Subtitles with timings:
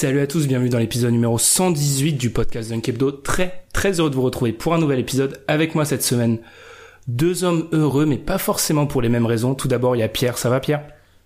[0.00, 3.10] Salut à tous, bienvenue dans l'épisode numéro 118 du podcast Dunk Hebdo.
[3.10, 5.42] Très très heureux de vous retrouver pour un nouvel épisode.
[5.48, 6.38] Avec moi cette semaine,
[7.08, 9.56] deux hommes heureux, mais pas forcément pour les mêmes raisons.
[9.56, 10.38] Tout d'abord, il y a Pierre.
[10.38, 10.84] Ça va Pierre?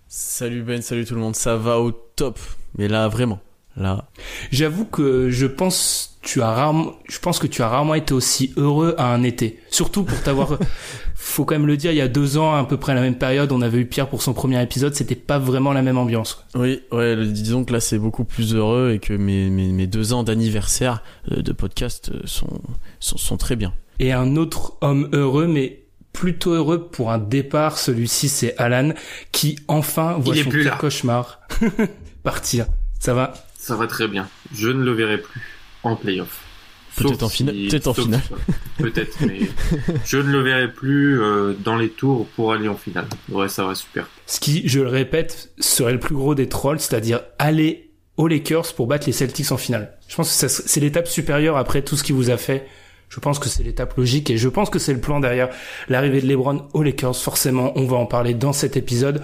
[0.08, 2.38] Salut Ben, salut tout le monde, ça va au top.
[2.78, 3.40] Mais là, vraiment,
[3.76, 4.04] là.
[4.50, 8.52] J'avoue que je pense tu as rarement, je pense que tu as rarement été aussi
[8.56, 9.58] heureux à un été.
[9.70, 10.56] Surtout pour t'avoir,
[11.16, 13.00] faut quand même le dire, il y a deux ans, à peu près à la
[13.00, 15.98] même période, on avait eu Pierre pour son premier épisode, c'était pas vraiment la même
[15.98, 16.44] ambiance.
[16.54, 20.12] Oui, ouais, disons que là c'est beaucoup plus heureux et que mes, mes, mes deux
[20.12, 22.60] ans d'anniversaire euh, de podcast euh, sont,
[23.00, 23.72] sont, sont très bien.
[23.98, 28.92] Et un autre homme heureux, mais plutôt heureux pour un départ, celui-ci c'est Alan,
[29.32, 31.40] qui enfin voit Il son plus cauchemar
[32.22, 32.66] partir.
[33.00, 33.34] Ça va?
[33.62, 34.28] Ça va très bien.
[34.52, 35.40] Je ne le verrai plus
[35.84, 36.40] en playoff.
[36.96, 38.20] Peut-être en finale- si- peut-être en finale.
[38.78, 39.38] Peut-être, mais
[40.04, 43.06] je ne le verrai plus euh, dans les tours pour aller en finale.
[43.30, 44.08] Ouais, ça va super.
[44.26, 48.74] Ce qui, je le répète, serait le plus gros des trolls, c'est-à-dire aller aux Lakers
[48.74, 49.96] pour battre les Celtics en finale.
[50.08, 52.66] Je pense que c'est l'étape supérieure après tout ce qui vous a fait.
[53.08, 55.50] Je pense que c'est l'étape logique et je pense que c'est le plan derrière
[55.88, 57.16] l'arrivée de LeBron aux Lakers.
[57.16, 59.22] Forcément, on va en parler dans cet épisode.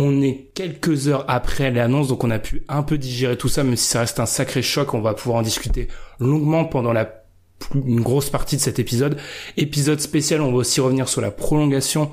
[0.00, 3.64] On est quelques heures après l'annonce, donc on a pu un peu digérer tout ça,
[3.64, 4.94] même si ça reste un sacré choc.
[4.94, 5.88] On va pouvoir en discuter
[6.20, 7.24] longuement pendant la
[7.74, 9.18] une grosse partie de cet épisode.
[9.56, 12.10] Épisode spécial, on va aussi revenir sur la prolongation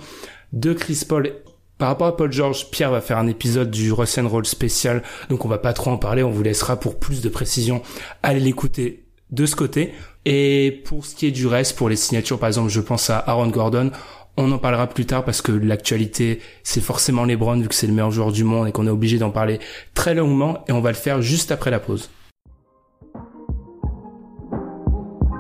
[0.52, 1.34] de Chris Paul.
[1.78, 5.46] Par rapport à Paul George, Pierre va faire un épisode du Russ Roll spécial, donc
[5.46, 7.84] on va pas trop en parler, on vous laissera pour plus de précision
[8.24, 9.94] aller l'écouter de ce côté.
[10.26, 13.20] Et pour ce qui est du reste, pour les signatures, par exemple, je pense à
[13.20, 13.92] Aaron Gordon,
[14.38, 17.94] on en parlera plus tard parce que l'actualité, c'est forcément LeBron vu que c'est le
[17.94, 19.60] meilleur joueur du monde et qu'on est obligé d'en parler
[19.94, 22.10] très longuement et on va le faire juste après la pause.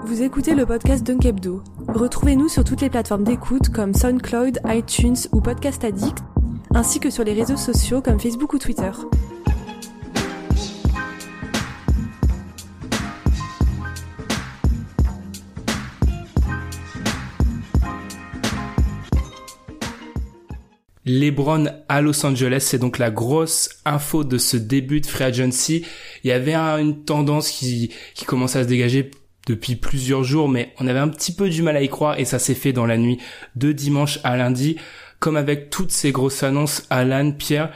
[0.05, 1.63] Vous écoutez le podcast Dunk Hebdo.
[1.89, 6.19] Retrouvez-nous sur toutes les plateformes d'écoute comme SoundCloud, iTunes ou Podcast Addict,
[6.73, 8.91] ainsi que sur les réseaux sociaux comme Facebook ou Twitter.
[21.05, 25.85] LeBron à Los Angeles, c'est donc la grosse info de ce début de free agency.
[26.23, 29.11] Il y avait un- une tendance qui, qui commençait à se dégager
[29.47, 32.25] depuis plusieurs jours, mais on avait un petit peu du mal à y croire et
[32.25, 33.19] ça s'est fait dans la nuit
[33.55, 34.77] de dimanche à lundi.
[35.19, 37.71] Comme avec toutes ces grosses annonces, Alan, Pierre,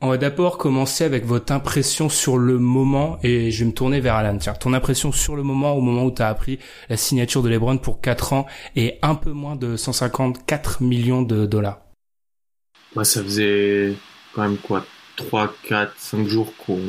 [0.00, 4.00] on va d'abord commencer avec votre impression sur le moment et je vais me tourner
[4.00, 4.36] vers Alan.
[4.38, 6.58] Tiens, ton impression sur le moment, au moment où tu as appris
[6.88, 11.44] la signature de LeBron pour 4 ans et un peu moins de 154 millions de
[11.46, 11.80] dollars.
[12.96, 13.94] Ouais, ça faisait
[14.32, 14.86] quand même quoi
[15.16, 16.80] 3, 4, 5 jours qu'on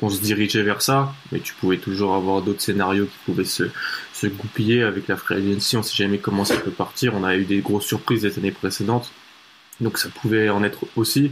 [0.00, 3.70] qu'on se dirigeait vers ça, mais tu pouvais toujours avoir d'autres scénarios qui pouvaient se,
[4.12, 7.36] se goupiller avec la free agency, on sait jamais comment ça peut partir, on a
[7.36, 9.12] eu des grosses surprises les années précédentes,
[9.80, 11.30] donc ça pouvait en être aussi.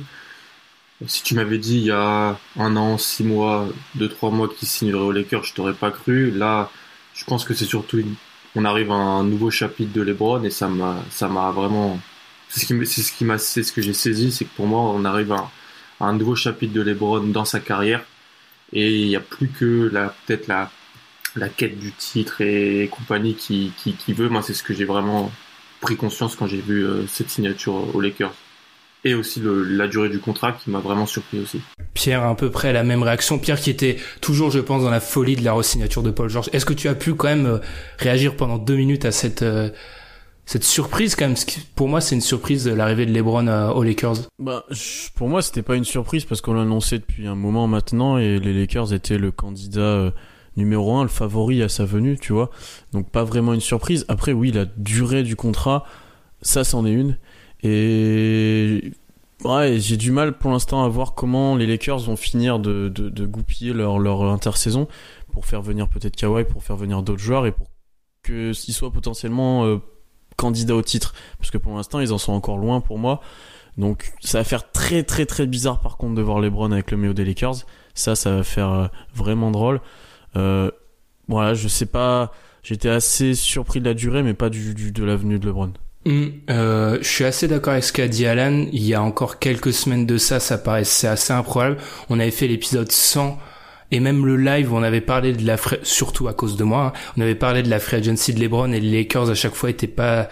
[1.07, 4.69] Si tu m'avais dit il y a un an, six mois, deux, trois mois qu'il
[4.69, 6.31] signerait aux Lakers, je t'aurais pas cru.
[6.31, 6.71] Là,
[7.15, 8.15] je pense que c'est surtout une...
[8.55, 11.99] on arrive à un nouveau chapitre de LeBron et ça m'a, ça m'a vraiment,
[12.53, 15.33] c'est ce qui, c'est ce ce que j'ai saisi, c'est que pour moi, on arrive
[15.33, 15.51] à,
[16.01, 18.05] un nouveau chapitre de LeBron dans sa carrière
[18.73, 20.71] et il n'y a plus que la, peut-être la,
[21.37, 24.29] la quête du titre et compagnie qui, qui, qui veut.
[24.29, 25.31] Moi, c'est ce que j'ai vraiment
[25.81, 28.35] pris conscience quand j'ai vu euh, cette signature aux Lakers.
[29.05, 31.61] Et aussi la durée du contrat qui m'a vraiment surpris aussi.
[31.93, 33.39] Pierre, à peu près la même réaction.
[33.39, 36.49] Pierre qui était toujours, je pense, dans la folie de la re-signature de Paul George.
[36.53, 37.59] Est-ce que tu as pu quand même euh,
[37.99, 39.71] réagir pendant deux minutes à cette euh,
[40.45, 43.83] cette surprise quand même que Pour moi, c'est une surprise l'arrivée de LeBron euh, aux
[43.83, 44.29] Lakers.
[44.39, 44.65] Bah,
[45.15, 48.53] pour moi, c'était pas une surprise parce qu'on l'annonçait depuis un moment maintenant et les
[48.53, 50.11] Lakers étaient le candidat euh,
[50.57, 52.51] numéro un, le favori à sa venue, tu vois.
[52.93, 54.05] Donc pas vraiment une surprise.
[54.09, 55.85] Après, oui, la durée du contrat,
[56.43, 57.19] ça, c'en est une.
[57.63, 58.93] Et
[59.45, 63.27] ouais, j'ai du mal pour l'instant à voir comment les Lakers vont finir de, de,
[63.27, 64.89] goupiller leur, leur intersaison
[65.31, 67.69] pour faire venir peut-être Kawhi, pour faire venir d'autres joueurs et pour
[68.25, 69.79] qu'ils soient potentiellement euh,
[70.43, 71.15] candidats au titre.
[71.39, 73.21] Parce que pour l'instant, ils en sont encore loin pour moi.
[73.79, 76.97] Donc ça va faire très très très bizarre par contre de voir LeBron avec le
[76.99, 77.65] maillot des Lakers.
[77.95, 79.81] Ça, ça va faire euh, vraiment drôle.
[80.37, 80.71] Euh,
[81.29, 82.33] voilà, je sais pas.
[82.63, 85.73] J'étais assez surpris de la durée, mais pas du, du de l'avenue de LeBron.
[86.05, 88.67] Mm, euh, je suis assez d'accord avec ce qu'a dit Alan.
[88.73, 91.79] Il y a encore quelques semaines de ça, ça paraissait assez improbable.
[92.09, 93.39] On avait fait l'épisode 100
[93.93, 97.13] et même le live, on avait parlé de la surtout à cause de moi, hein,
[97.17, 99.71] on avait parlé de la free agency de LeBron et les Lakers à chaque fois
[99.71, 100.29] étaient pas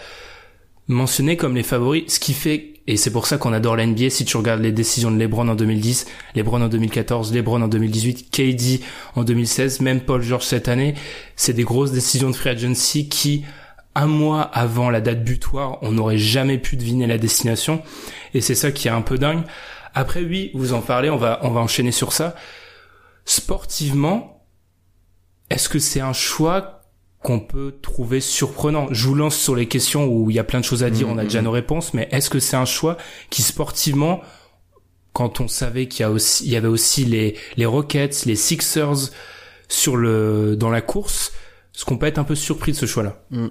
[0.87, 4.09] mentionnés comme les favoris, ce qui fait et c'est pour ça qu'on adore la NBA.
[4.09, 8.31] Si tu regardes les décisions de LeBron en 2010, LeBron en 2014, LeBron en 2018,
[8.31, 8.81] KD
[9.15, 10.95] en 2016, même Paul George cette année,
[11.35, 13.45] c'est des grosses décisions de free agency qui
[13.93, 17.83] un mois avant la date butoir, on n'aurait jamais pu deviner la destination.
[18.33, 19.43] Et c'est ça qui est un peu dingue.
[19.93, 22.35] Après, oui, vous en parlez, on va, on va enchaîner sur ça.
[23.25, 24.45] Sportivement,
[25.49, 26.81] est-ce que c'est un choix
[27.23, 28.87] qu'on peut trouver surprenant?
[28.91, 31.07] Je vous lance sur les questions où il y a plein de choses à dire,
[31.07, 31.43] on a déjà mm-hmm.
[31.43, 32.97] nos réponses, mais est-ce que c'est un choix
[33.29, 34.21] qui sportivement,
[35.13, 38.35] quand on savait qu'il y, a aussi, il y avait aussi les, les Rockets, les
[38.35, 39.11] Sixers
[39.67, 41.31] sur le, dans la course,
[41.75, 43.23] est-ce qu'on peut être un peu surpris de ce choix-là?
[43.31, 43.47] Mm.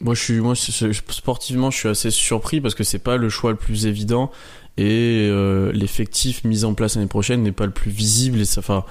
[0.00, 3.52] Moi, je suis, moi, sportivement, je suis assez surpris parce que c'est pas le choix
[3.52, 4.32] le plus évident
[4.76, 8.60] et euh, l'effectif mis en place l'année prochaine n'est pas le plus visible et ça,
[8.60, 8.84] enfin,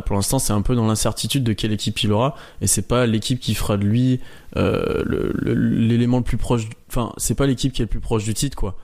[0.00, 3.06] pour l'instant, c'est un peu dans l'incertitude de quelle équipe il aura et c'est pas
[3.06, 4.20] l'équipe qui fera de lui
[4.56, 5.02] euh,
[5.44, 6.62] l'élément le, plus proche.
[6.88, 8.76] Enfin, c'est pas l'équipe qui est le plus proche du titre, quoi.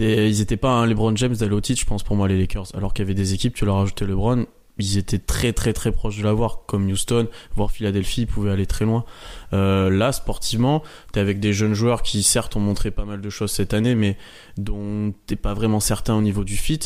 [0.00, 2.66] Ils étaient pas un LeBron James d'aller au titre, je pense pour moi les Lakers.
[2.74, 4.46] Alors qu'il y avait des équipes, tu leur ajoutais LeBron,
[4.78, 8.66] ils étaient très très très proches de l'avoir, comme Houston, voire Philadelphie, ils pouvaient aller
[8.66, 9.04] très loin.
[9.52, 10.82] Euh, là, sportivement,
[11.12, 13.94] t'es avec des jeunes joueurs qui certes ont montré pas mal de choses cette année,
[13.94, 14.16] mais
[14.56, 16.80] dont t'es pas vraiment certain au niveau du fit.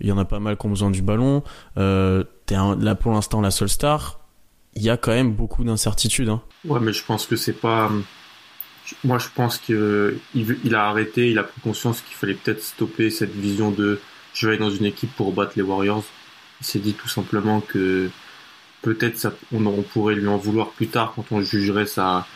[0.00, 1.42] Il y en a pas mal qui ont besoin du ballon.
[1.78, 4.20] Euh, t'es là pour l'instant la seule star.
[4.74, 6.28] Il y a quand même beaucoup d'incertitudes.
[6.28, 6.42] Hein.
[6.64, 7.90] Ouais, mais je pense que c'est pas.
[9.04, 13.10] Moi, je pense qu'il il a arrêté, il a pris conscience qu'il fallait peut-être stopper
[13.10, 14.00] cette vision de
[14.34, 16.04] je vais aller dans une équipe pour battre les Warriors
[16.60, 18.10] il s'est dit tout simplement que
[18.82, 22.26] peut-être on, pourrait lui en vouloir plus tard quand on jugerait sa,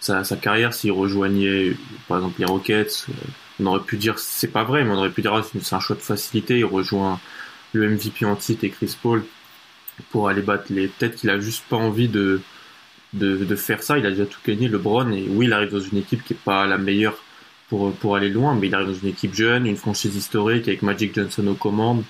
[0.00, 1.76] sa, carrière s'il rejoignait
[2.08, 3.06] par exemple les Rockets.
[3.08, 3.12] Euh,
[3.60, 5.80] on aurait pu dire c'est pas vrai, mais on aurait pu dire ah, c'est un
[5.80, 6.58] choix de facilité.
[6.58, 7.20] Il rejoint
[7.72, 9.24] le MVP en titre et Chris Paul
[10.10, 10.88] pour aller battre les.
[10.88, 12.40] Peut-être qu'il a juste pas envie de,
[13.12, 13.98] de, de faire ça.
[13.98, 15.10] Il a déjà tout gagné, LeBron.
[15.12, 17.18] Et oui, il arrive dans une équipe qui est pas la meilleure
[17.68, 20.82] pour, pour aller loin, mais il arrive dans une équipe jeune, une franchise historique avec
[20.82, 22.04] Magic Johnson aux commandes.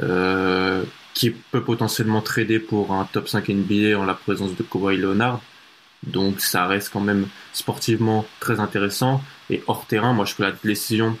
[0.00, 0.84] Euh,
[1.14, 5.40] qui peut potentiellement trader pour un top 5 NBA en la présence de Kawhi Leonard.
[6.06, 9.20] Donc ça reste quand même sportivement très intéressant.
[9.50, 11.18] Et hors terrain, moi je trouve la décision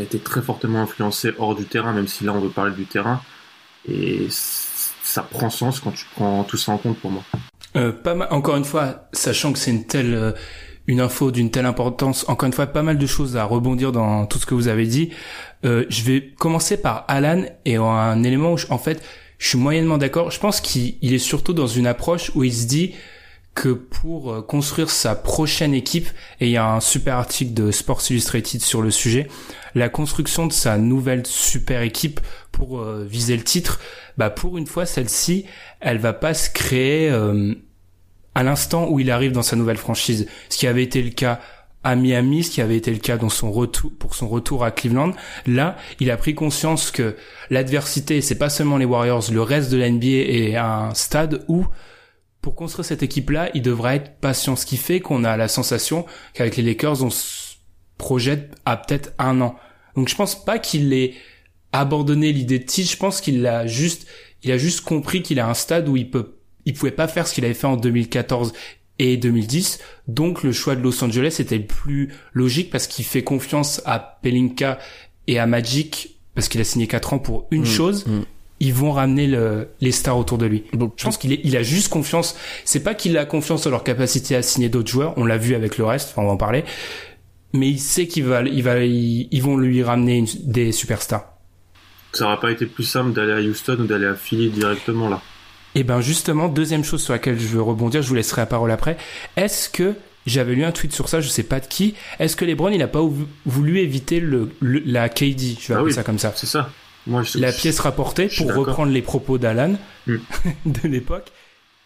[0.00, 2.84] a été très fortement influencée hors du terrain, même si là on veut parler du
[2.84, 3.20] terrain.
[3.88, 7.22] Et ça prend sens quand tu prends tout ça en compte pour moi.
[7.76, 10.32] Euh, pas mal, encore une fois, sachant que c'est une telle euh,
[10.86, 14.26] une info d'une telle importance, encore une fois, pas mal de choses à rebondir dans
[14.26, 15.10] tout ce que vous avez dit.
[15.64, 19.02] Euh, je vais commencer par Alan et un élément où, en fait,
[19.38, 20.30] je suis moyennement d'accord.
[20.30, 22.94] Je pense qu'il est surtout dans une approche où il se dit
[23.54, 26.08] que pour euh, construire sa prochaine équipe,
[26.40, 29.28] et il y a un super article de Sports Illustrated sur le sujet,
[29.74, 32.20] la construction de sa nouvelle super équipe
[32.52, 33.80] pour euh, viser le titre,
[34.18, 35.46] bah pour une fois celle-ci,
[35.80, 37.10] elle va pas se créer
[38.34, 41.40] à l'instant où il arrive dans sa nouvelle franchise, ce qui avait été le cas
[41.84, 44.70] à Miami, ce qui avait été le cas dans son retour, pour son retour à
[44.70, 45.12] Cleveland.
[45.46, 47.14] Là, il a pris conscience que
[47.50, 51.66] l'adversité, c'est pas seulement les Warriors, le reste de la NBA est un stade où,
[52.40, 54.56] pour construire cette équipe-là, il devra être patient.
[54.56, 57.56] Ce qui fait qu'on a la sensation qu'avec les Lakers, on se
[57.98, 59.56] projette à peut-être un an.
[59.94, 61.14] Donc je pense pas qu'il ait
[61.72, 64.06] abandonné l'idée de titre, je pense qu'il a juste,
[64.42, 67.26] il a juste compris qu'il a un stade où il peut, il pouvait pas faire
[67.26, 68.52] ce qu'il avait fait en 2014
[68.98, 69.80] et 2010.
[70.08, 74.18] Donc le choix de Los Angeles était le plus logique parce qu'il fait confiance à
[74.22, 74.78] Pelinka
[75.26, 78.06] et à Magic parce qu'il a signé 4 ans pour une mm, chose.
[78.06, 78.22] Mm.
[78.60, 80.64] Ils vont ramener le, les stars autour de lui.
[80.72, 82.36] Donc, je pense qu'il il a juste confiance.
[82.64, 85.12] C'est pas qu'il a confiance en leur capacité à signer d'autres joueurs.
[85.16, 86.10] On l'a vu avec le reste.
[86.10, 86.64] Enfin, on va en parler.
[87.52, 91.34] Mais il sait qu'ils va, il va, ils, vont lui ramener des superstars.
[92.12, 95.20] Ça aurait pas été plus simple d'aller à Houston ou d'aller à Philly directement là.
[95.74, 98.70] Et ben justement, deuxième chose sur laquelle je veux rebondir, je vous laisserai la parole
[98.70, 98.96] après.
[99.36, 99.94] Est-ce que
[100.26, 101.94] j'avais lu un tweet sur ça, je sais pas de qui.
[102.18, 103.02] Est-ce que LeBron il a pas
[103.44, 106.32] voulu éviter le, la KD, je vais ah appeler ça comme ça.
[106.36, 106.70] C'est ça.
[107.06, 109.74] Moi, je, la pièce rapportée pour reprendre les propos d'Alan
[110.06, 110.16] mm.
[110.66, 111.30] de l'époque.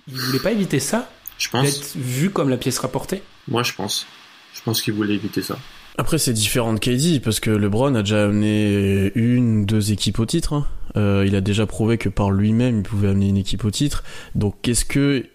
[0.06, 1.10] il voulait pas éviter ça?
[1.38, 1.64] Je pense.
[1.64, 3.22] D'être vu comme la pièce rapportée?
[3.48, 4.06] Moi, je pense.
[4.54, 5.58] Je pense qu'il voulait éviter ça.
[5.96, 10.26] Après, c'est différent de KD parce que LeBron a déjà amené une, deux équipes au
[10.26, 10.64] titre.
[10.96, 14.04] Euh, il a déjà prouvé que par lui-même, il pouvait amener une équipe au titre.
[14.34, 15.26] Donc, qu'est-ce que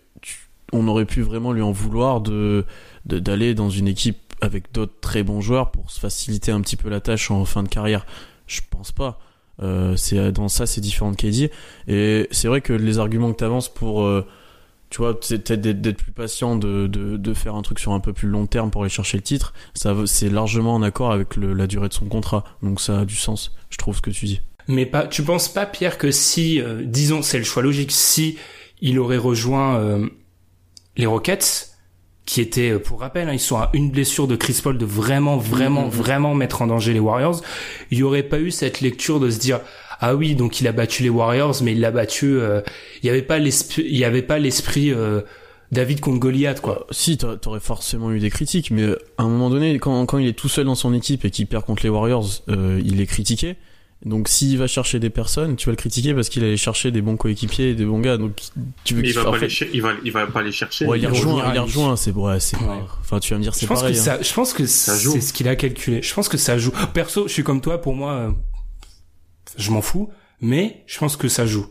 [0.71, 2.65] on aurait pu vraiment lui en vouloir de
[3.05, 6.89] d'aller dans une équipe avec d'autres très bons joueurs pour se faciliter un petit peu
[6.89, 8.05] la tâche en fin de carrière?
[8.47, 9.19] Je pense pas.
[9.61, 11.51] Euh, c'est dans ça, c'est différent de KD.
[11.87, 14.25] Et c'est vrai que les arguments que tu avances pour euh,
[14.89, 18.27] tu vois, peut-être d'être- plus patient, de, de, faire un truc sur un peu plus
[18.29, 21.87] long terme pour aller chercher le titre, ça c'est largement en accord avec la durée
[21.89, 22.43] de son contrat.
[22.61, 24.41] Donc ça a du sens, je trouve ce que tu dis.
[24.67, 28.37] Mais pas, tu penses pas, Pierre, que si, euh, disons, c'est le choix logique, si
[28.81, 30.07] il aurait rejoint euh,
[30.97, 31.69] les Rockets,
[32.25, 34.85] qui étaient, euh, pour rappel, hein, ils sont à une blessure de Chris Paul de
[34.85, 35.89] vraiment, vraiment, Mhm.
[35.89, 37.41] vraiment mettre en danger les Warriors,
[37.91, 39.59] il y aurait pas eu cette lecture de se dire
[39.99, 42.37] ah oui, donc il a battu les Warriors, mais il l'a battu.
[42.39, 42.61] euh,
[43.01, 45.21] il y avait pas l'esprit, il y avait pas l'esprit euh,
[45.71, 46.87] David contre Goliath, quoi.
[46.91, 48.85] Si, t'a- t'aurais forcément eu des critiques, mais
[49.17, 51.47] à un moment donné, quand, quand il est tout seul dans son équipe et qu'il
[51.47, 53.55] perd contre les Warriors, euh, il est critiqué.
[54.05, 57.01] Donc s'il va chercher des personnes, tu vas le critiquer parce qu'il allait chercher des
[57.01, 58.17] bons coéquipiers et des bons gars.
[58.17, 58.35] Donc
[58.83, 60.85] tu veux il qu'il va, pas fait- les il, va, il va pas les chercher.
[60.85, 62.79] Ouais, il rejoint, il rejoint, c'est ouais, c'est Ouais.
[62.99, 63.93] Enfin, tu vas me dire, c'est Je pense pareil.
[63.95, 64.03] que hein.
[64.03, 65.13] ça, je pense que Ça joue.
[65.13, 66.01] c'est ce qu'il a calculé.
[66.01, 66.71] Je pense que ça joue.
[66.93, 67.79] Perso, je suis comme toi.
[67.81, 68.31] Pour moi, euh,
[69.57, 70.09] je m'en fous,
[70.41, 71.67] mais je pense que ça joue.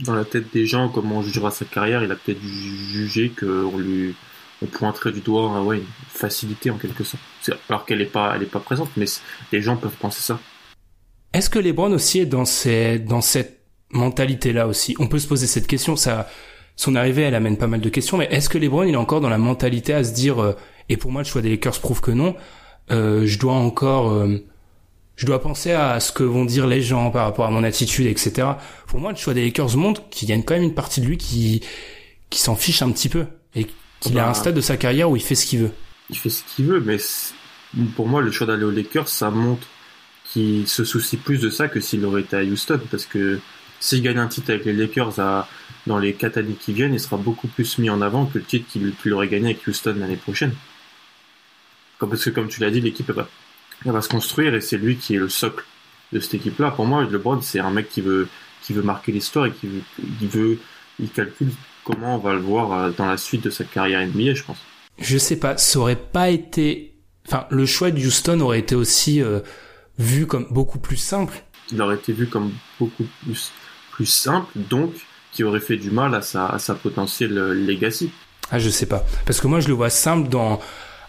[0.00, 3.78] Dans la tête des gens, comment on jugera sa carrière, il a peut-être jugé qu'on
[3.78, 4.14] lui
[4.62, 7.22] on pointerait du doigt ouais, une facilité en quelque sorte.
[7.70, 9.06] Alors qu'elle est pas, elle est pas présente, mais
[9.52, 10.38] les gens peuvent penser ça.
[11.32, 13.60] Est-ce que LeBron aussi est dans ces, dans cette
[13.92, 14.96] mentalité-là aussi?
[14.98, 15.96] On peut se poser cette question.
[15.96, 16.28] Ça,
[16.76, 18.16] son arrivée, elle amène pas mal de questions.
[18.16, 20.52] Mais est-ce que LeBron, il est encore dans la mentalité à se dire euh,
[20.88, 22.34] et pour moi, le choix des Lakers prouve que non.
[22.90, 24.44] euh, je dois encore, euh,
[25.14, 28.06] je dois penser à ce que vont dire les gens par rapport à mon attitude,
[28.06, 28.48] etc.
[28.88, 31.06] Pour moi, le choix des Lakers montre qu'il y a quand même une partie de
[31.06, 31.60] lui qui,
[32.28, 33.66] qui s'en fiche un petit peu et
[34.00, 34.26] qu'il Bah.
[34.26, 35.70] a un stade de sa carrière où il fait ce qu'il veut.
[36.08, 36.96] Il fait ce qu'il veut, mais
[37.94, 39.68] pour moi, le choix d'aller aux Lakers, ça montre
[40.32, 43.40] qu'il se soucie plus de ça que s'il aurait été à Houston, parce que
[43.80, 45.48] s'il gagne un titre avec les Lakers à,
[45.86, 48.44] dans les quatre années qui viennent, il sera beaucoup plus mis en avant que le
[48.44, 50.52] titre qu'il aurait gagné avec Houston l'année prochaine.
[51.98, 53.28] Comme, parce que comme tu l'as dit, l'équipe va,
[53.84, 55.64] va se construire et c'est lui qui est le socle
[56.12, 56.70] de cette équipe-là.
[56.70, 58.28] Pour moi, LeBron, c'est un mec qui veut,
[58.62, 59.82] qui veut marquer l'histoire et qui veut,
[60.20, 60.58] il veut,
[60.98, 61.50] il calcule
[61.84, 64.58] comment on va le voir euh, dans la suite de sa carrière NBA, je pense.
[64.98, 66.94] je sais pas, ça aurait pas été,
[67.26, 69.40] enfin, le choix de Houston aurait été aussi euh,
[70.00, 71.34] vu comme beaucoup plus simple.
[71.70, 73.52] il aurait été vu comme beaucoup plus,
[73.92, 74.92] plus simple, donc
[75.32, 78.10] qui aurait fait du mal à sa, à sa potentielle euh, legacy.
[78.50, 80.58] Ah, je sais pas, parce que moi je le vois simple dans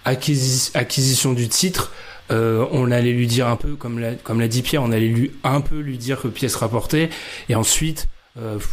[0.06, 1.92] acquisi- acquisition du titre.
[2.30, 5.08] Euh, on allait lui dire un peu, comme l'a, comme l'a dit Pierre, on allait
[5.08, 7.10] lui un peu lui dire que pièce rapportée,
[7.50, 8.08] et ensuite,
[8.38, 8.70] euh, pff,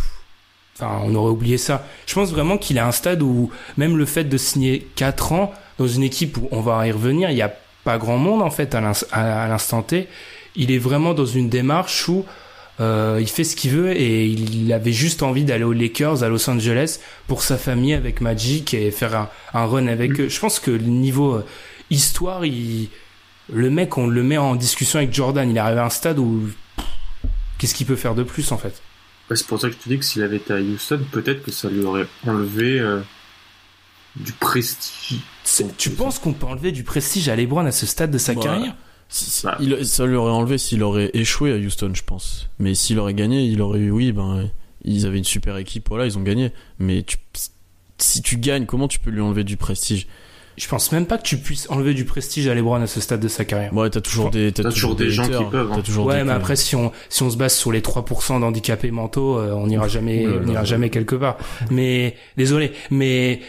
[0.77, 1.85] enfin, on aurait oublié ça.
[2.07, 5.53] Je pense vraiment qu'il a un stade où même le fait de signer 4 ans
[5.79, 7.53] dans une équipe où on va y revenir, il y a
[7.89, 10.09] pas grand monde en fait à, l'ins- à- à l'instant T.
[10.57, 12.27] Il est vraiment dans une démarche où
[12.81, 16.29] euh, il fait ce qu'il veut et il avait juste envie d'aller aux Lakers à
[16.29, 20.29] Los Angeles pour sa famille avec Magic et faire un, un run avec eux.
[20.29, 21.45] Je pense que le niveau euh,
[21.91, 22.89] histoire, il,
[23.53, 25.49] le mec, on le met en discussion avec Jordan.
[25.51, 26.51] Il est arrivé à un stade où
[27.57, 28.83] qu'est-ce qu'il peut faire de plus en fait?
[29.31, 31.43] Ouais, c'est pour ça que je te dis que s'il avait été à Houston, peut-être
[31.43, 33.01] que ça lui aurait enlevé euh,
[34.17, 35.21] du prestige.
[35.77, 38.41] Tu penses qu'on peut enlever du prestige à LeBron à ce stade de sa Bah,
[38.43, 38.75] carrière
[39.61, 42.49] il- ça lui aurait enlevé s'il aurait échoué à Houston, je pense.
[42.59, 44.51] Mais s'il aurait gagné, il aurait eu, oui, ben,
[44.85, 46.53] ils avaient une super équipe, voilà, ils ont gagné.
[46.79, 47.17] Mais tu,
[47.97, 50.07] si tu gagnes, comment tu peux lui enlever du prestige?
[50.59, 53.21] Je pense même pas que tu puisses enlever du prestige à LeBron à ce stade
[53.21, 53.73] de sa carrière.
[53.73, 55.77] Ouais, t'as toujours des, T'as toujours des gens haters, qui peuvent, hein.
[55.77, 58.41] t'as toujours Ouais, des- mais après, si on, si on se base sur les 3%
[58.41, 60.65] d'handicapés mentaux, euh, on n'ira jamais, on n'ira là.
[60.65, 61.39] jamais quelque part.
[61.71, 63.41] Mais, désolé, mais,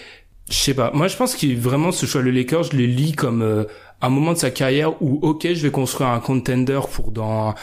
[0.50, 0.91] je sais pas.
[0.94, 3.63] Moi, je pense qu'il vraiment, ce choix, le Lakers, je le lis comme, euh,
[4.01, 7.53] un moment de sa carrière où, ok, je vais construire un contender pour dans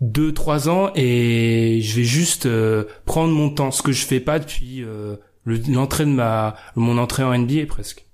[0.00, 3.70] deux, trois ans et je vais juste, euh, prendre mon temps.
[3.70, 7.66] Ce que je fais pas depuis, euh, le- l'entrée de ma, mon entrée en NBA
[7.66, 8.04] presque.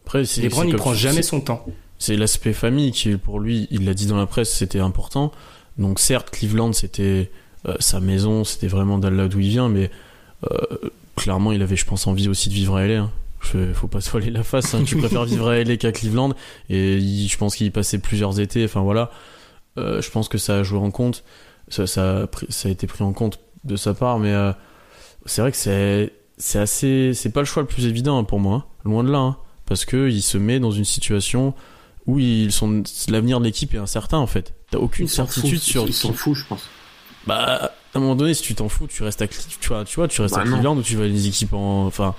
[0.00, 1.64] Après, LeBron, il prend jamais son temps.
[1.98, 5.32] C'est l'aspect famille qui, pour lui, il l'a dit dans la presse, c'était important.
[5.78, 7.30] Donc certes, Cleveland, c'était
[7.66, 9.90] euh, sa maison, c'était vraiment là d'où il vient, mais
[10.50, 10.90] euh,
[11.26, 13.00] clairement, il avait, je pense, envie aussi de vivre à LA.
[13.00, 13.10] hein.
[13.40, 14.74] Je- faut pas se voiler la face.
[14.74, 14.82] Hein.
[14.86, 16.32] Tu préfères vivre à LA qu'à Cleveland,
[16.70, 18.64] et il- je pense qu'il y passait plusieurs étés.
[18.64, 19.10] Enfin voilà,
[19.78, 21.22] Euh, je pense que ça a joué en compte,
[21.68, 24.52] ça, ça, a, pris- ça a été pris en compte de sa part, mais euh,
[25.26, 28.40] c'est vrai que c'est c'est assez, c'est pas le choix le plus évident hein, pour
[28.40, 28.64] moi, hein.
[28.86, 31.52] loin de là, parce que il se met dans une situation
[32.06, 34.54] où ils sont l'avenir de l'équipe est incertain en fait.
[34.70, 36.62] T'as aucune Ils certitude sur Ils s'en foutent, je pense.
[37.26, 39.36] bah à un moment donné, si tu t'en fous, tu restes à, tu
[39.68, 40.52] vois, tu vois, tu restes Bah à non.
[40.52, 42.14] Cleveland ou tu vas les équipes en, enfin,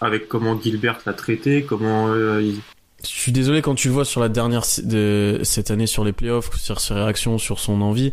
[0.00, 2.60] Avec comment Gilbert l'a traité, comment euh, il-
[3.02, 6.12] je suis désolé quand tu le vois sur la dernière de cette année sur les
[6.12, 8.12] playoffs, sur ses réactions, sur son envie,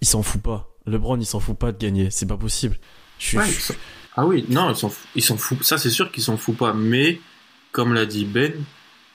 [0.00, 0.68] il s'en fout pas.
[0.86, 2.76] LeBron, il s'en fout pas de gagner, c'est pas possible.
[3.18, 3.74] Je suis, Ouais, je- il s'en-
[4.16, 5.06] Ah oui, non, il s'en fout.
[5.14, 5.62] Il s'en fout.
[5.62, 6.72] Ça, c'est sûr qu'il s'en fout pas.
[6.72, 7.20] Mais,
[7.70, 8.52] comme l'a dit Ben,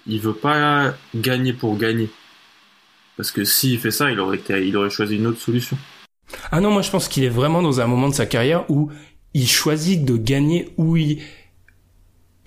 [0.05, 2.10] il veut pas gagner pour gagner.
[3.17, 5.77] Parce que s'il fait ça, il aurait, été, il aurait choisi une autre solution.
[6.51, 8.89] Ah non, moi je pense qu'il est vraiment dans un moment de sa carrière où
[9.34, 11.20] il choisit de gagner où il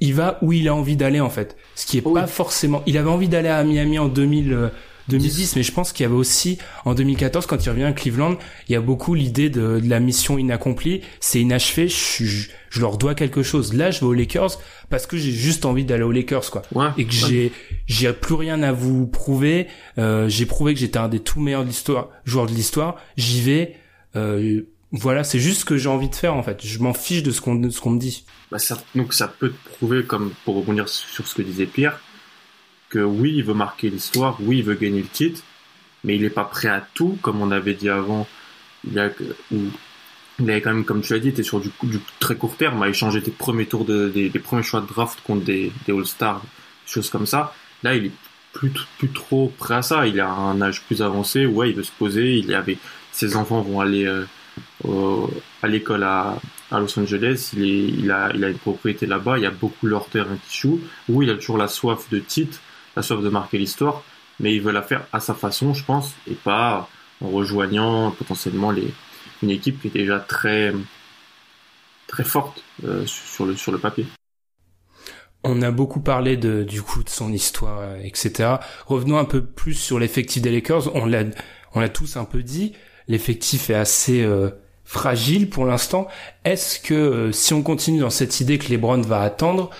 [0.00, 1.56] il va où il a envie d'aller en fait.
[1.74, 2.20] Ce qui est Oh oui.
[2.20, 2.82] pas forcément.
[2.86, 4.68] Il avait envie d'aller à Miami en 2000, euh,
[5.08, 8.36] 2010, mais je pense qu'il y avait aussi en 2014 quand il revient à Cleveland,
[8.68, 11.02] il y a beaucoup l'idée de, de la mission inaccomplie.
[11.20, 11.88] C'est inachevé.
[11.88, 12.24] Je,
[12.70, 13.74] je leur dois quelque chose.
[13.74, 14.58] Là, je vais aux Lakers
[14.90, 16.88] parce que j'ai juste envie d'aller aux Lakers quoi Ouais.
[16.98, 17.28] et que ouais.
[17.28, 17.52] j'ai
[17.86, 19.66] j'ai plus rien à vous prouver.
[19.98, 22.96] Euh, j'ai prouvé que j'étais un des tout meilleurs de l'histoire, joueurs de l'histoire.
[23.16, 23.76] J'y vais.
[24.16, 26.64] Euh, voilà, c'est juste ce que j'ai envie de faire en fait.
[26.64, 28.24] Je m'en fiche de ce qu'on ce qu'on me dit.
[28.50, 32.00] Bah, ça, donc ça peut te prouver, comme pour rebondir sur ce que disait Pierre,
[32.88, 35.42] que oui, il veut marquer l'histoire, oui, il veut gagner le titre,
[36.04, 38.26] mais il est pas prêt à tout, comme on avait dit avant.
[38.90, 39.10] Il a,
[39.50, 41.70] il avait quand même, comme tu l'as dit, était sur du,
[42.20, 45.44] très court terme, à échanger tes premiers tours de, des, premiers choix de draft contre
[45.44, 46.42] des, des All-Stars,
[46.86, 47.54] choses comme ça.
[47.82, 48.12] Là, il est
[48.52, 50.06] plus, plus trop prêt à ça.
[50.06, 51.46] Il a un âge plus avancé.
[51.46, 52.38] Ouais, il veut se poser.
[52.38, 52.78] Il avait,
[53.12, 55.26] ses enfants vont aller euh,
[55.62, 56.38] à l'école à,
[56.72, 57.50] Los Angeles.
[57.56, 59.38] Il, est, a, il a une propriété là-bas.
[59.38, 60.80] Il y a beaucoup leur terrain qui joue.
[61.08, 62.60] Oui, il a toujours la soif de titre,
[63.02, 64.02] soif de marquer l'histoire,
[64.40, 66.88] mais il veut la faire à sa façon, je pense, et pas
[67.20, 68.72] en rejoignant potentiellement
[69.42, 70.72] une équipe qui est déjà très
[72.06, 74.06] très forte euh, sur le papier.
[75.44, 78.56] On a beaucoup parlé de du coup de son histoire, euh, etc.
[78.86, 80.94] Revenons un peu plus sur l'effectif des Lakers.
[80.96, 82.72] On l'a tous un peu dit.
[83.06, 84.50] L'effectif est assez euh,
[84.84, 86.08] fragile pour l'instant.
[86.44, 89.70] Est-ce que si on continue dans cette idée que LeBron va attendre,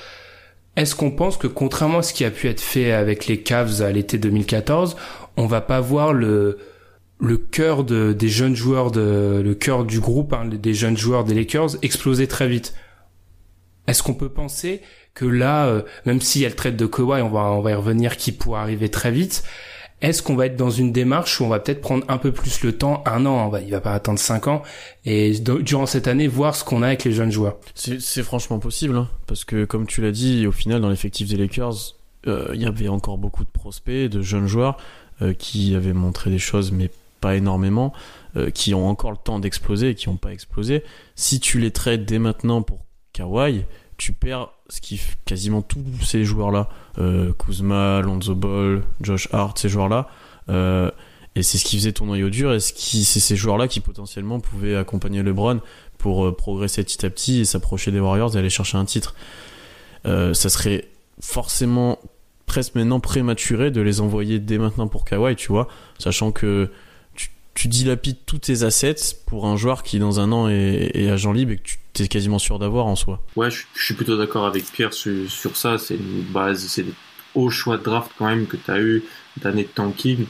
[0.79, 3.83] est-ce qu'on pense que contrairement à ce qui a pu être fait avec les Cavs
[3.83, 4.97] à l'été 2014,
[5.37, 6.59] on va pas voir le
[7.21, 11.25] le cœur de, des jeunes joueurs de le cœur du groupe hein, des jeunes joueurs
[11.25, 12.75] des Lakers exploser très vite?
[13.89, 14.81] Est-ce qu'on peut penser
[15.15, 17.75] que là, euh, même s'il y a le de Kawhi, on va on va y
[17.75, 19.43] revenir, qui pourrait arriver très vite,
[20.01, 22.63] est-ce qu'on va être dans une démarche où on va peut-être prendre un peu plus
[22.63, 24.63] le temps, un an, on va, il va pas attendre cinq ans,
[25.05, 27.57] et durant cette année voir ce qu'on a avec les jeunes joueurs?
[27.75, 31.29] C'est c'est franchement possible, hein, parce que comme tu l'as dit, au final, dans l'effectif
[31.29, 31.95] des Lakers,
[32.27, 34.77] euh, il y avait encore beaucoup de prospects, de jeunes joueurs
[35.23, 37.93] euh, qui avaient montré des choses, mais pas énormément,
[38.37, 40.85] euh, qui ont encore le temps d'exploser et qui n'ont pas explosé.
[41.17, 43.65] Si tu les traites dès maintenant pour Kawhi,
[43.99, 49.69] tu perds ce qui quasiment tous ces joueurs-là, euh, Kuzma, Lonzo Ball, Josh Hart, ces
[49.69, 50.09] joueurs-là.
[50.49, 50.91] euh,
[51.35, 54.75] et c'est ce qui faisait ton noyau dur, et c'est ces joueurs-là qui potentiellement pouvaient
[54.75, 55.61] accompagner LeBron
[55.97, 59.15] pour euh, progresser petit à petit et s'approcher des Warriors et aller chercher un titre.
[60.07, 60.89] Euh, ça serait
[61.21, 61.99] forcément
[62.47, 66.71] presque maintenant prématuré de les envoyer dès maintenant pour Kawhi, tu vois, sachant que
[67.59, 71.53] tu, dilapides tous tes assets pour un joueur qui dans un an est, agent libre
[71.53, 73.21] et que tu es quasiment sûr d'avoir en soi.
[73.37, 75.79] Ouais, je, suis plutôt d'accord avec Pierre sur, ça.
[75.79, 76.95] C'est une base, c'est des
[77.35, 79.03] hauts choix de draft quand même que tu as eu
[79.39, 80.27] d'années de tanking.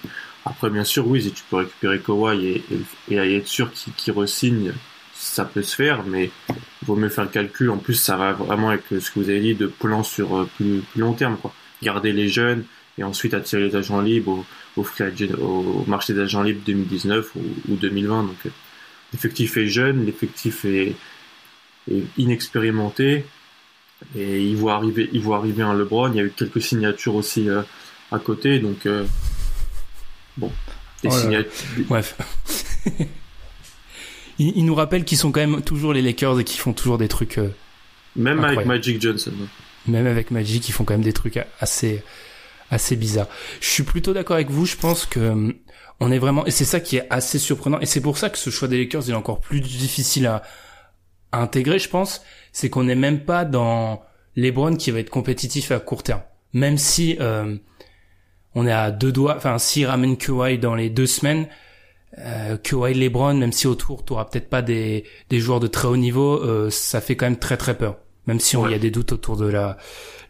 [0.46, 2.62] Après, bien sûr, oui, si tu peux récupérer Kawhi
[3.10, 4.72] et, être sûr qu'il re-signe,
[5.14, 7.70] ça peut se faire, mais il vaut mieux faire le calcul.
[7.70, 10.48] En plus, ça va vraiment avec ce que vous avez dit de plan sur euh,
[10.56, 11.52] plus, plus long terme, quoi.
[11.82, 12.64] Garder les jeunes
[12.96, 14.44] et ensuite attirer les agents libres
[15.40, 17.40] au, marché des agents libres 2019 ou,
[17.72, 18.22] ou 2020.
[18.24, 18.50] Donc, euh,
[19.12, 20.94] l'effectif est jeune, l'effectif est,
[21.90, 23.24] est inexpérimenté
[24.16, 26.10] et il voit arriver, il voit arriver un LeBron.
[26.12, 27.62] Il y a eu quelques signatures aussi euh,
[28.12, 29.04] à côté, donc euh,
[30.36, 30.50] bon,
[31.02, 31.52] des Oh signatures.
[31.88, 32.16] Bref.
[34.38, 36.98] il, il nous rappelle qu'ils sont quand même toujours les Lakers et qu'ils font toujours
[36.98, 37.48] des trucs, euh,
[38.16, 38.66] Même avec.
[38.66, 39.32] Magic Johnson.
[39.86, 42.02] même avec Magic, ils font quand même des trucs assez
[42.70, 43.28] assez bizarres.
[43.60, 44.66] Je suis plutôt d'accord avec vous.
[44.66, 45.52] Je pense que euh,
[46.00, 48.38] on est vraiment et c'est ça qui est assez surprenant et c'est pour ça que
[48.38, 50.42] ce choix des Lakers est encore plus difficile à,
[51.32, 51.78] à intégrer.
[51.78, 54.02] Je pense, c'est qu'on n'est même pas dans
[54.36, 56.22] LeBron qui va être compétitif à court terme.
[56.52, 57.56] Même si euh,
[58.54, 61.48] on est à deux doigts, enfin s'il ramène Kawhi dans les deux semaines,
[62.18, 65.96] euh, Kawhi LeBron, même si autour tu peut-être pas des des joueurs de très haut
[65.96, 67.98] niveau, euh, ça fait quand même très très peur.
[68.28, 69.76] Même si on- y a des doutes autour de la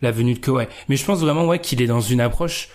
[0.01, 0.67] la venue de Kawhi.
[0.89, 2.71] Mais je pense vraiment ouais qu'il est dans une approche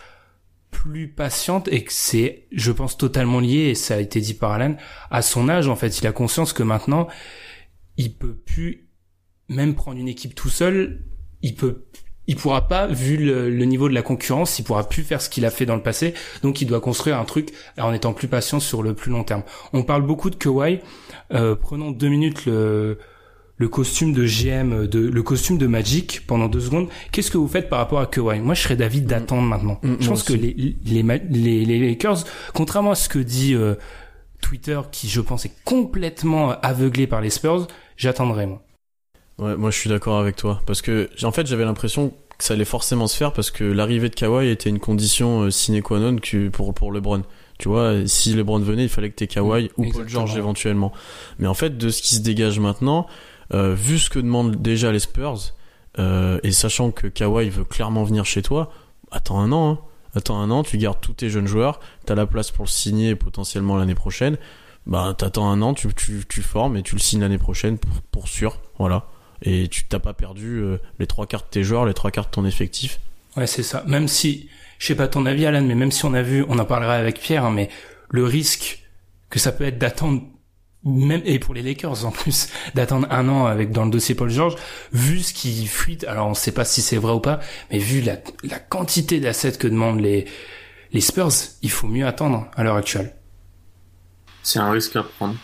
[0.71, 4.51] plus patiente et que c'est, je pense, totalement lié, et ça a été dit par
[4.51, 4.75] Alan,
[5.11, 5.99] à son âge, en fait.
[5.99, 7.07] Il a conscience que maintenant,
[7.95, 8.89] il peut plus
[9.49, 11.05] même prendre une équipe tout seul,
[11.43, 11.85] il peut,
[12.27, 15.29] il pourra pas, vu le, le, niveau de la concurrence, il pourra plus faire ce
[15.29, 16.15] qu'il a fait dans le passé.
[16.41, 19.43] Donc, il doit construire un truc en étant plus patient sur le plus long terme.
[19.73, 20.79] On parle beaucoup de Kawhi.
[21.33, 22.97] Euh, prenons deux minutes le,
[23.57, 26.87] le costume de GM, de, le costume de Magic pendant deux secondes.
[27.11, 29.79] Qu'est-ce que vous faites par rapport à Kawhi Moi, je serais d'avis d'attendre maintenant.
[29.83, 33.75] Mm, je pense que les, les, les, les Lakers, contrairement à ce que dit euh,
[34.41, 38.63] Twitter, qui je pense est complètement aveuglé par les Spurs, j'attendrai moi.
[39.37, 40.61] Ouais, moi je suis d'accord avec toi.
[40.65, 44.09] Parce que, en fait, j'avais l'impression que ça allait forcément se faire parce que l'arrivée
[44.09, 47.21] de Kawhi était une condition euh, sine qua non que pour, pour LeBron.
[47.59, 50.09] Tu vois, si LeBron venait, il fallait que t'aies Kawhi ou Paul.
[50.09, 50.91] George éventuellement.
[51.37, 53.07] Mais en fait, de ce qui se dégage maintenant,
[53.53, 55.53] euh, vu ce que demandent déjà les Spurs,
[55.99, 58.71] euh, et sachant que Kawhi veut clairement venir chez toi,
[59.11, 59.79] attends un an, hein.
[60.15, 63.15] Attends un an, tu gardes tous tes jeunes joueurs, t'as la place pour le signer
[63.15, 64.37] potentiellement l'année prochaine.
[64.85, 67.79] Bah, t'attends un an, tu, tu, tu formes et tu le signes l'année prochaine
[68.11, 68.59] pour, sûr.
[68.77, 69.07] Voilà.
[69.41, 72.27] Et tu t'as pas perdu euh, les trois quarts de tes joueurs, les trois quarts
[72.27, 72.99] de ton effectif.
[73.35, 73.83] Ouais, c'est ça.
[73.87, 76.59] Même si, je sais pas ton avis, Alan, mais même si on a vu, on
[76.59, 77.69] en parlera avec Pierre, hein, mais
[78.09, 78.83] le risque
[79.31, 80.21] que ça peut être d'attendre,
[80.85, 84.29] même et pour les Lakers en plus, d'attendre un an avec dans le dossier Paul
[84.29, 84.55] George,
[84.91, 86.03] vu ce qui fuite.
[86.05, 87.39] Alors on sait pas si c'est vrai ou pas,
[87.71, 90.25] mais vu la, la quantité d'assets que demandent les
[90.91, 91.31] les Spurs,
[91.63, 93.15] il faut mieux attendre à l'heure actuelle.
[94.43, 95.35] C'est un risque à prendre.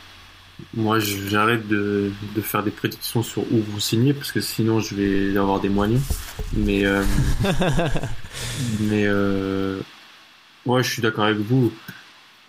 [0.74, 4.80] Moi, je- j'arrête de, de faire des prédictions sur où vous signez parce que sinon
[4.82, 6.02] je vais avoir des moignons.
[6.54, 7.02] Mais, euh,
[8.82, 9.80] mais euh,
[10.66, 11.72] ouais, je suis d'accord avec vous.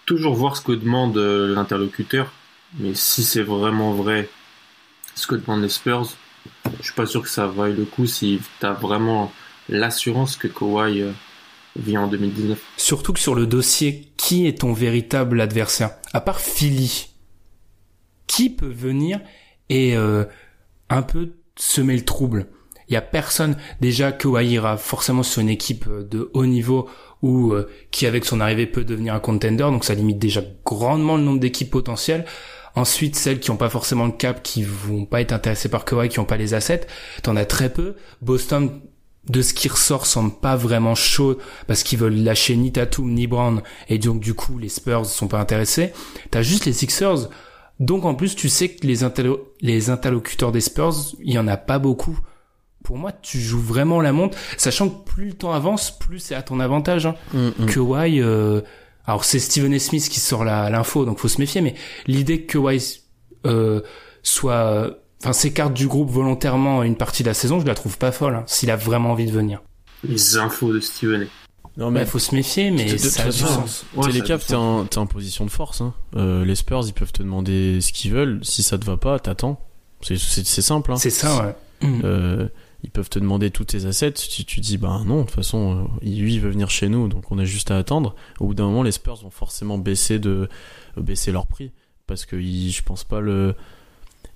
[0.06, 2.32] Toujours voir ce que demande euh, l'interlocuteur.
[2.78, 4.28] Mais si c'est vraiment vrai
[5.14, 6.06] ce que demandent les Spurs,
[6.78, 9.32] je suis pas sûr que ça vaille le coup si t'as vraiment
[9.68, 11.12] l'assurance que Kawhi euh,
[11.76, 12.60] vient en 2019.
[12.76, 15.96] Surtout que sur le dossier, qui est ton véritable adversaire?
[16.12, 17.08] À part Philly,
[18.26, 19.20] qui peut venir
[19.68, 20.24] et euh,
[20.88, 22.46] un peu semer le trouble?
[22.90, 23.56] Il y a personne.
[23.80, 26.88] Déjà, Kawhi ira forcément sur une équipe euh, de haut niveau
[27.22, 29.62] ou euh, qui, avec son arrivée, peut devenir un contender.
[29.62, 32.24] Donc, ça limite déjà grandement le nombre d'équipes potentielles.
[32.76, 36.08] Ensuite, celles qui n'ont pas forcément le cap, qui vont pas être intéressées par Kawhi,
[36.08, 36.86] qui n'ont pas les assets,
[37.22, 37.96] t'en as très peu.
[38.22, 38.80] Boston,
[39.28, 43.26] de ce qui ressort, semble pas vraiment chaud parce qu'ils veulent lâcher ni Tatum ni
[43.26, 45.92] Brown et donc du coup les Spurs sont pas intéressés.
[46.30, 47.28] T'as juste les Sixers.
[47.80, 51.48] Donc en plus tu sais que les, interlo- les interlocuteurs des Spurs, il y en
[51.48, 52.18] a pas beaucoup.
[52.82, 56.34] Pour moi, tu joues vraiment la montre, sachant que plus le temps avance, plus c'est
[56.34, 57.04] à ton avantage.
[57.04, 57.14] Hein.
[57.66, 58.62] Kawhi, euh,
[59.06, 59.78] alors c'est Steven A.
[59.78, 61.74] Smith qui sort la- l'info, donc faut se méfier, mais
[62.06, 63.00] l'idée que Kawhi
[63.46, 63.80] euh,
[64.22, 64.90] soit,
[65.22, 68.34] enfin s'écarte du groupe volontairement une partie de la saison, je la trouve pas folle.
[68.36, 69.62] hein, S'il a vraiment envie de venir,
[70.06, 71.26] Les infos de Steven.
[71.76, 73.84] Non, mais faut se méfier, mais ça a du sens.
[73.94, 75.80] Ouais, t'es a en, t'es en position de force.
[75.80, 75.94] Hein.
[76.16, 78.40] Euh, les Spurs, ils peuvent te demander ce qu'ils veulent.
[78.42, 79.60] Si ça te va pas, t'attends.
[80.02, 80.92] C'est, simple.
[80.92, 80.96] Hein.
[80.96, 81.46] C'est ça,
[81.82, 81.88] ouais.
[82.04, 82.48] Euh,
[82.82, 84.12] ils peuvent te demander tous tes assets.
[84.12, 87.08] Tu, tu dis, bah non, de toute façon, euh, lui, il veut venir chez nous,
[87.08, 88.14] donc on a juste à attendre.
[88.38, 90.48] Au bout d'un moment, les Spurs vont forcément baisser, de,
[90.98, 91.72] euh, baisser leur prix.
[92.06, 93.54] Parce que ils- je pense pas le.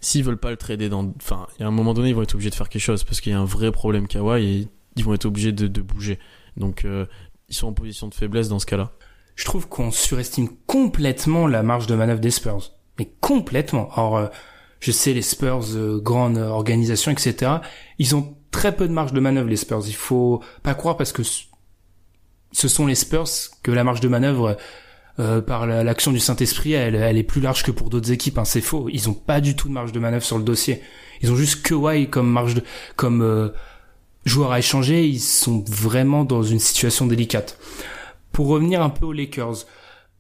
[0.01, 1.13] S'ils veulent pas le trader dans.
[1.17, 3.05] Enfin, a un moment donné, ils vont être obligés de faire quelque chose.
[3.05, 5.81] Parce qu'il y a un vrai problème Kawhi et ils vont être obligés de, de
[5.81, 6.19] bouger.
[6.57, 7.07] Donc, euh,
[7.49, 8.93] ils sont en position de faiblesse dans ce cas-là.
[9.35, 12.71] je trouve qu'on surestime complètement la marge de manœuvre des Spurs.
[12.99, 13.91] Mais complètement.
[13.95, 14.27] Alors, euh,
[14.85, 17.51] je sais, les Spurs, euh, grande euh, organisation, etc.,
[17.99, 19.83] ils ont très peu de marge de manœuvre, les Spurs.
[19.87, 23.25] Il faut pas croire parce que ce- sont les Spurs
[23.63, 24.59] que la marge de manœuvre
[25.21, 28.37] euh, par la- l'action du Saint-Esprit, elle, elle est plus large que pour d'autres équipes.
[28.39, 28.45] Hein.
[28.45, 28.89] C'est faux.
[28.93, 30.83] Ils ont pas du tout de marge de manœuvre sur le dossier.
[31.23, 32.63] Ils ont juste Kawhi comme marge de,
[32.97, 33.49] comme euh,
[34.27, 35.07] joueur à échanger.
[35.07, 37.59] Ils sont vraiment dans une situation délicate.
[38.33, 39.65] Pour revenir un peu aux Lakers,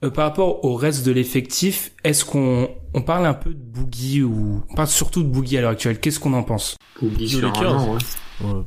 [0.04, 4.22] euh, par rapport au reste de l'effectif, est-ce qu'on on parle un peu de Boogie
[4.22, 6.76] ou on parle surtout de Boogie à l'heure actuelle Qu'est-ce qu'on en pense?
[7.00, 7.74] Boogie Les sur un Lakers.
[7.74, 8.46] an, ouais.
[8.46, 8.62] Ouais.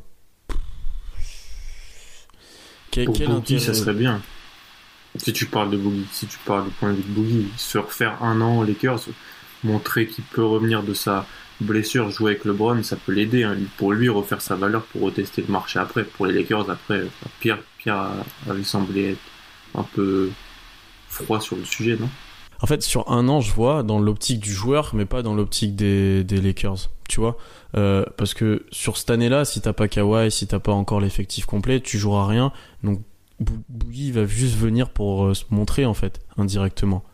[2.90, 4.20] Quel, Pour quel Boogie, intérêt ça serait bien.
[5.16, 7.78] Si tu parles de Boogie, si tu parles du point de vue de Boogie, se
[7.78, 9.00] refaire un an aux Lakers,
[9.64, 11.26] montrer qu'il peut revenir de sa
[11.60, 13.42] blessure, jouer avec LeBron, ça peut l'aider.
[13.42, 13.56] hein.
[13.78, 16.04] Pour lui, refaire sa valeur pour retester le marché après.
[16.04, 17.02] Pour les Lakers, après,
[17.40, 18.10] Pierre, Pierre
[18.48, 19.18] avait semblé être
[19.74, 20.30] un peu
[21.08, 22.08] froid sur le sujet, non?
[22.60, 25.76] En fait, sur un an, je vois dans l'optique du joueur, mais pas dans l'optique
[25.76, 26.90] des, des Lakers.
[27.08, 27.36] Tu vois
[27.76, 31.46] Euh, Parce que sur cette année-là, si t'as pas Kawhi, si t'as pas encore l'effectif
[31.46, 32.52] complet, tu joueras rien.
[32.82, 33.00] Donc
[33.40, 37.04] Boo- Boogie va juste venir pour euh, se montrer, en fait, indirectement.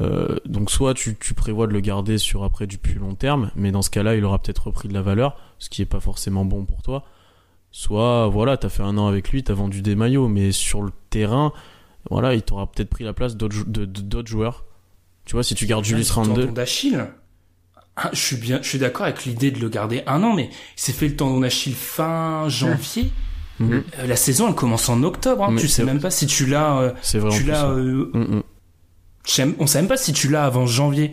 [0.00, 3.50] Euh, donc soit tu, tu prévois de le garder sur après du plus long terme,
[3.56, 6.00] mais dans ce cas-là, il aura peut-être repris de la valeur, ce qui est pas
[6.00, 7.04] forcément bon pour toi.
[7.70, 10.90] Soit voilà, t'as fait un an avec lui, t'as vendu des maillots, mais sur le
[11.10, 11.52] terrain,
[12.10, 14.64] voilà, il t'aura peut-être pris la place d'autres joueurs.
[15.24, 17.06] Tu vois, si tu gardes Julius Randle, d'Achille
[17.96, 20.50] Ah, je suis bien, je suis d'accord avec l'idée de le garder un an, mais
[20.50, 23.10] il s'est fait le tendon d'Achille fin janvier.
[23.58, 23.82] Mhm.
[23.98, 25.44] Euh, la saison, elle commence en octobre.
[25.44, 25.56] Hein.
[25.58, 26.78] Tu sais même pas si tu l'as.
[26.78, 27.32] euh, C'est vrai.
[27.34, 27.60] en tu l'as.
[27.60, 27.68] ça.
[27.70, 28.12] euh,
[29.58, 31.12] on sait même pas si tu l'as avant janvier.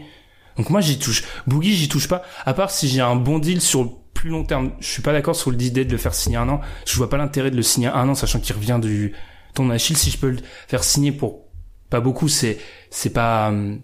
[0.57, 1.23] Donc moi, j'y touche.
[1.47, 2.21] Boogie, j'y touche pas.
[2.45, 4.71] À part si j'ai un bon deal sur le plus long terme.
[4.79, 6.61] Je suis pas d'accord sur l'idée de le faire signer un an.
[6.85, 9.13] Je vois pas l'intérêt de le signer un an, sachant qu'il revient du
[9.53, 9.97] tendon d'Achille.
[9.97, 10.37] Si je peux le
[10.67, 11.45] faire signer pour
[11.89, 12.57] pas beaucoup, c'est
[12.89, 13.51] c'est pas.
[13.51, 13.77] euh,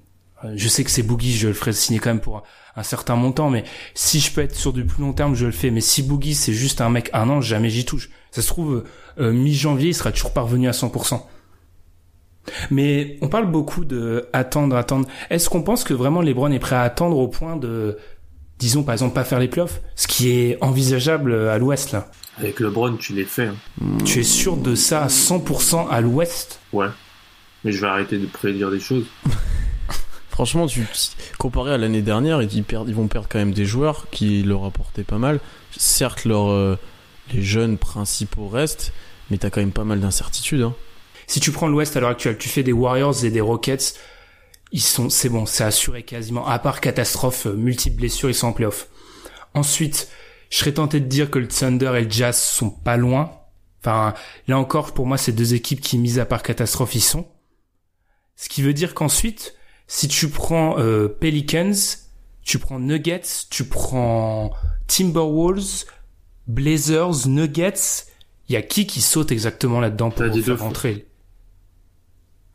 [0.56, 2.44] Je sais que c'est Boogie, je le ferai signer quand même pour
[2.76, 5.52] un certain montant, mais si je peux être sur du plus long terme, je le
[5.52, 5.70] fais.
[5.72, 8.10] Mais si Boogie c'est juste un mec un an, jamais j'y touche.
[8.32, 8.86] Ça se trouve
[9.20, 11.22] euh, mi-janvier, il sera toujours pas revenu à 100%.
[12.72, 15.08] Mais on parle beaucoup de attendre, attendre.
[15.30, 17.98] Est-ce qu'on pense que vraiment LeBron est prêt à attendre au point de,
[18.60, 22.60] disons par exemple, pas faire les playoffs, ce qui est envisageable à l'Ouest là Avec
[22.60, 23.48] LeBron, tu les fais.
[23.48, 23.56] hein.
[24.06, 26.60] Tu es sûr de ça à 100% à l'Ouest?
[26.74, 26.88] Ouais.
[27.64, 29.06] Mais je vais arrêter de prédire des choses.
[30.30, 30.88] Franchement, tu
[31.38, 34.64] comparé à l'année dernière, ils, perdent, ils vont perdre quand même des joueurs qui leur
[34.64, 35.42] apportaient pas mal.
[35.76, 36.78] Certes, leur, euh,
[37.34, 38.94] les jeunes principaux restent,
[39.30, 40.62] mais t'as quand même pas mal d'incertitudes.
[40.62, 40.74] Hein.
[41.28, 43.96] Si tu prends l'Ouest à l'heure actuelle, tu fais des Warriors et des Rockets,
[44.72, 46.48] ils sont, c'est bon, c'est assuré quasiment.
[46.48, 48.88] À part catastrophe, euh, multiples blessures, ils sont en playoff.
[49.54, 50.10] Ensuite,
[50.50, 53.32] je serais tenté de dire que le Thunder et le Jazz sont pas loin.
[53.82, 54.14] Enfin,
[54.48, 57.28] là encore, pour moi, c'est deux équipes qui, mis à part catastrophe, y sont.
[58.36, 59.56] Ce qui veut dire qu'ensuite,
[59.88, 61.74] si tu prends euh, Pelicans,
[62.44, 64.52] tu prends Nuggets, tu prends
[64.88, 65.86] Timberwolves,
[66.48, 68.06] Blazers, Nuggets,
[68.48, 71.09] il y a qui qui saute exactement là-dedans pour faire rentrer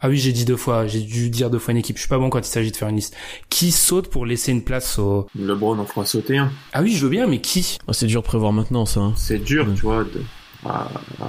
[0.06, 1.96] Ah oui, j'ai dit deux fois, j'ai dû dire deux fois une équipe.
[1.96, 3.16] Je suis pas bon quand il s'agit de faire une liste.
[3.48, 5.26] Qui saute pour laisser une place au...
[5.34, 6.52] LeBron en fera sauter un.
[6.74, 7.78] Ah oui, je veux bien, mais qui?
[7.88, 9.00] Ah, c'est dur de prévoir maintenant, ça.
[9.00, 9.14] hein.
[9.16, 9.74] C'est dur, Ouais.
[9.74, 10.20] tu vois, de...
[10.66, 10.90] ah,
[11.22, 11.28] ah,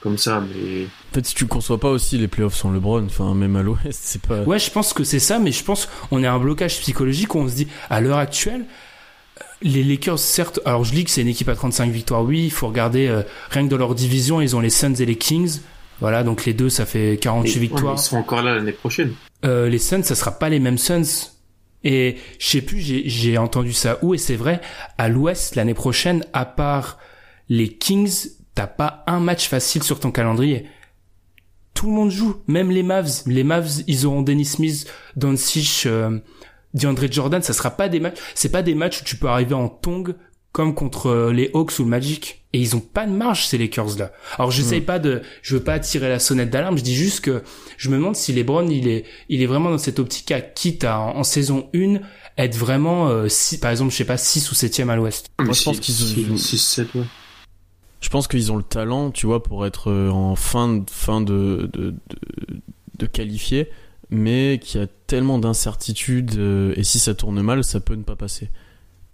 [0.00, 3.34] comme ça, mais En fait, si tu conçois pas aussi les playoffs sans LeBron, enfin,
[3.34, 4.42] même à l'Ouest, c'est pas.
[4.42, 7.34] Ouais, je pense que c'est ça, mais je pense on est à un blocage psychologique
[7.34, 8.64] où on se dit, à l'heure actuelle,
[9.40, 12.44] euh, les Lakers, certes, alors je dis que c'est une équipe à 35 victoires, oui,
[12.44, 15.16] il faut regarder, euh, rien que dans leur division, ils ont les Suns et les
[15.16, 15.58] Kings.
[16.00, 17.94] Voilà, donc les deux, ça fait 48 Et- victoires.
[17.96, 19.12] ils seront encore là l'année prochaine.
[19.44, 21.30] Euh, les Suns, ça sera pas les mêmes Suns.
[21.86, 24.60] Et je sais plus, j'ai, j'ai entendu ça où, et c'est vrai,
[24.96, 26.98] à l'Ouest, l'année prochaine, à part
[27.50, 30.66] les Kings, t'as pas un match facile sur ton calendrier.
[31.74, 33.22] Tout le monde joue, même les Mavs.
[33.26, 36.18] Les Mavs, ils auront Dennis Smith, Doncic, euh,
[36.72, 39.54] DeAndre Jordan, ça sera pas des matchs, c'est pas des matchs où tu peux arriver
[39.54, 40.14] en tong
[40.54, 42.40] comme contre euh, les Hawks ou le Magic.
[42.52, 44.12] Et ils ont pas de marge, ces Lakers là.
[44.38, 47.42] Alors j'essaye pas de, je veux pas tirer la sonnette d'alarme, je dis juste que
[47.76, 50.84] je me demande si LeBron il est, il est vraiment dans cette optique à quitte
[50.84, 51.96] à en, en saison 1
[52.38, 55.30] être vraiment, euh, si, par exemple, je sais pas, 6 ou 7 à l'Ouest.
[55.40, 57.02] Moi, je pense qu'ils ont- 6-7, ouais.
[58.00, 61.20] Je pense qu'ils ont le talent, tu vois, pour être euh, en fin de, fin
[61.20, 62.60] de, de, de,
[62.98, 63.68] de qualifier,
[64.10, 68.02] mais qu'il y a tellement d'incertitudes, euh, et si ça tourne mal, ça peut ne
[68.04, 68.50] pas passer.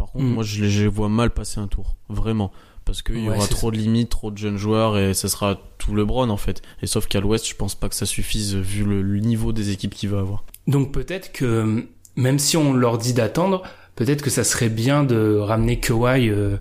[0.01, 0.33] Par contre, Mm.
[0.33, 2.51] moi, je les les vois mal passer un tour, vraiment.
[2.87, 5.95] Parce qu'il y aura trop de limites, trop de jeunes joueurs, et ça sera tout
[5.95, 6.63] LeBron, en fait.
[6.83, 9.71] Et sauf qu'à l'Ouest, je pense pas que ça suffise, vu le, le niveau des
[9.71, 10.45] équipes qu'il va avoir.
[10.67, 11.87] Donc peut-être que,
[12.17, 13.63] même si on leur dit d'attendre,
[13.95, 16.57] peut-être que ça serait bien de ramener Kawhi, euh,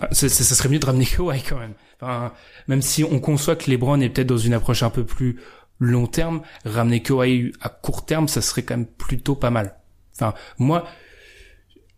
[0.00, 1.74] enfin, ça, ça- ça serait mieux de ramener Kawhi quand même.
[2.00, 2.32] Enfin,
[2.66, 5.38] même si on conçoit que LeBron est peut-être dans une approche un peu plus
[5.78, 9.76] long terme, ramener Kawhi à court terme, ça serait quand même plutôt pas mal.
[10.16, 10.84] Enfin, moi,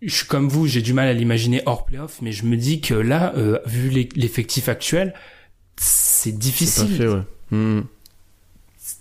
[0.03, 2.81] je suis comme vous, j'ai du mal à l'imaginer hors playoff, mais je me dis
[2.81, 5.15] que là, euh, vu l'e- l'effectif actuel,
[5.77, 7.23] c'est C'est difficile fait, ouais.
[7.51, 7.85] Mm.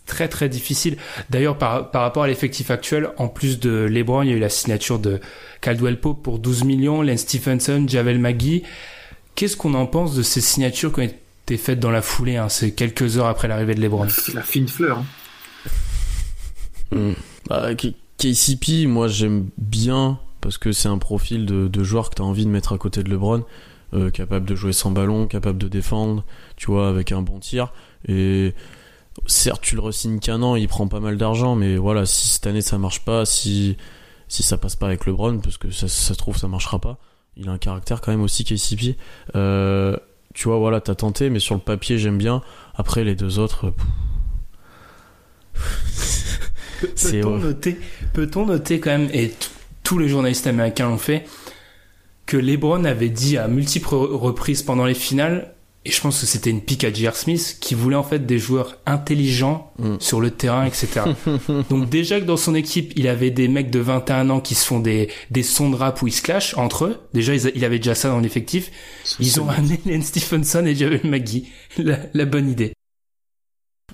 [0.05, 0.97] très très difficile.
[1.29, 4.39] D'ailleurs, par, par rapport à l'effectif actuel, en plus de LeBron, il y a eu
[4.39, 5.19] la signature de
[5.61, 8.63] Caldwell Pope pour 12 millions, Len Stephenson, Javel McGee.
[9.35, 12.47] Qu'est-ce qu'on en pense de ces signatures qui ont été faites dans la foulée hein,
[12.49, 14.07] C'est quelques heures après l'arrivée de LeBron?
[14.33, 14.99] La fine fleur.
[14.99, 15.05] hein.
[16.95, 17.13] Mm.
[17.47, 17.69] Bah,
[18.17, 22.25] KCP, moi j'aime bien parce que c'est un profil de, de joueur que tu as
[22.25, 23.43] envie de mettre à côté de LeBron,
[23.93, 26.23] euh, capable de jouer sans ballon, capable de défendre,
[26.55, 27.73] tu vois, avec un bon tir.
[28.07, 28.53] Et
[29.25, 32.47] certes, tu le resignes qu'un an, il prend pas mal d'argent, mais voilà, si cette
[32.47, 33.77] année ça marche pas, si,
[34.27, 36.97] si ça passe pas avec LeBron, parce que ça, ça se trouve ça marchera pas,
[37.35, 38.95] il a un caractère quand même aussi KCP.
[39.35, 39.97] Euh,
[40.33, 42.43] tu vois, voilà, t'as tenté, mais sur le papier j'aime bien.
[42.75, 43.73] Après les deux autres.
[46.79, 47.77] Peut-on noter,
[48.13, 49.33] peut-on noter quand même, et
[49.89, 51.25] tous les journalistes américains l'ont fait,
[52.27, 56.27] que LeBron avait dit à multiples re- reprises pendant les finales, et je pense que
[56.27, 57.15] c'était une pique à J.R.
[57.15, 59.95] Smith, qui voulait en fait des joueurs intelligents Mm.
[59.99, 61.01] sur le terrain, etc.
[61.71, 64.63] Donc déjà que dans son équipe, il avait des mecs de 21 ans qui se
[64.65, 66.97] font des, des sons de rap où ils se clashent entre eux.
[67.15, 68.69] Déjà, ils il avait déjà ça dans l'effectif.
[69.19, 71.47] Ils ont amené Len Stephenson et Javel McGee.
[71.79, 72.73] La, la bonne idée.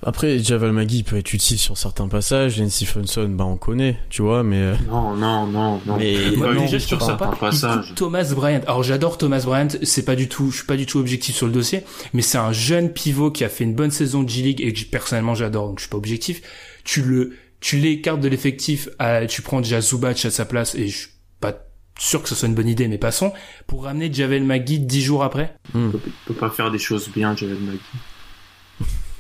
[0.08, 2.60] Après, Javal Magui peut être utile sur certains passages.
[2.60, 5.98] Lane Stephenson, bah on connaît, tu vois, mais euh, Non, non, non, non.
[5.98, 7.50] Mais- Moi, non, déjà, sur trouve ça certains pas.
[7.50, 7.88] Passages.
[7.88, 8.62] coupe Thomas Bryant.
[8.68, 9.70] Alors, j'adore Thomas Bryant.
[9.82, 11.82] C'est pas du tout, je suis pas du tout objectif sur le dossier,
[12.14, 14.78] mais c'est un jeune pivot qui a fait une bonne saison de G-League et que
[14.80, 16.42] j- personnellement j'adore, donc je suis pas objectif.
[16.84, 20.88] Tu le, tu l'écartes de l'effectif, à- tu prends déjà Zubac à sa place et
[20.88, 21.54] je suis pas
[21.98, 23.34] sûr que ce soit une bonne idée, mais passons.
[23.66, 25.56] Pour ramener Javel Magui dix jours après?
[25.74, 27.80] Peut, il peut pas faire des choses bien, Javel Magui.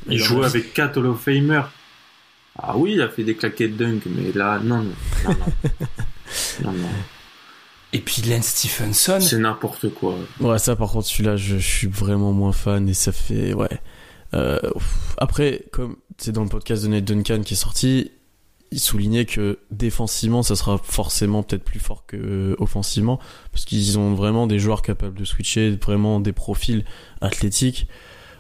[0.08, 1.62] Il jouait a- avec 4 Hall of Famer.
[2.58, 5.36] Ah oui, il a fait des claquettes dunk, mais là, non, non,
[6.63, 6.88] non, non.
[7.94, 9.20] Et puis Len Stephenson.
[9.22, 10.15] C'est n'importe quoi.
[10.39, 13.54] Ouais, ça par contre, celui-là, je, je suis vraiment moins fan et ça fait.
[13.54, 13.70] Ouais.
[14.34, 14.60] Euh,
[15.18, 18.12] après, comme c'est dans le podcast de Nate Duncan qui est sorti,
[18.72, 23.20] il soulignait que défensivement, ça sera forcément peut-être plus fort que euh, offensivement
[23.52, 26.84] parce qu'ils ont vraiment des joueurs capables de switcher, vraiment des profils
[27.22, 27.88] athlétiques.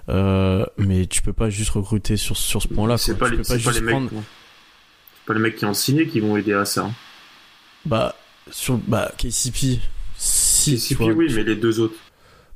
[0.09, 2.97] Euh, mais tu peux pas juste recruter sur, sur ce point-là.
[2.97, 3.91] C'est pas, Tu les, peux pas c'est pas les juste mecs.
[3.95, 4.09] prendre.
[4.11, 6.89] C'est pas les mecs qui ont signé qui vont aider à ça.
[7.85, 8.15] Bah,
[8.51, 8.77] sur.
[8.77, 9.79] Bah, KCP.
[10.17, 11.95] Si, tu vois, oui, tu- mais les deux autres.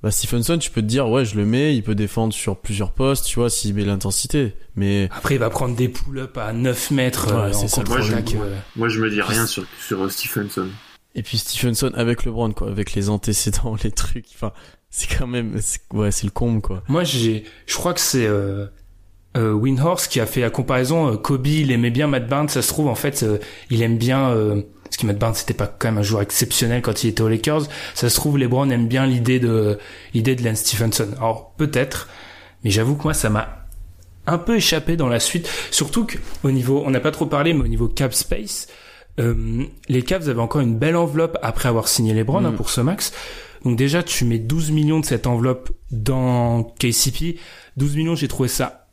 [0.01, 2.91] Bah Stephenson, tu peux te dire ouais, je le mets, il peut défendre sur plusieurs
[2.93, 4.53] postes, tu vois, s'il met l'intensité.
[4.77, 7.81] Mais Après, il va prendre des pull-ups à 9 mètres euh, Ouais, c'est en ça
[7.81, 8.23] le contre-attaque.
[8.23, 8.53] problème.
[8.53, 8.57] euh.
[8.77, 10.69] Moi, je me dis rien sur, sur euh, Stephenson.
[11.15, 14.53] et puis Stephenson avec LeBron quoi, avec les antécédents, les trucs, enfin,
[14.89, 15.55] c'est quand même
[15.93, 16.83] ouais, c'est le comble quoi.
[16.87, 18.65] Moi, j'ai, je crois que c'est euh,
[19.37, 21.11] euh, Windhorse qui a fait la comparaison.
[21.13, 22.49] euh, Kobe, il aimait bien Matt Barnes.
[22.49, 23.37] Ça se trouve, en fait, euh,
[23.69, 24.29] il aime bien.
[24.31, 27.21] Euh, parce que Matt Barnes, c'était pas quand même un joueur exceptionnel quand il était
[27.21, 27.67] aux Lakers.
[27.93, 29.77] Ça se trouve, LeBron aime bien l'idée de
[30.15, 31.09] l'idée de Lance Stephenson.
[31.17, 32.09] Alors peut-être,
[32.63, 33.67] mais j'avoue que moi, ça m'a
[34.25, 35.47] un peu échappé dans la suite.
[35.69, 38.67] Surtout que au niveau, on n'a pas trop parlé, mais au niveau cap space,
[39.19, 42.55] euh, les Cavs avaient encore une belle enveloppe après avoir signé LeBron hein, Mm.
[42.55, 43.13] pour ce max.
[43.65, 47.37] Donc déjà, tu mets 12 millions de cette enveloppe dans KCP.
[47.77, 48.87] 12 millions, j'ai trouvé ça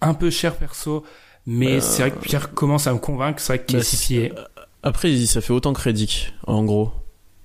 [0.00, 1.04] un peu cher perso.
[1.46, 3.40] Mais Euh, c'est vrai que Pierre commence à me convaincre.
[3.40, 4.32] C'est vrai que bah, KCP est...
[4.82, 6.90] Après, il- ça fait autant que Reddick, en gros,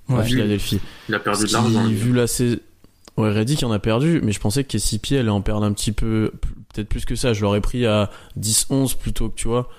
[0.10, 0.24] à Ouais.
[0.26, 0.80] Philadelphie.
[1.10, 1.88] Il a perdu de l'argent.
[1.88, 2.58] vu la saison,
[3.18, 5.92] ouais, Reddick en a perdu, mais je pensais que KCP allait en perdre un petit
[5.92, 6.32] peu,
[6.74, 7.34] peut-être plus que ça.
[7.34, 9.70] Je l'aurais pris à 10-11 plutôt que tu vois.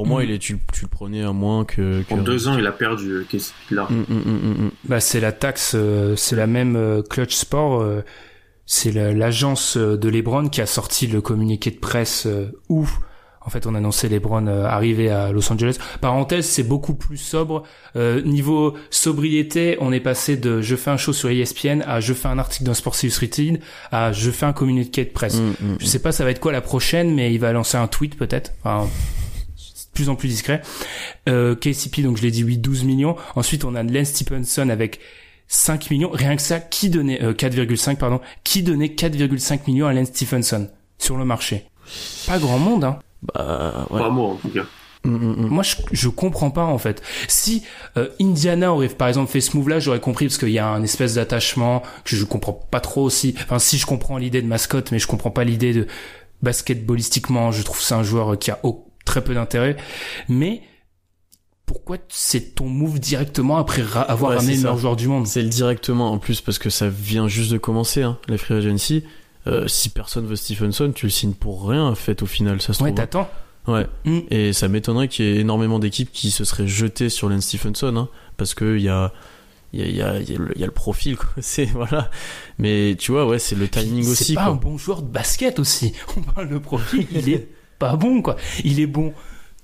[0.00, 0.24] Pour moi, Mm.
[0.24, 2.02] il est, tu, tu le prenais à moins que.
[2.02, 3.94] que En deux ans, il a perdu euh, KCP de l'argent.
[3.94, 4.70] Mm, mm, mm, mm, mm.
[4.84, 7.80] Bah, c'est la taxe, euh, c'est la même euh, Clutch Sport.
[7.82, 8.02] euh,
[8.66, 12.86] c'est la- l'agence de LeBron qui a sorti le communiqué de presse euh, où,
[13.44, 15.78] en fait, on annonçait LeBron euh, arrivé à Los Angeles.
[16.00, 17.64] Parenthèse, c'est beaucoup plus sobre.
[17.96, 22.14] Euh, niveau sobriété, on est passé de je fais un show sur ESPN à je
[22.14, 23.60] fais un article dans Sports Illustrated
[23.90, 25.40] à je fais un communiqué de presse.
[25.40, 27.76] Mm, mm, Je sais pas ça va être quoi la prochaine, mais il va lancer
[27.76, 28.52] un tweet peut-être.
[28.62, 28.88] Enfin,
[29.94, 30.62] plus en plus discret.
[31.28, 33.16] Euh, KCP, donc je l'ai dit, oui, 12 millions.
[33.36, 35.00] Ensuite, on a Len Stephenson avec
[35.48, 36.10] 5 millions.
[36.12, 40.68] Rien que ça, qui donnait, euh, 4,5, pardon, qui donnait 4,5 millions à Len Stephenson
[40.98, 41.64] sur le marché?
[42.26, 42.98] Pas grand monde, hein.
[43.34, 43.98] Bah, ouais.
[44.00, 44.62] Pas moi, en tout cas.
[45.04, 45.48] Mm, mm, mm.
[45.48, 47.02] Moi, je, je comprends pas en fait.
[47.26, 47.62] Si
[47.96, 50.82] euh, Indiana aurait par exemple fait ce move-là, j'aurais compris parce qu'il y a un
[50.82, 53.34] espèce d'attachement que je comprends pas trop aussi.
[53.42, 55.86] Enfin, si je comprends l'idée de mascotte, mais je comprends pas l'idée de
[56.42, 57.52] basketballistiquement.
[57.52, 59.76] Je trouve que c'est un joueur qui a au- très peu d'intérêt.
[60.28, 60.62] Mais
[61.66, 65.06] pourquoi c'est ton move directement après ra- avoir Ouais, ramené c'est le meilleur joueur du
[65.08, 68.38] monde C'est le directement en plus parce que ça vient juste de commencer, hein, la
[68.38, 69.04] free agency.
[69.46, 72.72] Euh, si personne veut Stephenson, tu le signes pour rien, en fait, au final, ça
[72.72, 72.96] se Ouais, trouve.
[72.96, 73.30] t'attends.
[73.68, 73.86] Ouais.
[74.04, 74.18] Mm.
[74.30, 77.94] Et ça m'étonnerait qu'il y ait énormément d'équipes qui se seraient jetées sur Len Stephenson,
[77.96, 79.12] hein, parce que il y a,
[79.72, 81.28] il y a, y a, y a le- il y a le profil, quoi.
[81.40, 82.10] C'est, voilà.
[82.58, 84.52] Mais tu vois, ouais, c'est le timing C'est aussi, pas quoi.
[84.52, 85.92] un bon joueur de basket aussi.
[86.16, 87.48] On parle de profil, il est
[87.80, 88.36] pas bon quoi.
[88.62, 89.12] Il est bon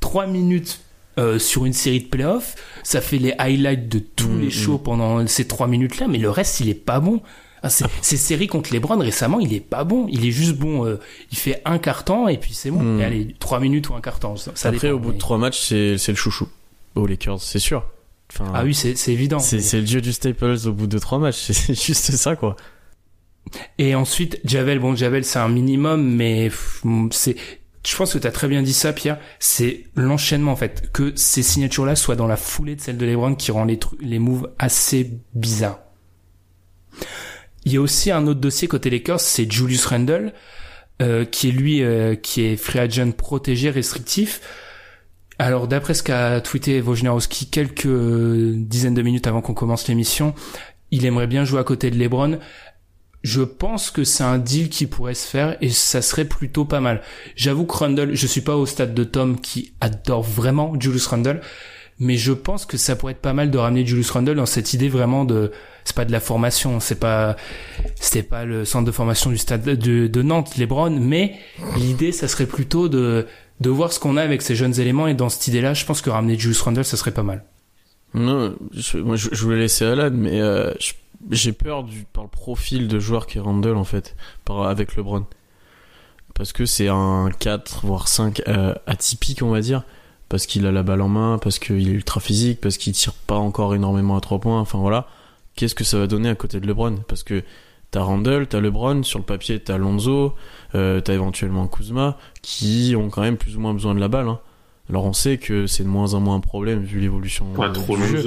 [0.00, 0.80] 3 minutes
[1.18, 4.50] euh, sur une série de playoffs, ça fait les highlights de tous Mm, les mm.
[4.50, 7.22] shows pendant ces 3 minutes là, mais le reste il est pas bon.
[7.62, 10.06] Ah, c'est- Ces séries contre les Browns récemment, il est pas bon.
[10.10, 10.84] Il est juste bon.
[10.84, 11.00] euh,
[11.32, 12.82] il fait un carton et puis c'est bon.
[12.82, 13.00] Mm.
[13.00, 14.36] Et allez, 3 minutes ou un carton.
[14.36, 16.48] Ça, ça Après, dépend, au bout de trois matchs, c'est, le chouchou.
[16.96, 17.84] Aux Lakers, c'est sûr.
[18.32, 19.38] Enfin, Ah oui, c'est évident.
[19.38, 21.36] c'est, le dieu du Staples au bout de trois matchs.
[21.52, 22.56] C'est juste ça, quoi.
[23.78, 26.50] Et ensuite, Javel, bon, Javel, c'est un minimum, mais
[27.12, 27.36] c'est,
[27.86, 29.18] je pense que tu as très bien dit ça, Pierre.
[29.38, 30.90] C'est l'enchaînement, en fait.
[30.92, 34.18] Que ces signatures-là soient dans la foulée de celle de LeBron qui rend les, les
[34.18, 35.78] moves assez bizarres.
[37.64, 40.32] Il y a aussi un autre dossier côté Lakers, c'est Julius Randle,
[41.02, 44.40] euh, qui est lui, euh, qui est free agent protégé, restrictif.
[45.38, 50.34] Alors, d'après ce qu'a tweeté Wojnarowski quelques dizaines de minutes avant qu'on commence l'émission,
[50.90, 52.38] il aimerait bien jouer à côté de LeBron.
[53.26, 56.78] Je pense que c'est un deal qui pourrait se faire et ça serait plutôt pas
[56.80, 57.02] mal.
[57.34, 61.40] J'avoue que Randle, je suis pas au stade de Tom qui adore vraiment Julius Randle,
[61.98, 64.74] mais je pense que ça pourrait être pas mal de ramener Julius Randle dans cette
[64.74, 65.50] idée vraiment de
[65.82, 67.34] c'est pas de la formation, c'est pas
[67.98, 71.34] c'était pas le centre de formation du stade de, de Nantes, LeBron, mais
[71.76, 73.26] l'idée ça serait plutôt de
[73.60, 76.00] de voir ce qu'on a avec ces jeunes éléments et dans cette idée-là, je pense
[76.00, 77.42] que ramener Julius Randle ça serait pas mal.
[78.14, 80.92] Non, je, moi je voulais laisser Alan, mais euh, je-
[81.30, 84.96] j'ai peur du par le profil de joueur qui est Randall en fait, par, avec
[84.96, 85.24] LeBron.
[86.34, 89.82] Parce que c'est un 4 voire 5 euh, atypique on va dire,
[90.28, 93.14] parce qu'il a la balle en main, parce qu'il est ultra physique, parce qu'il tire
[93.14, 95.06] pas encore énormément à 3 points, enfin voilà.
[95.54, 96.96] Qu'est-ce que ça va donner à côté de LeBron?
[97.08, 97.42] Parce que
[97.90, 100.34] t'as Randall, t'as LeBron, sur le papier t'as Lonzo,
[100.74, 104.28] euh, t'as éventuellement Kuzma, qui ont quand même plus ou moins besoin de la balle.
[104.28, 104.40] hein.
[104.90, 107.96] Alors on sait que c'est de moins en moins un problème vu l'évolution Pas trop
[107.96, 108.22] du jeu.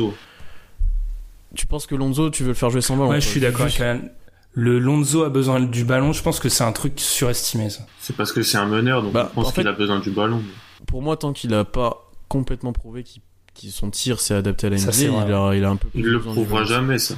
[1.55, 3.67] Tu penses que Lonzo, tu veux le faire jouer sans ballon Ouais, je suis d'accord
[3.67, 4.09] Juste- avec Alan.
[4.53, 7.85] Le Lonzo a besoin du ballon, je pense que c'est un truc surestimé ça.
[7.99, 9.99] C'est parce que c'est un meneur, donc Bah, je pense en qu'il fait- a besoin
[9.99, 10.41] du ballon.
[10.87, 14.77] Pour moi, tant qu'il a pas complètement prouvé qu'il son tir s'est adapté à la
[14.77, 14.91] NBA,
[15.27, 17.15] il a, il a un peu plus Il le prouvera jamais, ça.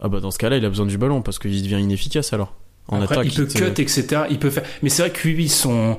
[0.00, 2.54] Ah bah dans ce cas-là, il a besoin du ballon parce qu'il devient inefficace alors.
[2.88, 4.22] En Après, attaque, il peut cut, etc.
[4.30, 4.64] Il peut faire.
[4.82, 5.98] Mais c'est vrai que lui, ils sont.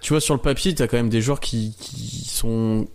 [0.00, 2.86] Tu vois, sur le papier, t'as quand même des joueurs qui, qui sont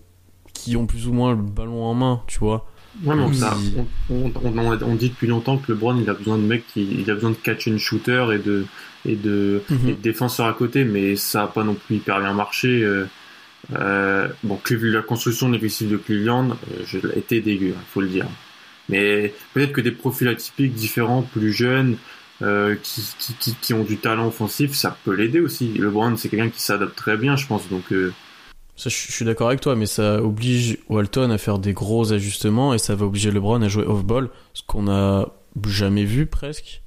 [0.54, 2.68] qui ont plus ou moins le ballon en main, tu vois.
[3.04, 3.56] Ouais, mais on, ça-
[4.10, 7.14] on, on- dit depuis longtemps que LeBron, il a besoin de mecs qui, il a
[7.14, 8.66] besoin de catch and shooter et de,
[9.06, 9.90] et de, Mhm.
[9.90, 12.82] et de défenseurs à côté, mais ça a pas non plus hyper bien marché.
[12.84, 13.06] euh,
[13.74, 16.52] euh, bon, la construction de l'effectif de Cleveland,
[16.96, 18.26] euh, était dégueu, il faut le dire.
[18.90, 21.98] Mais peut-être que des profils atypiques différents, plus jeunes,
[22.42, 25.74] euh, qui, qui, qui, qui ont du talent offensif, ça peut l'aider aussi.
[25.78, 27.68] LeBron, c'est quelqu'un qui s'adapte très bien, je pense.
[27.70, 28.12] Donc, euh,
[28.80, 32.14] Ça, je je suis d'accord avec toi, mais ça oblige Walton à faire des gros
[32.14, 35.28] ajustements et ça va obliger LeBron à jouer off-ball, ce qu'on a
[35.68, 36.82] jamais vu presque,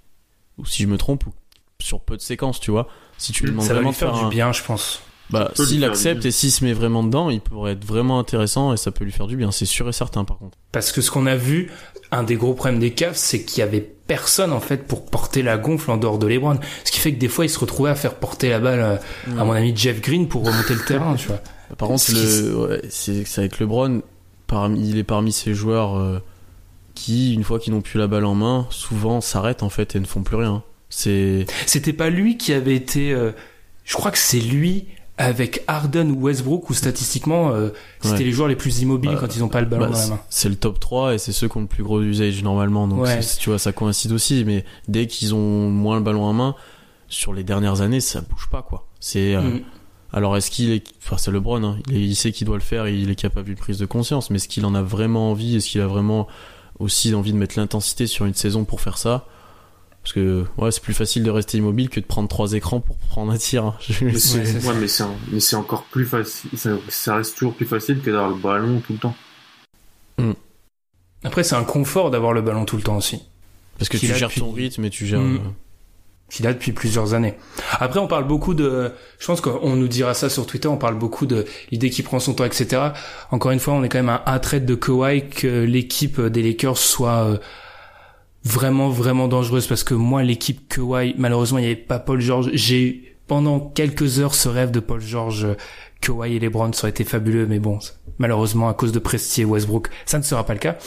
[0.57, 1.35] ou si je me trompe, ou
[1.81, 2.89] sur peu de séquences, tu vois.
[3.19, 5.03] Si tu lui demandes Ça va vraiment lui de faire faire du bien, je pense.
[5.29, 8.73] Bah, lui s'il accepte et s'il se met vraiment dedans, il pourrait être vraiment intéressant
[8.73, 10.57] et ça peut lui faire du bien, c'est sûr et certain par contre.
[10.73, 11.71] Parce que ce qu'on a vu,
[12.11, 15.43] un des gros problèmes des Cavs, c'est qu'il y avait personne en fait pour porter
[15.43, 16.59] la gonfle en dehors de LeBron.
[16.85, 19.41] Ce qui fait que des fois, ils se retrouvaient à faire porter la balle euh,
[19.41, 21.41] à mon ami Jeff Green pour remonter le terrain, tu vois.
[21.79, 24.03] Par contre, le, ouais, c'est avec LeBron,
[24.47, 26.19] parmi, il est parmi ces joueurs euh,
[26.95, 30.01] qui, une fois qu'ils n'ont plus la balle en main, souvent s'arrêtent en fait et
[30.01, 30.63] ne font plus rien.
[30.91, 33.13] C'est C'était pas lui qui avait été.
[33.13, 33.33] euh,
[33.85, 34.87] je crois que c'est lui
[35.19, 37.71] avec Harden ou Westbrook où statistiquement euh,
[38.01, 38.25] c'était Ouais.
[38.25, 40.07] les joueurs les plus immobiles Bah, quand ils ont pas le ballon bah, dans la
[40.09, 40.21] main.
[40.31, 42.89] c'est le top 3 et c'est ceux qui ont le plus gros usage normalement.
[42.89, 43.21] Donc Ouais.
[43.39, 44.45] tu vois, ça coïncide aussi.
[44.45, 46.55] Mais dès qu'ils ont moins le ballon en main,
[47.09, 48.87] sur les dernières années, ça bouge pas quoi.
[49.01, 49.61] C'est euh, Mm.
[50.13, 52.63] Alors est-ce qu'il est, enfin c'est LeBron, hein, il, est- il sait qu'il doit le
[52.63, 55.57] faire, il est capable d'une prise de conscience, mais est-ce qu'il en a vraiment envie,
[55.57, 56.29] est-ce qu'il a vraiment
[56.79, 59.27] aussi envie de mettre l'intensité sur une saison pour faire ça?
[60.03, 62.97] Parce que ouais, c'est plus facile de rester immobile que de prendre trois écrans pour
[62.97, 63.65] prendre un tir.
[63.65, 63.75] hein.
[64.03, 67.37] Mais c'est- c'est, ouais, mais c'est, un- mais c'est encore plus facile, ça, ça reste
[67.39, 69.15] toujours plus facile que d'avoir le ballon tout le temps.
[71.25, 73.23] Après, c'est un confort d'avoir le ballon tout le temps aussi.
[73.79, 75.21] Parce que tu gères ton rythme et tu gères.
[75.21, 75.55] Mm.
[76.33, 77.35] Qu'il a depuis plusieurs années.
[77.79, 80.95] Après, on parle beaucoup de, je pense qu'on nous dira ça sur Twitter, on parle
[80.95, 82.81] beaucoup de l'idée qui prend son temps, etc.
[83.31, 86.79] Encore une fois, on est quand même un trait de Kawhi que l'équipe des Lakers
[86.79, 87.39] soit euh,
[88.45, 92.49] vraiment, vraiment dangereuse parce que moi, l'équipe Kawhi, malheureusement, il n'y avait pas Paul George.
[92.55, 95.47] J'ai eu pendant quelques heures ce rêve de Paul George,
[96.01, 97.79] Kawhi et LeBron, ça aurait été fabuleux, mais bon,
[98.17, 100.79] malheureusement, à cause de Presti et Westbrook, ça ne sera pas le cas.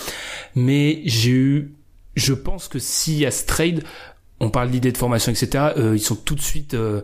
[0.55, 1.75] Mais j'ai eu,
[2.15, 3.83] je pense que s'il y a ce trade,
[4.45, 5.65] on parle d'idées de formation, etc.
[5.77, 7.01] euh, ils sont tout de suite euh,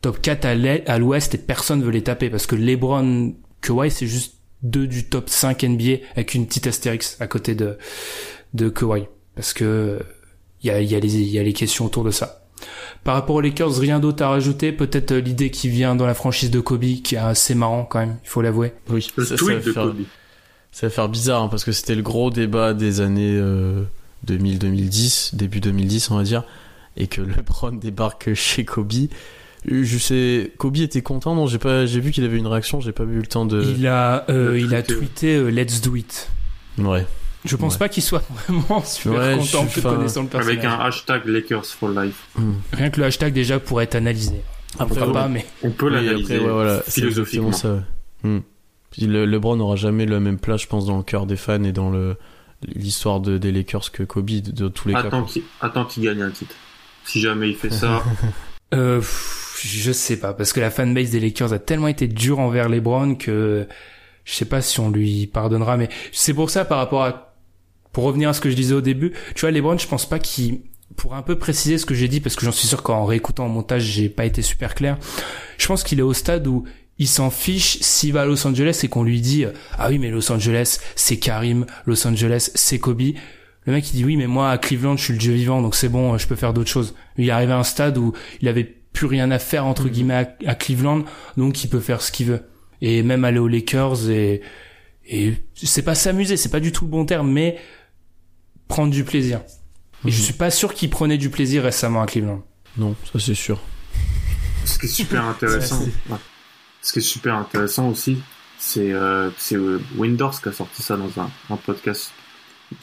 [0.00, 3.90] top 4 à l'est- à l'ouest et personne veut les taper parce que LeBron, Kawhi,
[3.90, 7.76] c'est juste deux du top 5 NBA avec une petite astérix à côté de
[8.54, 9.04] de Kawhi
[9.36, 10.00] parce que
[10.62, 12.42] il y a il y a les il y a les questions autour de ça.
[13.04, 14.72] Par rapport aux Lakers, rien d'autre à rajouter.
[14.72, 18.00] Peut-être euh, l'idée qui vient dans la franchise de Kobe, qui est assez marrant quand
[18.00, 18.16] même.
[18.24, 18.72] Il faut l'avouer.
[18.90, 19.98] Oui, Le ça, tweet de faire, Kobe.
[20.72, 23.84] ça va faire bizarre hein, parce que c'était le gros débat des années euh,
[24.26, 26.42] 2000-2010, début 2010 on va dire,
[26.98, 28.92] et que LeBron débarque chez Kobe.
[29.64, 32.92] Je sais, Kobe était content, non J'ai pas, j'ai vu qu'il avait une réaction, j'ai
[32.92, 33.62] pas eu le temps de.
[33.62, 35.34] Il a euh, il il a tweeté.
[35.36, 36.30] euh, Let's do it.
[36.78, 37.04] Ouais.
[37.44, 37.78] Je pense Ouais.
[37.78, 39.82] pas qu'il soit vraiment super Ouais, content fan.
[39.96, 40.58] connaissant le personnage.
[40.58, 42.26] Avec un hashtag Lakers for life.
[42.36, 42.52] Hmm.
[42.72, 44.42] Rien que le hashtag déjà pourrait être analysé.
[44.78, 45.12] Après, Pourquoi ouais.
[45.12, 47.52] pas, mais On peut Oui, l'analyser après, ouais, voilà, philosophiquement.
[47.52, 47.82] ça.
[48.24, 48.42] ouais.
[48.90, 51.62] Puis le, LeBron n'aura jamais la même place, je pense, dans le cœur des fans
[51.64, 52.16] et dans le
[52.74, 55.00] l'histoire de, des Lakers que Kobe, de, de tous les cas.
[55.00, 56.54] Attends qu'il, attends qu'il gagne un titre.
[57.08, 58.04] Si jamais il fait ça,
[58.74, 59.00] euh,
[59.62, 63.14] je sais pas parce que la fanbase des Lakers a tellement été dure envers LeBron
[63.14, 63.66] que
[64.26, 65.78] je sais pas si on lui pardonnera.
[65.78, 67.34] Mais c'est pour ça par rapport à
[67.92, 70.18] pour revenir à ce que je disais au début, tu vois LeBron, je pense pas
[70.18, 70.60] qu'il
[70.96, 73.46] pour un peu préciser ce que j'ai dit parce que j'en suis sûr qu'en réécoutant
[73.46, 74.98] en montage j'ai pas été super clair.
[75.56, 76.64] Je pense qu'il est au stade où
[76.98, 79.46] il s'en fiche s'il va à Los Angeles et qu'on lui dit
[79.78, 83.14] ah oui mais Los Angeles c'est Karim, Los Angeles c'est Kobe.
[83.68, 85.74] Le mec il dit oui mais moi à Cleveland je suis le dieu vivant donc
[85.74, 86.94] c'est bon je peux faire d'autres choses.
[87.18, 90.14] Il est arrivé à un stade où il avait plus rien à faire entre guillemets
[90.14, 91.04] à, à Cleveland
[91.36, 92.40] donc il peut faire ce qu'il veut
[92.80, 94.40] et même aller aux Lakers et
[95.04, 97.58] et c'est pas s'amuser c'est pas du tout le bon terme mais
[98.68, 99.42] prendre du plaisir.
[100.06, 102.42] Et je suis pas sûr qu'il prenait du plaisir récemment à Cleveland.
[102.78, 103.60] Non, ça c'est sûr.
[104.64, 106.16] Ce qui est super intéressant, ouais.
[106.80, 108.18] ce qui est super intéressant aussi,
[108.58, 112.12] c'est euh, c'est euh, Windors qui a sorti ça dans un, un podcast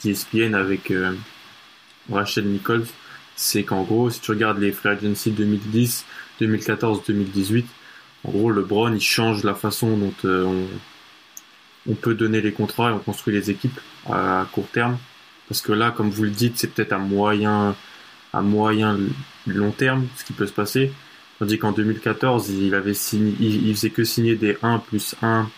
[0.02, 1.14] d'ESPN avec euh,
[2.10, 2.86] Rachel Nichols.
[3.34, 6.04] C'est qu'en gros, si tu regardes les free agency 2010,
[6.40, 7.66] 2014, 2018,
[8.24, 10.64] en gros, LeBron il change la façon dont euh,
[11.86, 13.78] on, peut donner les contrats et on construit les équipes
[14.08, 14.98] à, à court terme.
[15.48, 17.76] Parce que là, comme vous le dites, c'est peut-être à moyen,
[18.32, 18.98] à moyen
[19.46, 20.92] long terme ce qui peut se passer.
[21.38, 25.48] Tandis qu'en 2014, il avait signé, il, il faisait que signer des 1 plus 1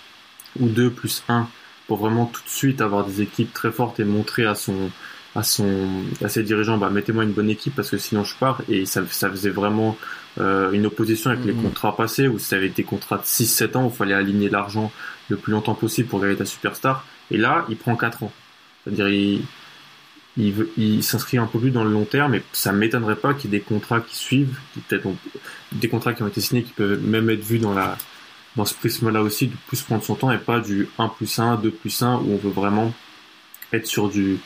[0.59, 1.49] ou 2 plus 1
[1.89, 4.91] pour vraiment tout de suite avoir des équipes très fortes et montrer à son,
[5.35, 5.89] à son,
[6.23, 8.61] à ses dirigeants, bah, mettez-moi une bonne équipe parce que sinon je pars.
[8.69, 9.97] Et ça, ça faisait vraiment,
[10.39, 11.63] euh, une opposition avec les Mhm.
[11.65, 14.93] contrats passés où ça avait des contrats de 6-7 ans où il fallait aligner l'argent
[15.31, 17.05] le plus longtemps possible pour gagner ta superstar.
[17.31, 18.33] Et là, il prend 4 ans.
[18.85, 19.43] C'est-à-dire, il,
[20.37, 23.35] il, veut- il s'inscrit un peu plus dans le long terme et ça m'étonnerait pas
[23.35, 25.17] qu'il y ait des contrats qui suivent, qui peut-être ont-
[25.73, 27.97] des contrats qui ont été signés qui peuvent même être vus dans la
[28.59, 31.57] dans ce prisme-là aussi, de plus prendre son temps et pas du 1 plus 1,
[31.57, 32.93] 2 plus 1 où on veut vraiment
[33.73, 34.39] être sur du,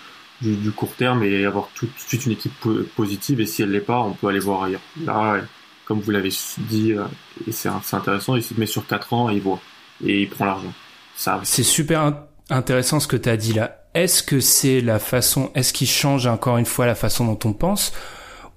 [0.43, 3.71] du, court terme et avoir tout de suite une équipe po- positive et si elle
[3.71, 4.83] l'est pas, on peut aller voir ailleurs.
[5.05, 5.41] Là,
[5.87, 7.05] comme vous l'avez dit, euh,
[7.47, 9.61] et c'est intéressant, il se met sur 4 ans et il voit
[10.05, 10.73] et il prend l'argent.
[11.45, 13.79] C'est super in- intéressant ce que tu as dit là.
[13.95, 17.53] Est-ce que c'est la façon, est-ce qu'il change encore une fois la façon dont on
[17.53, 17.93] pense?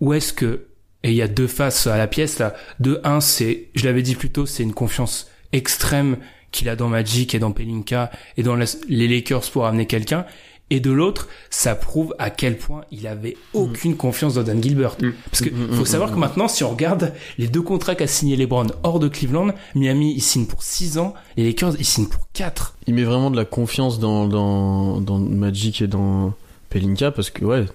[0.01, 0.67] Ou est-ce que
[1.05, 2.55] et il y a deux faces à la pièce là.
[2.79, 6.17] De un, c'est, je l'avais dit plus tôt, c'est une confiance extrême
[6.51, 10.25] qu'il a dans Magic et dans Pelinka et dans les Lakers pour amener quelqu'un.
[10.71, 14.97] Et de l'autre, ça prouve à quel point il avait aucune confiance dans Dan Gilbert.
[14.99, 15.11] Mm.
[15.29, 16.13] Parce que Mm, mm, faut mm, savoir mm.
[16.13, 20.13] que maintenant, si on regarde les deux contrats qu'a signé LeBron hors de Cleveland, Miami,
[20.15, 22.77] il signe pour 6 ans, les Lakers, ils signent pour 4.
[22.87, 26.33] Il met vraiment de la confiance dans, dans, dans Magic et dans
[26.69, 27.65] Pelinka parce que, ouais,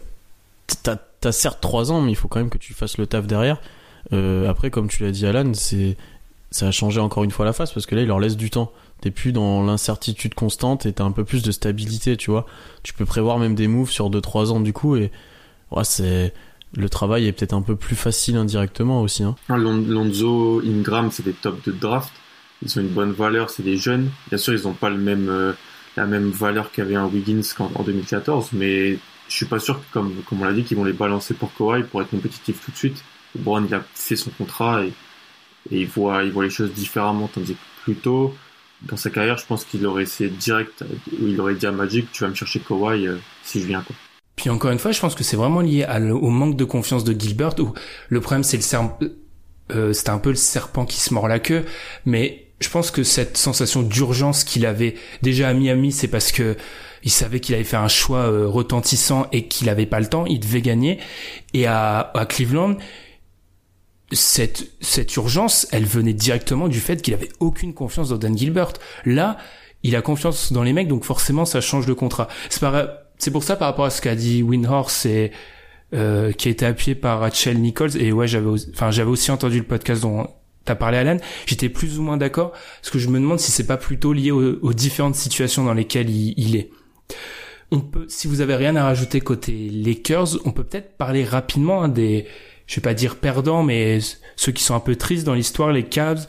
[0.83, 3.27] t'as, t'as certes 3 ans, mais il faut quand même que tu fasses le taf
[3.29, 3.61] derrière.
[4.13, 5.97] Euh, après, comme tu l'as dit, Alan, c'est,
[6.51, 8.51] ça a changé encore une fois la face parce que là, il leur laisse du
[8.51, 8.73] temps.
[9.01, 12.47] T'es plus dans l'incertitude constante et t'as un peu plus de stabilité, tu vois.
[12.83, 15.11] Tu peux prévoir même des moves sur 2-3 ans du coup et,
[15.71, 16.35] ouais, c'est,
[16.77, 19.37] le travail est peut-être un peu plus facile indirectement aussi, hein.
[19.49, 22.13] Lon- Lonzo, Ingram, c'est des tops de draft.
[22.63, 24.11] Ils ont une bonne valeur, c'est des jeunes.
[24.29, 25.53] Bien sûr, ils n'ont pas le même, euh,
[25.97, 27.41] la même valeur qu'avait un Wiggins
[27.75, 28.99] en 2014, mais
[29.29, 31.55] je suis pas sûr, que, comme, comme on l'a dit, qu'ils vont les balancer pour
[31.55, 33.03] Kawhi pour être compétitif tout de suite.
[33.39, 34.93] Brown, il a fait son contrat et,
[35.71, 38.35] et il voit, il voit les choses différemment, tandis que plus tôt,
[38.83, 40.85] dans sa carrière, je pense qu'il aurait essayé direct,
[41.21, 43.83] où il aurait dit à Magic, tu vas me chercher Kawhi euh, si je viens,
[43.83, 43.95] quoi.
[44.37, 47.13] Puis encore une fois, je pense que c'est vraiment lié au manque de confiance de
[47.13, 47.59] Gilbert.
[47.59, 47.75] Où
[48.09, 48.99] le problème, c'est le serpent.
[49.71, 51.67] Euh, c'était un peu le serpent qui se mord la queue,
[52.07, 56.57] mais je pense que cette sensation d'urgence qu'il avait déjà à Miami, c'est parce que
[57.03, 60.25] il savait qu'il avait fait un choix euh, retentissant et qu'il avait pas le temps,
[60.25, 60.99] il devait gagner.
[61.53, 62.77] Et à, à Cleveland,
[64.13, 68.73] cette cette urgence, elle venait directement du fait qu'il avait aucune confiance dans Dan Gilbert.
[69.05, 69.37] Là,
[69.83, 72.29] il a confiance dans les mecs, donc forcément, ça change le contrat.
[73.19, 75.31] C'est pour ça par rapport à ce qu'a dit Windhorse et
[75.93, 79.59] euh, qui a été appuyé par Rachel Nichols et ouais j'avais enfin j'avais aussi entendu
[79.59, 80.29] le podcast dont
[80.65, 83.67] t'as parlé Alan j'étais plus ou moins d'accord parce que je me demande si c'est
[83.67, 86.71] pas plutôt lié aux, différentes situations dans lesquelles il, il est
[87.73, 91.83] on peut si vous avez rien à rajouter côté Lakers on peut peut-être parler rapidement
[91.83, 92.25] hein, des
[92.71, 93.99] je vais pas dire perdants mais
[94.37, 96.27] ceux qui sont un peu tristes dans l'histoire les Cavs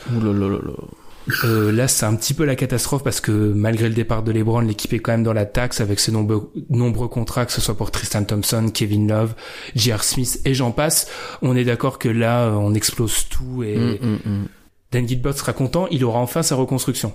[1.44, 4.62] euh, là, c'est un petit peu la catastrophe parce que malgré le départ de LeBron,
[4.62, 7.78] l'équipe est quand même dans la taxe avec ses nombreux, nombreux contrats, que ce soit
[7.78, 9.36] pour Tristan Thompson, Kevin Love,
[9.76, 10.04] J.R.
[10.04, 11.08] Smith et j'en passe.
[11.44, 14.48] On est d'accord que là, on explose tout et Mm, mm, mm.
[14.92, 15.88] Dan Gilbert sera content.
[15.92, 17.14] Il aura enfin sa reconstruction.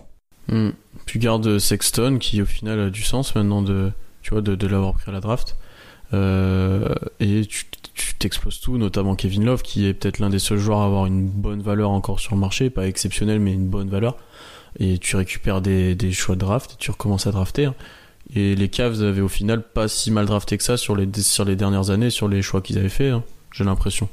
[1.06, 3.90] Tu gardes Sexton qui au final a du sens maintenant de
[4.22, 5.56] tu vois de, de l'avoir pris à la draft
[6.12, 10.80] et tu tu t'exploses tout notamment Kevin Love qui est peut-être l'un des seuls joueurs
[10.80, 14.16] à avoir une bonne valeur encore sur le marché pas exceptionnel mais une bonne valeur.
[14.78, 17.74] Et tu récupères des, des choix de draft et tu recommences à drafter hein.
[18.34, 21.46] et les Cavs avaient au final pas si mal drafté que ça sur les sur
[21.46, 24.09] les dernières années sur les choix qu'ils avaient fait hein, j'ai l'impression.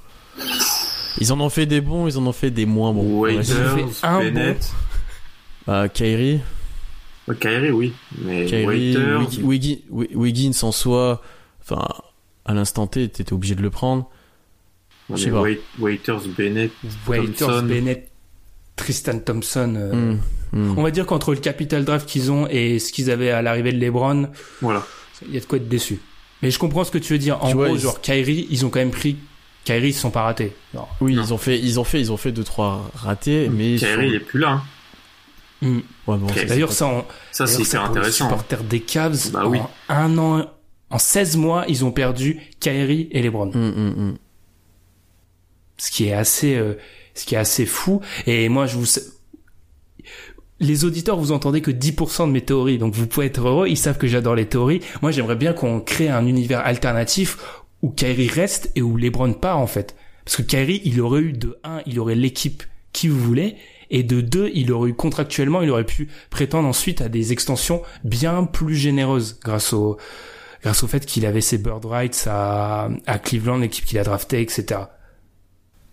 [1.20, 3.20] Ils en ont fait des bons ils en ont fait des moins bons.
[3.20, 3.36] Ouais.
[3.38, 4.72] Waiters, fait un Bennett,
[5.68, 6.40] Bah, Kyrie.
[7.28, 8.66] Ouais, Kyrie, oui, mais Kyrie,
[8.96, 11.22] Waiters, Wig- Wiggins, Wi- Wiggins en soi,
[11.64, 11.88] enfin,
[12.46, 14.10] à l'instant T, t'étais obligé de le prendre.
[15.10, 15.42] je sais pas.
[15.42, 16.72] Wait- Waiters, Bennett,
[17.08, 17.64] Waiters, Thompson.
[17.66, 18.10] Bennett.
[18.76, 19.76] Tristan Thompson.
[19.78, 20.20] euh, Hmm,
[20.72, 20.78] hmm.
[20.80, 23.72] On va dire qu'entre le capital draft qu'ils ont et ce qu'ils avaient à l'arrivée
[23.72, 24.30] de LeBron,
[24.62, 24.84] Voilà.
[25.28, 26.00] il y a de quoi être déçu.
[26.42, 27.44] Mais je comprends ce que tu veux dire.
[27.44, 29.18] En Tu vois, gros, ils- genre Kyrie, ils ont quand même pris.
[29.64, 30.56] Kyrie, ils se sont pas ratés.
[30.74, 30.86] Non.
[31.02, 31.22] Oui, Non.
[31.24, 34.04] ils ont fait, ils ont fait, ils ont fait deux trois ratés, mais Kyrie, sur-
[34.04, 34.50] il est plus là.
[34.50, 34.64] hein.
[35.62, 35.78] Hmm.
[36.08, 38.26] Ouais, bon, ça, c'est D'ailleurs, pas- ça, on, Ça, c'est pour les intéressant.
[38.26, 38.28] hein.
[38.30, 39.60] supporters des Cavs, Bah oui.
[39.60, 40.52] en un an,
[40.94, 43.48] en 16 mois, ils ont perdu Kyrie et LeBron.
[43.48, 44.18] Hmm, hmm, hmm.
[45.78, 46.76] ce qui est assez euh,
[47.16, 48.02] ce qui est assez fou.
[48.28, 48.86] Et moi je vous
[50.60, 52.78] les auditeurs vous entendez que 10% de mes théories.
[52.78, 53.68] Donc vous pouvez être heureux.
[53.68, 54.82] Ils savent que j'adore les théories.
[55.02, 57.38] Moi j'aimerais bien qu'on crée un univers alternatif
[57.82, 59.96] où Kyrie reste et où LeBron part en fait.
[60.26, 63.56] Parce que Kyrie il aurait eu de 1 il aurait l'équipe qui vous voulait
[63.90, 67.82] et de 2 il aurait eu contractuellement il aurait pu prétendre ensuite à des extensions
[68.04, 69.98] bien plus généreuses grâce au
[70.64, 74.42] grâce au fait qu'il avait ses bird rights à, à Cleveland l'équipe qu'il a drafté
[74.42, 74.82] etc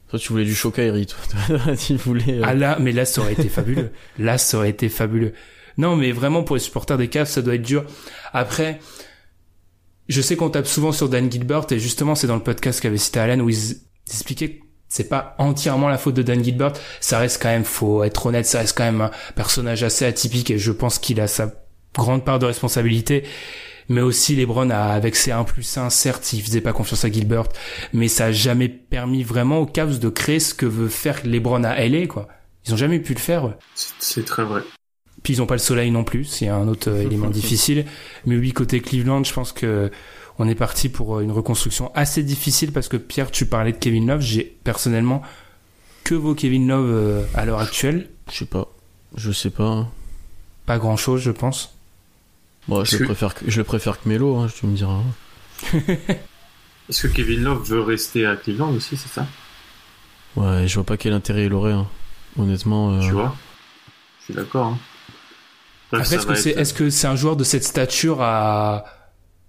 [0.09, 1.75] Toi, tu voulais du show Kyrie, toi.
[1.87, 2.39] tu voulais.
[2.39, 3.91] euh, Ah là, mais là, ça aurait été fabuleux.
[4.19, 5.33] Là, ça aurait été fabuleux.
[5.79, 7.85] Non, mais vraiment, pour les supporters des Cavs, ça doit être dur.
[8.33, 8.81] Après,
[10.09, 12.99] je sais qu'on tape souvent sur Dan Gilbert, et justement, c'est dans le podcast qu'avait
[12.99, 13.77] cité Alan, où ils
[14.09, 16.73] expliquaient que c'est pas entièrement la faute de Dan Gilbert.
[17.01, 20.51] Ça reste quand même, faut être honnête, ça reste quand même un personnage assez atypique,
[20.51, 21.53] et je pense qu'il a sa
[21.95, 23.23] grande part de responsabilité.
[23.91, 27.11] Mais aussi, LeBron a, avec ses 1 plus 1, certes, il faisait pas confiance à
[27.11, 27.49] Gilbert,
[27.93, 31.65] mais ça a jamais permis vraiment aux Cavs de créer ce que veut faire LeBron
[31.65, 32.29] à LA, quoi.
[32.67, 33.55] Ils ont jamais pu le faire.
[33.75, 34.63] C'est- C'est très vrai.
[35.23, 37.85] Puis ils ont pas le soleil non plus, c'est un autre euh, élément difficile.
[38.27, 39.91] Mais oui, côté Cleveland, je pense que
[40.39, 43.77] on est parti pour euh, une reconstruction assez difficile parce que Pierre, tu parlais de
[43.77, 44.21] Kevin Love.
[44.23, 45.21] J'ai personnellement
[46.05, 48.09] que vaut Kevin Love euh, à l'heure actuelle?
[48.31, 48.69] Je sais pas.
[49.17, 49.65] Je sais pas.
[49.67, 49.89] hein.
[50.65, 51.75] Pas grand chose, je pense.
[52.71, 55.01] Bon, je le préfère que, je le préfère que Melo, hein, tu me diras.
[56.89, 59.27] Est-ce que Kevin Love veut rester à Cleveland aussi, c'est ça?
[60.37, 61.87] Ouais, je vois pas quel intérêt il aurait, hein.
[62.39, 62.93] Honnêtement.
[62.95, 63.35] euh, Tu vois?
[64.21, 64.67] Je suis d'accord.
[64.67, 64.79] hein.
[65.93, 68.23] Après, ça est-ce que va c'est être- est-ce que c'est un joueur de cette stature
[68.23, 68.85] à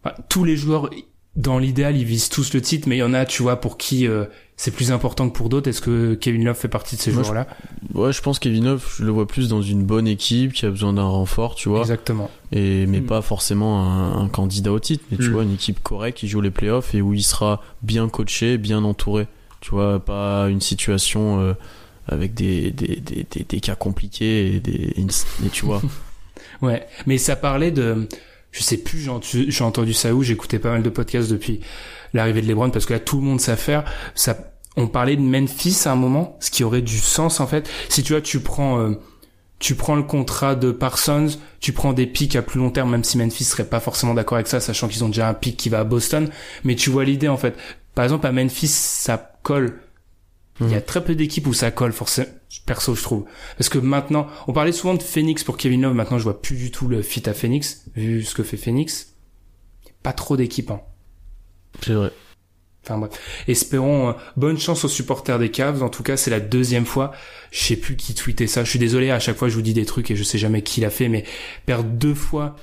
[0.04, 0.90] enfin, tous les joueurs
[1.36, 3.78] dans l'idéal ils visent tous le titre, mais il y en a, tu vois, pour
[3.78, 4.26] qui euh,
[4.58, 5.70] c'est plus important que pour d'autres.
[5.70, 7.48] Est-ce que Kevin Love fait partie de ces Moi, je- joueurs-là?
[7.94, 10.70] Ouais, je pense Kevin Love, je le vois plus dans une bonne équipe qui a
[10.70, 11.80] besoin d'un renfort, tu vois.
[11.82, 12.30] Exactement.
[12.52, 13.06] Et, mais Mm.
[13.06, 15.32] pas forcément un, un candidat au titre, mais tu Mm.
[15.32, 18.84] vois, une équipe correcte qui joue les playoffs et où il sera bien coaché, bien
[18.84, 19.28] entouré.
[19.62, 21.54] Tu vois, pas une situation euh,
[22.08, 24.94] avec des, des, des, des, des cas compliqués et des.
[25.46, 25.82] Et tu vois.
[26.62, 28.08] Ouais, mais ça parlait de,
[28.52, 31.62] je sais plus, j'ai entendu, ça où, j'écoutais pas mal de podcasts depuis
[32.14, 33.86] l'arrivée de LeBron parce que là tout le monde sait faire.
[34.14, 34.38] Ça,
[34.76, 37.70] on parlait de Memphis à un moment, ce qui aurait du sens en fait.
[37.90, 39.00] Si tu vois, tu prends, euh,
[39.60, 41.28] tu prends le contrat de Parsons,
[41.60, 44.36] tu prends des pics à plus long terme, même si Memphis serait pas forcément d'accord
[44.36, 46.30] avec ça, sachant qu'ils ont déjà un pic qui va à Boston.
[46.64, 47.56] Mais tu vois l'idée en fait.
[47.96, 49.80] Par exemple à Memphis, ça colle.
[50.62, 50.84] Il y a Mhm.
[50.86, 52.28] très peu d'équipes où ça colle, forcément,
[52.66, 53.26] perso, je trouve.
[53.58, 56.56] Parce que maintenant, on parlait souvent de Phoenix pour Kevin Love, maintenant je vois plus
[56.56, 59.14] du tout le fit à Phoenix, vu ce que fait Phoenix.
[60.04, 60.82] Pas trop d'équipes, hein.
[61.84, 62.12] C'est vrai.
[62.84, 63.12] Enfin bref.
[63.48, 65.84] Espérons euh, bonne chance aux supporters des Cavs.
[65.84, 67.12] En tout cas, c'est la deuxième fois.
[67.52, 68.64] Je sais plus qui tweetait ça.
[68.64, 69.12] Je suis désolé.
[69.12, 71.08] À chaque fois, je vous dis des trucs et je sais jamais qui l'a fait.
[71.08, 71.24] Mais
[71.68, 72.56] perdre deux fois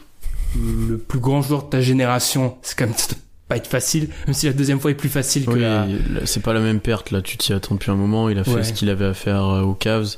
[0.57, 2.94] le plus grand joueur de ta génération, c'est quand même
[3.49, 4.09] pas être facile.
[4.26, 5.86] Même si la deuxième fois est plus facile que Oui, la.
[6.26, 8.28] c'est pas la même perte, là, tu t'y attends depuis un moment.
[8.28, 8.64] Il a fait Ouais.
[8.64, 10.16] ce qu'il avait à faire euh, aux Cavs,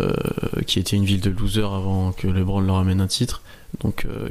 [0.00, 0.12] euh,
[0.66, 3.42] qui était une ville de losers avant que LeBron leur amène un titre.
[3.82, 4.28] Donc, euh,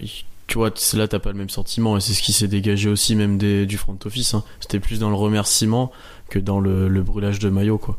[0.47, 3.15] tu vois, là, t'as pas le même sentiment, et c'est ce qui s'est dégagé aussi,
[3.15, 4.33] même des, du front office.
[4.33, 4.43] hein.
[4.59, 5.91] C'était plus dans le remerciement
[6.29, 7.97] que dans le, le brûlage de maillot, quoi.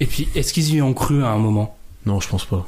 [0.00, 1.76] Et puis, est-ce qu'ils y ont cru à un moment?
[2.06, 2.66] Non, je pense pas.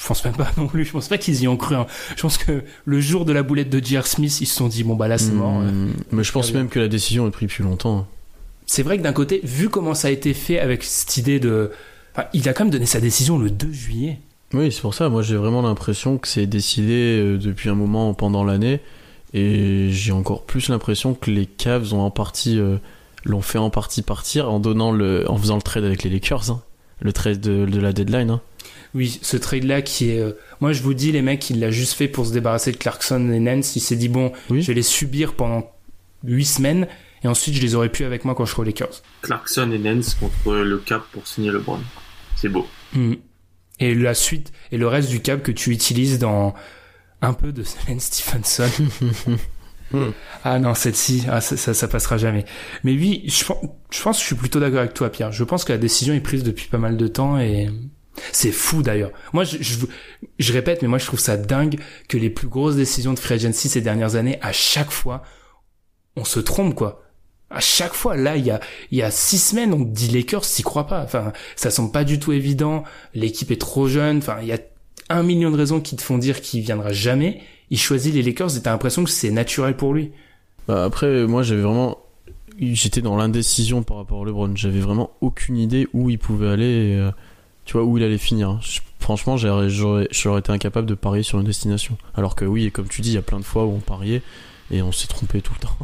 [0.00, 0.84] Je pense même pas non plus.
[0.84, 1.74] Je pense pas qu'ils y ont cru.
[1.74, 1.86] hein.
[2.16, 4.06] Je pense que le jour de la boulette de J.R.
[4.06, 5.60] Smith, ils se sont dit bon bah là c'est mort.
[5.60, 5.70] euh.
[5.70, 7.98] Hmm, mais je pense même que la décision est prise depuis longtemps.
[7.98, 8.06] hein.
[8.66, 11.70] C'est vrai que d'un côté, vu comment ça a été fait avec cette idée de,
[12.14, 14.18] enfin, il a quand même donné sa décision le 2 juillet.
[14.54, 15.08] Oui, c'est pour ça.
[15.08, 18.80] Moi, j'ai vraiment l'impression que c'est décidé euh, depuis un moment pendant l'année,
[19.34, 22.76] et j'ai encore plus l'impression que les Cavs ont en partie euh,
[23.24, 26.50] l'ont fait en partie partir en donnant le, en faisant le trade avec les Lakers,
[26.50, 26.60] hein.
[27.00, 28.30] le trade de, de la deadline.
[28.30, 28.40] hein.
[28.94, 31.70] Oui, ce trade là qui est, euh, moi je vous dis les mecs, il l'a
[31.70, 33.76] juste fait pour se débarrasser de Clarkson et Nance.
[33.76, 34.62] Il s'est dit bon, Oui.
[34.62, 35.70] je vais les subir pendant
[36.24, 36.88] 8 semaines
[37.22, 39.02] et ensuite je les aurai plus avec moi quand je serai aux Lakers.
[39.22, 41.80] Clarkson et Nance contre le Cap pour signer LeBron.
[42.36, 42.66] C'est beau.
[42.94, 43.14] Hmm.
[43.80, 46.54] Et la suite et le reste du câble que tu utilises dans
[47.20, 48.68] un peu de Lance Stephenson.
[50.44, 52.44] ah non, celle-ci, ah, ça, ça, ça passera jamais.
[52.84, 53.44] Mais oui, je,
[53.90, 55.32] je pense que je suis plutôt d'accord avec toi, Pierre.
[55.32, 57.70] Je pense que la décision est prise depuis pas mal de temps et
[58.32, 59.10] c'est fou d'ailleurs.
[59.32, 59.78] Moi, je, je,
[60.38, 63.34] je répète, mais moi je trouve ça dingue que les plus grosses décisions de free
[63.34, 65.22] agency ces dernières années, à chaque fois,
[66.16, 67.02] on se trompe quoi.
[67.50, 68.60] À chaque fois, là, il y a,
[68.90, 71.02] il y a six semaines, on dit Lakers, s'y croit pas.
[71.02, 72.84] Enfin, ça semble pas du tout évident.
[73.14, 74.18] L'équipe est trop jeune.
[74.18, 74.58] Enfin, il y a
[75.08, 77.40] un million de raisons qui te font dire qu'il viendra jamais.
[77.70, 80.12] Il choisit les Lakers et t'as l'impression que c'est naturel pour lui.
[80.66, 81.98] Bah après, moi j'avais vraiment.
[82.60, 84.54] J'étais dans l'indécision par rapport à LeBron.
[84.54, 87.10] J'avais vraiment aucune idée où il pouvait aller, euh,
[87.68, 88.58] tu vois, où il allait finir.
[88.98, 90.08] Franchement, j'aurais,
[90.38, 91.98] été incapable de parier sur une destination.
[92.14, 93.80] Alors que oui, et comme tu dis, il y a plein de fois où on
[93.80, 94.22] pariait
[94.70, 95.76] et on s'est trompé tout le temps.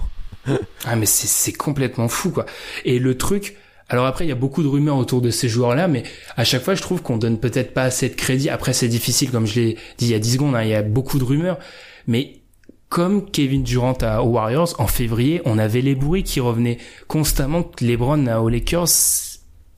[0.85, 2.45] Ah mais c'est complètement fou quoi.
[2.85, 3.57] Et le truc,
[3.89, 6.03] alors après il y a beaucoup de rumeurs autour de ces joueurs-là, mais
[6.37, 8.51] à chaque fois je trouve qu'on donne peut-être pas assez de crédit.
[8.51, 10.74] Après c'est difficile comme je l'ai dit il y a 10 secondes, hein, il y
[10.74, 11.59] a beaucoup de rumeurs,
[12.07, 12.43] mais
[12.91, 16.76] comme Kevin Durant à, Warriors en février, on avait les bruits qui revenaient
[17.09, 18.89] constamment que LeBron à- Lakers,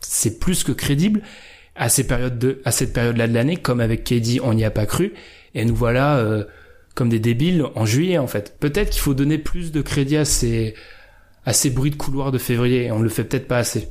[0.01, 1.23] c'est plus que crédible
[1.77, 4.71] à ces périodes de à cette période-là de l'année, comme avec KD on n'y a
[4.71, 5.13] pas cru,
[5.55, 6.17] et nous voilà.
[6.19, 6.45] euh,
[6.95, 8.57] comme des débiles en juillet en fait.
[8.59, 10.75] Peut-être qu'il faut donner plus de crédit à ces
[11.45, 12.91] à ces bruits de couloir de février.
[12.91, 13.89] On le fait peut-être pas assez.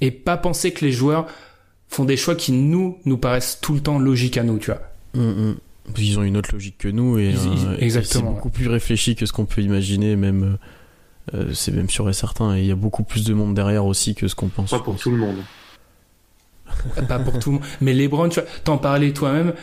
[0.00, 1.26] Et pas penser que les joueurs
[1.88, 4.80] font des choix qui nous nous paraissent tout le temps logiques à nous, tu vois.
[5.14, 5.56] Hum, hum.
[5.96, 9.14] Ils ont une autre logique que nous et, euh, et exactement, c'est beaucoup plus réfléchi
[9.14, 10.58] que ce qu'on peut imaginer, même.
[11.34, 12.56] euh, c'est même sûr et certain.
[12.56, 14.70] Et il y a beaucoup plus de monde derrière aussi que ce qu'on pense.
[14.70, 15.36] Pas pour tout le monde.
[17.08, 17.66] pas pour tout le monde.
[17.80, 19.54] Mais LeBron, tu vois, t'en parlais toi-même.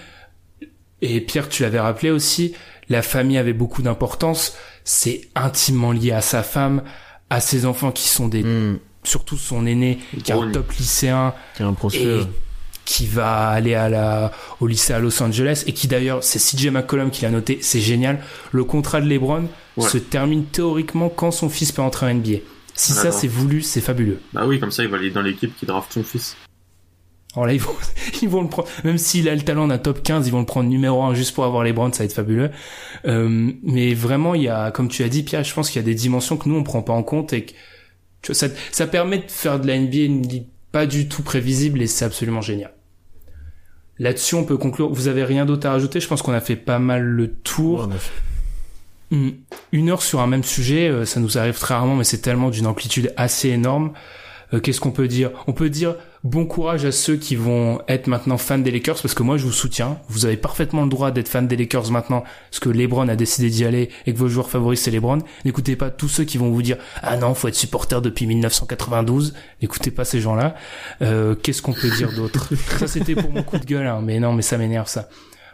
[1.01, 2.53] Et Pierre, tu l'avais rappelé aussi.
[2.89, 4.55] La famille avait beaucoup d'importance.
[4.83, 6.81] C'est intimement lié à sa femme,
[7.29, 11.33] à ses enfants qui sont des, Hum, surtout son aîné, qui est un top lycéen.
[11.59, 12.19] y a un et
[12.85, 14.31] qui va aller à la,
[14.61, 17.81] au lycée à Los Angeles et qui d'ailleurs, c'est CJ McCollum qui l'a noté, c'est
[17.81, 18.19] génial.
[18.53, 19.87] Le contrat de LeBron Ouais.
[19.87, 22.37] se termine théoriquement quand son fils peut entrer en NBA.
[22.73, 23.19] Si ça D'accord.
[23.19, 24.19] c'est voulu, c'est fabuleux.
[24.33, 26.35] Bah oui, comme ça, il va aller dans l'équipe qui draft son fils.
[27.33, 27.75] Alors là, ils vont,
[28.21, 30.45] ils vont le prendre, même s'il a le talent d'un top 15, ils vont le
[30.45, 32.51] prendre numéro 1 juste pour avoir LeBron, ça va être fabuleux.
[33.05, 35.83] Euh, mais vraiment, il y a, comme tu as dit, Pierre, je pense qu'il y
[35.83, 37.51] a des dimensions que nous, on prend pas en compte et que,
[38.21, 41.23] tu vois, ça, ça permet de faire de la NBA une ligue pas du tout
[41.23, 42.73] prévisible et c'est absolument génial.
[43.99, 44.89] Là-dessus, on peut conclure.
[44.89, 45.99] Vous avez rien d'autre à rajouter?
[45.99, 47.89] Je pense qu'on a fait pas mal le tour.
[49.09, 49.29] Hmm.
[49.71, 52.49] Une heure sur un même sujet, euh, ça nous arrive très rarement, mais c'est tellement
[52.49, 53.93] d'une amplitude assez énorme.
[54.53, 55.31] Euh, Qu'est-ce qu'on peut dire?
[55.47, 59.13] On peut dire bon courage à ceux qui vont être maintenant fans des Lakers, parce
[59.13, 59.99] que moi je vous soutiens.
[60.07, 63.49] Vous avez parfaitement le droit d'être fan des Lakers maintenant, parce que LeBron a décidé
[63.49, 65.19] d'y aller et que vos joueurs favoris c'est LeBron.
[65.45, 69.33] N'écoutez pas tous ceux qui vont vous dire ah non, faut être supporter depuis 1992.
[69.61, 70.55] N'écoutez pas ces gens-là.
[71.01, 72.49] Euh, Qu'est-ce qu'on peut dire d'autre?
[72.79, 75.09] Ça c'était pour mon coup de gueule, hein, mais non, mais ça m'énerve ça.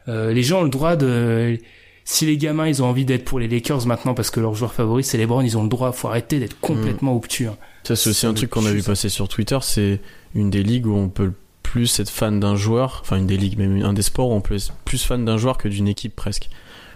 [0.08, 1.58] Euh, les gens ont le droit de
[2.06, 4.74] si les gamins ils ont envie d'être pour les Lakers maintenant parce que leur joueur
[4.74, 5.92] favori c'est LeBron, ils ont le droit.
[5.94, 7.48] Faut arrêter d'être complètement obtus.
[7.48, 7.56] hein.
[7.84, 9.58] Ça, c'est aussi un truc qu'on a vu passer sur Twitter.
[9.62, 10.00] C'est
[10.36, 13.58] une des ligues où on peut plus être fan d'un joueur, enfin une des ligues,
[13.58, 16.16] même un des sports où on peut être plus fan d'un joueur que d'une équipe
[16.16, 16.50] presque.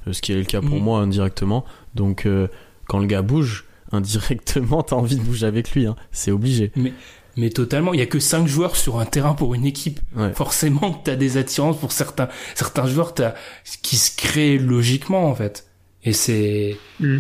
[0.08, 0.84] Euh, Ce qui est le cas pour Mhm.
[0.84, 1.66] moi indirectement.
[1.96, 2.48] Donc euh,
[2.88, 5.86] quand le gars bouge, indirectement, t'as envie de bouger avec lui.
[5.88, 5.96] hein.
[6.12, 6.72] C'est obligé.
[7.40, 10.00] Mais totalement, il y a que cinq joueurs sur un terrain pour une équipe.
[10.16, 10.34] Ouais.
[10.34, 13.34] Forcément que t'as des attirances pour certains certains joueurs t'as
[13.84, 15.68] qui se créent logiquement en fait.
[16.04, 17.20] Et c'est Mm.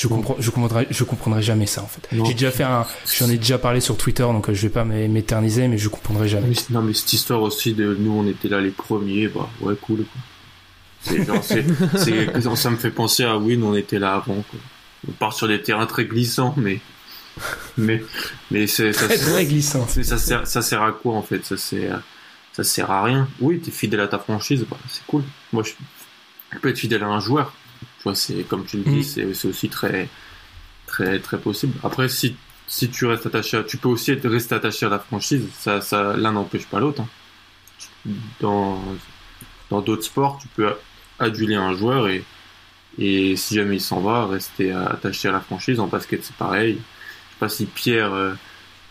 [0.00, 2.08] Je comprends je comprendrai je comprendrai jamais ça en fait.
[2.12, 2.86] J'ai déjà fait un
[3.18, 5.88] j'en ai déjà parlé sur Twitter donc euh, je vais pas m'é- m'éterniser mais je
[5.88, 6.48] comprendrai jamais.
[6.48, 9.48] Mais c- non, mais cette histoire aussi de nous, on était là les premiers, bah
[9.60, 10.04] ouais, cool.
[11.06, 11.42] Genre,
[12.56, 14.42] ça me fait penser à Win, on était là avant.
[14.50, 14.60] Quoi.
[15.08, 16.80] On part sur des terrains très glissants, mais,
[17.76, 18.02] mais,
[18.50, 19.86] mais c'est, ça, Très glissant.
[19.88, 21.44] ça sert, ça sert à quoi en fait?
[21.44, 22.02] Ça sert,
[22.52, 23.28] ça sert à rien.
[23.40, 25.22] Oui, t'es fidèle à ta franchise, bah, c'est cool.
[25.52, 25.70] Moi, je,
[26.52, 27.52] je peux être fidèle à un joueur.
[28.14, 29.02] C'est comme tu le dis, Mm.
[29.02, 30.08] c'est, c'est aussi très,
[30.86, 31.78] très, très possible.
[31.84, 32.36] Après, si
[32.66, 35.48] si tu restes attaché à, tu peux aussi être, rester attaché à la franchise.
[35.58, 37.02] Ça, ça, l'un n'empêche pas l'autre.
[37.02, 37.08] hein.
[38.40, 38.82] Dans,
[39.70, 40.72] dans d'autres sports, tu peux
[41.18, 42.24] aduler un joueur et,
[42.98, 45.80] et si jamais il s'en va, rester attaché à la franchise.
[45.80, 46.74] En basket, c'est pareil.
[47.30, 48.34] Je sais pas si Pierre euh,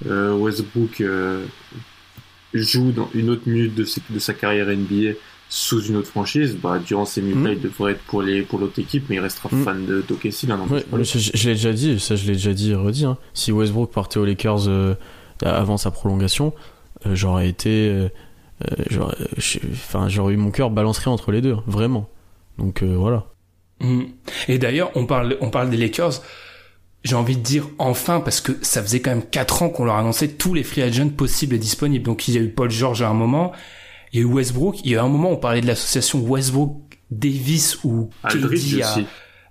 [0.07, 1.45] euh, Westbrook euh,
[2.53, 5.13] joue dans une autre minute de, de sa carrière NBA
[5.49, 7.53] sous une autre franchise, bah, durant ces minutes-là, Mm.
[7.57, 9.63] il devrait être pour les pour l'autre équipe, mais il restera Mm.
[9.63, 12.53] fan de d'OKC, l'un n'empêche Ouais, je, je l'ai déjà dit, ça je l'ai déjà
[12.53, 13.05] dit et redit.
[13.05, 13.17] hein.
[13.33, 14.95] Si Westbrook partait aux Lakers euh,
[15.43, 16.53] avant sa prolongation,
[17.05, 18.09] euh, j'aurais été, euh,
[18.69, 22.09] euh, j'aurais, je- enfin j'aurais eu mon cœur balancerait entre les deux, hein, vraiment.
[22.57, 23.25] Donc euh, voilà.
[23.79, 24.01] Mm.
[24.49, 26.21] Et d'ailleurs, on parle, on parle des Lakers.
[27.03, 29.95] J'ai envie de dire enfin parce que ça faisait quand même quatre ans qu'on leur
[29.95, 32.03] annonçait tous les free agents possibles et disponibles.
[32.03, 33.53] Donc il y a eu Paul George à un moment,
[34.13, 34.79] il y a eu Westbrook.
[34.83, 39.05] Il y a un moment on parlait de l'association Westbrook Davis ou Aldridge à aussi.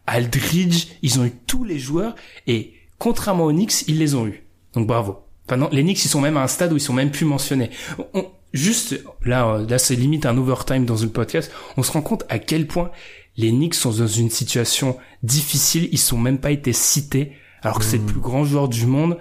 [0.07, 0.87] Aldridge.
[1.03, 2.15] Ils ont eu tous les joueurs
[2.47, 4.45] et contrairement aux Knicks, ils les ont eu.
[4.75, 5.19] Donc bravo.
[5.47, 7.25] Enfin non, les Knicks ils sont même à un stade où ils sont même plus
[7.27, 7.71] mentionnés.
[8.15, 11.51] On- juste là, euh, là c'est limite un overtime dans une podcast.
[11.77, 12.91] On se rend compte à quel point
[13.37, 15.89] les Knicks sont dans une situation difficile.
[15.93, 17.33] Ils sont même pas été cités
[17.63, 18.11] alors que c'est le Mhm.
[18.13, 19.19] plus grand joueur du monde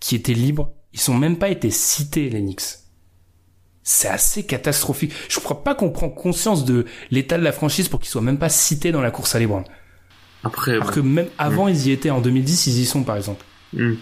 [0.00, 0.72] qui était libre.
[0.92, 2.62] Ils sont même pas été cités, les Knicks.
[3.84, 5.12] C'est assez catastrophique.
[5.28, 8.38] Je crois pas qu'on prend conscience de l'état de la franchise pour qu'ils soient même
[8.38, 9.64] pas cités dans la course à LeBron.
[10.44, 12.10] Après, Alors bon, que même avant, ils y étaient.
[12.10, 13.44] En 2010, ils y sont, par exemple.
[13.74, 13.94] hmm.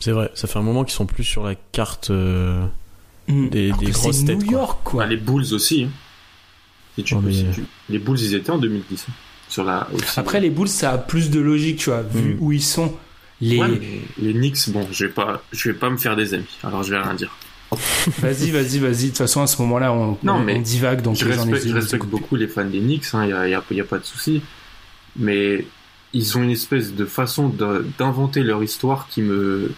[0.00, 2.10] C'est vrai, ça fait un moment qu'ils sont plus sur la carte.
[2.10, 2.64] euh,
[3.30, 3.48] Mm.
[3.50, 4.52] Des- des grosses c'est têtes, New quoi.
[4.52, 5.04] York, quoi.
[5.04, 5.84] Bah, les Bulls aussi.
[5.84, 5.90] hein.
[6.96, 9.04] Si tu Oh, peux, mais- si tu- Les Bulls, ils étaient en 2010.
[9.06, 9.12] hein.
[9.50, 10.18] Sur la, aussi.
[10.18, 12.38] Après, les Bulls, ça a plus de logique, tu vois, vu Mm.
[12.40, 12.94] où ils sont.
[13.42, 13.58] Les...
[13.60, 13.80] Ouais,
[14.16, 16.46] les Knicks, bon, je vais pas, je vais pas me faire des amis.
[16.64, 17.30] Alors, je vais rien dire.
[18.18, 19.04] Vas-y, vas-y, vas-y.
[19.04, 21.66] De toute façon, à ce moment-là, on, Non, on- mais on divague, donc je respecte,
[21.66, 24.04] je beaucoup les fans des Knicks, il n'y a, y a- y a pas de
[24.04, 24.42] souci.
[25.16, 25.66] Mais
[26.12, 27.48] ils ont une espèce de façon
[27.98, 29.72] d'inventer leur histoire qui me,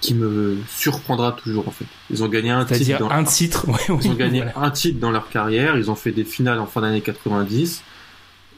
[0.00, 1.84] qui me surprendra toujours, en fait.
[2.10, 3.68] Ils ont gagné un titre dans, un titre.
[3.68, 4.58] Ouais, ils ont gagné voilà.
[4.58, 7.82] un titre dans leur carrière, ils ont fait des finales en fin d'année 90,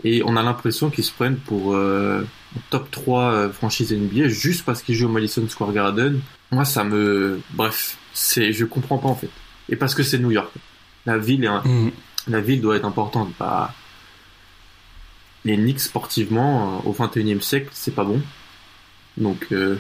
[0.05, 2.22] et on a l'impression qu'ils se prennent pour euh,
[2.70, 6.20] top 3 euh, franchise NBA juste parce qu'ils jouent au Madison Square Garden.
[6.53, 7.41] Moi, ça me...
[7.51, 9.30] Bref, c'est je comprends pas en fait.
[9.68, 10.50] Et parce que c'est New York.
[11.06, 11.90] La ville, est un- Mm.
[12.28, 13.32] la ville doit être importante.
[13.38, 13.72] Bah,
[15.44, 18.20] les Knicks, sportivement, euh, au 21e siècle, c'est pas bon.
[19.16, 19.76] Donc, euh,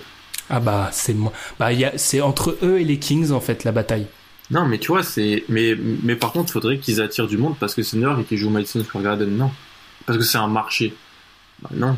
[0.48, 1.32] Ah bah, c'est moi.
[1.58, 4.06] Bah, il y a, c'est entre eux et les Kings, en fait, la bataille.
[4.50, 5.44] Non, mais tu vois, c'est.
[5.48, 8.18] Mais, mais par contre, il faudrait qu'ils attirent du monde parce que c'est New York
[8.20, 9.28] et qu'ils jouent Madison Square Garden.
[9.36, 9.52] Non.
[10.06, 10.92] Parce que c'est un marché.
[11.62, 11.96] Bah, non.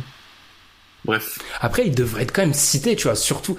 [1.06, 1.38] Bref.
[1.60, 3.14] Après, ils devraient être quand même cités, tu vois.
[3.16, 3.56] Surtout,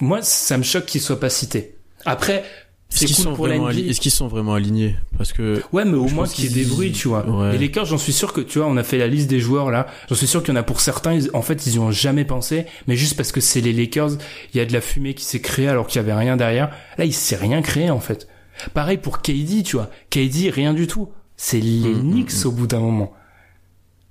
[0.00, 1.74] moi, ça me choque qu'ils soient pas cités.
[2.04, 2.44] Après,
[2.92, 4.96] Est-ce qu'ils cool sont, vraiment sont vraiment alignés?
[5.16, 7.26] Parce que Ouais, mais au moins qu'il y ait des bruits, tu vois.
[7.28, 7.52] Ouais.
[7.52, 9.70] Les Lakers, j'en suis sûr que, tu vois, on a fait la liste des joueurs
[9.70, 9.86] là.
[10.08, 11.90] J'en suis sûr qu'il y en a pour certains, ils- en fait, ils y ont
[11.90, 14.12] jamais pensé, mais juste parce que c'est les Lakers,
[14.52, 16.70] il y a de la fumée qui s'est créée alors qu'il y avait rien derrière.
[16.98, 18.28] Là, il s'est rien créé, en fait.
[18.74, 19.90] Pareil pour KD, tu vois.
[20.10, 21.08] KD, rien du tout.
[21.36, 23.12] C'est les Mm, mm, Knicks au bout d'un moment.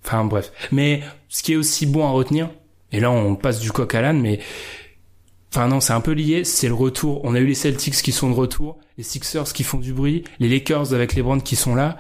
[0.06, 0.52] Enfin, bref.
[0.74, 2.50] Mais, ce qui est aussi bon à retenir,
[2.92, 4.40] et là, on passe du coq à l'âne, mais,
[5.54, 7.22] Enfin non, c'est un peu lié, c'est le retour.
[7.24, 10.24] On a eu les Celtics qui sont de retour, les Sixers qui font du bruit,
[10.40, 11.96] les Lakers avec les Browns qui sont là.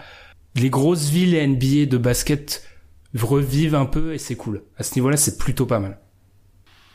[0.55, 2.67] Les grosses villes NBA de basket
[3.15, 4.63] revivent un peu et c'est cool.
[4.77, 5.99] À ce niveau-là, c'est plutôt pas mal.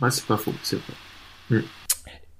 [0.01, 0.53] Ouais, c'est pas faux.
[0.65, 0.81] C'est
[1.49, 1.63] vrai.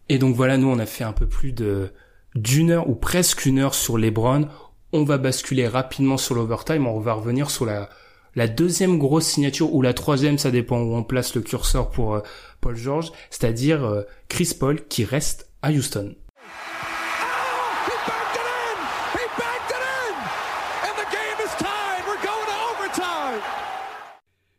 [0.09, 1.93] Et donc voilà, nous on a fait un peu plus de
[2.35, 4.49] d'une heure ou presque une heure sur les Browns.
[4.93, 6.89] On va basculer rapidement sur l'overtime.
[6.89, 7.89] On va revenir sur la
[8.39, 12.15] la deuxième grosse signature ou la troisième, ça dépend où on place le curseur pour
[12.15, 12.21] euh,
[12.61, 16.15] Paul George, c'est-à-dire euh, Chris Paul qui reste à Houston.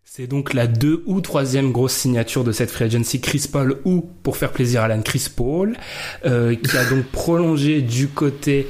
[0.03, 4.01] C'est donc la deux ou troisième grosse signature de cette free agency, Chris Paul ou,
[4.23, 5.77] pour faire plaisir à Alan, Chris Paul,
[6.25, 8.67] euh, qui a donc prolongé du côté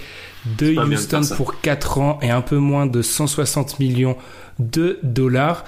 [0.59, 4.15] de Houston pour 4 ans et un peu moins de 160 millions
[4.59, 5.65] de dollars.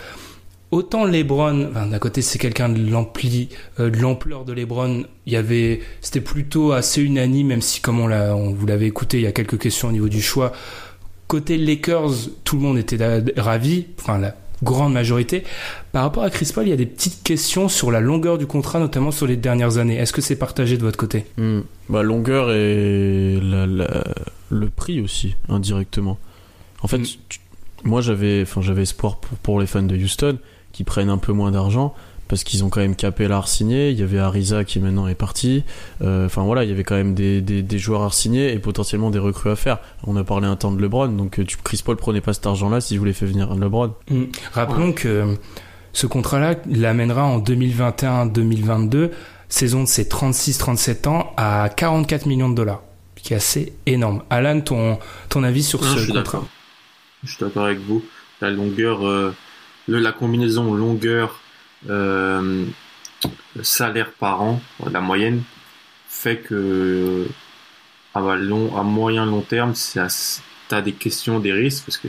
[0.72, 3.50] Autant LeBron, enfin, d'un côté c'est quelqu'un de l'ampli,
[3.82, 8.00] euh, de l'ampleur de LeBron, il y avait, c'était plutôt assez unanime, même si comme
[8.00, 10.54] on l'a, on vous l'avez écouté, il y a quelques questions au niveau du choix.
[11.28, 12.12] Côté Lakers,
[12.46, 12.98] tout le monde était
[13.38, 14.34] ravi, enfin la
[14.64, 15.44] grande majorité.
[15.92, 18.46] Par rapport à Chris Paul, il y a des petites questions sur la longueur du
[18.48, 19.98] contrat, notamment sur les dernières années.
[19.98, 21.26] Est-ce que c'est partagé de votre côté?
[21.38, 21.62] Hmm.
[21.89, 24.04] Bah, longueur et la- la-
[24.50, 26.18] le prix aussi, indirectement.
[26.82, 27.06] En fait, Mm.
[27.28, 27.39] tu-
[27.84, 30.38] moi j'avais enfin, j'avais espoir pour, pour les fans de Houston
[30.72, 31.94] qui prennent un peu moins d'argent
[32.28, 33.90] parce qu'ils ont quand même Capella à signer.
[33.90, 35.64] Il y avait Ariza qui maintenant est parti.
[36.02, 38.60] Euh, Enfin voilà, il y avait quand même des, des, des joueurs à signer et
[38.60, 39.80] potentiellement des recrues à faire.
[40.08, 42.46] On a parlé un temps de LeBron, donc euh, tu, Chris Paul prenait pas cet
[42.46, 43.94] argent-là si je voulais faire venir LeBron.
[44.10, 44.24] Mm.
[44.54, 45.36] Rappelons que
[45.92, 49.10] ce contrat-là l'amènera en 2021-2022,
[49.50, 52.82] saison de ses 36-37 ans, à 44 millions de dollars,
[53.16, 54.24] qui est assez énorme.
[54.30, 56.24] Alan, ton, ton avis sur Non, je ce suis contrat?
[56.24, 56.46] d'accord.
[57.24, 58.03] Je suis d'accord avec vous.
[58.41, 59.34] La longueur, euh,
[59.88, 61.39] le- la combinaison longueur,
[61.89, 62.65] euh,
[63.61, 64.61] salaire par an,
[64.91, 65.43] la moyenne,
[66.07, 67.28] fait que
[68.13, 72.07] à, long, à moyen long terme, tu as des questions, des risques, parce que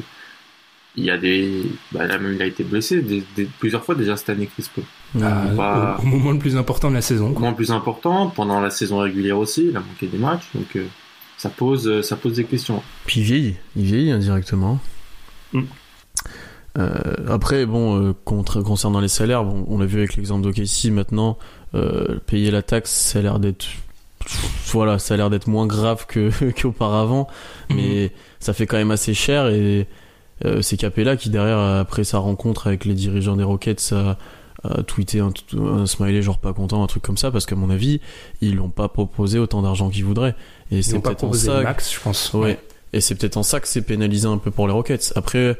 [0.94, 1.62] il y a des.
[1.92, 4.68] Bah, là même, il a été blessé des- des- plusieurs fois déjà cette année, Chris
[4.74, 4.84] Paul.
[5.22, 7.32] Ah, pas- au, au moment le plus important de la saison.
[7.32, 7.40] quoi.
[7.40, 10.84] Moins plus important, pendant la saison régulière aussi, il a manqué des matchs, donc euh,
[11.38, 12.82] ça, pose, ça pose des questions.
[13.06, 14.80] Puis il vieillit, il vieillit indirectement.
[15.53, 15.62] Mm.
[16.78, 16.92] Euh,
[17.28, 21.38] après, bon, euh, contre- concernant les salaires, bon, on l'a vu avec l'exemple d'OKC maintenant,
[21.74, 23.66] euh, payer la taxe, ça a l'air d'être,
[24.68, 26.30] voilà, ça a l'air d'être moins grave que
[26.62, 27.28] qu'auparavant,
[27.68, 29.86] mais ça fait quand même assez cher et
[30.46, 34.16] euh, c'est Capella qui derrière après sa rencontre avec les dirigeants des Rockets a,
[34.64, 37.68] a tweeté un, un smiley genre pas content, un truc comme ça, parce qu'à mon
[37.68, 38.00] avis,
[38.40, 40.34] ils l'ont pas proposé autant d'argent qu'ils voudraient.
[40.70, 42.32] Et Ils c'est n'ont pas peut-être en proposé ça max, je pense.
[42.32, 42.59] Ouais.
[42.93, 45.12] Et c'est peut-être en ça que c'est pénalisé un peu pour les Rockets.
[45.16, 45.59] Après,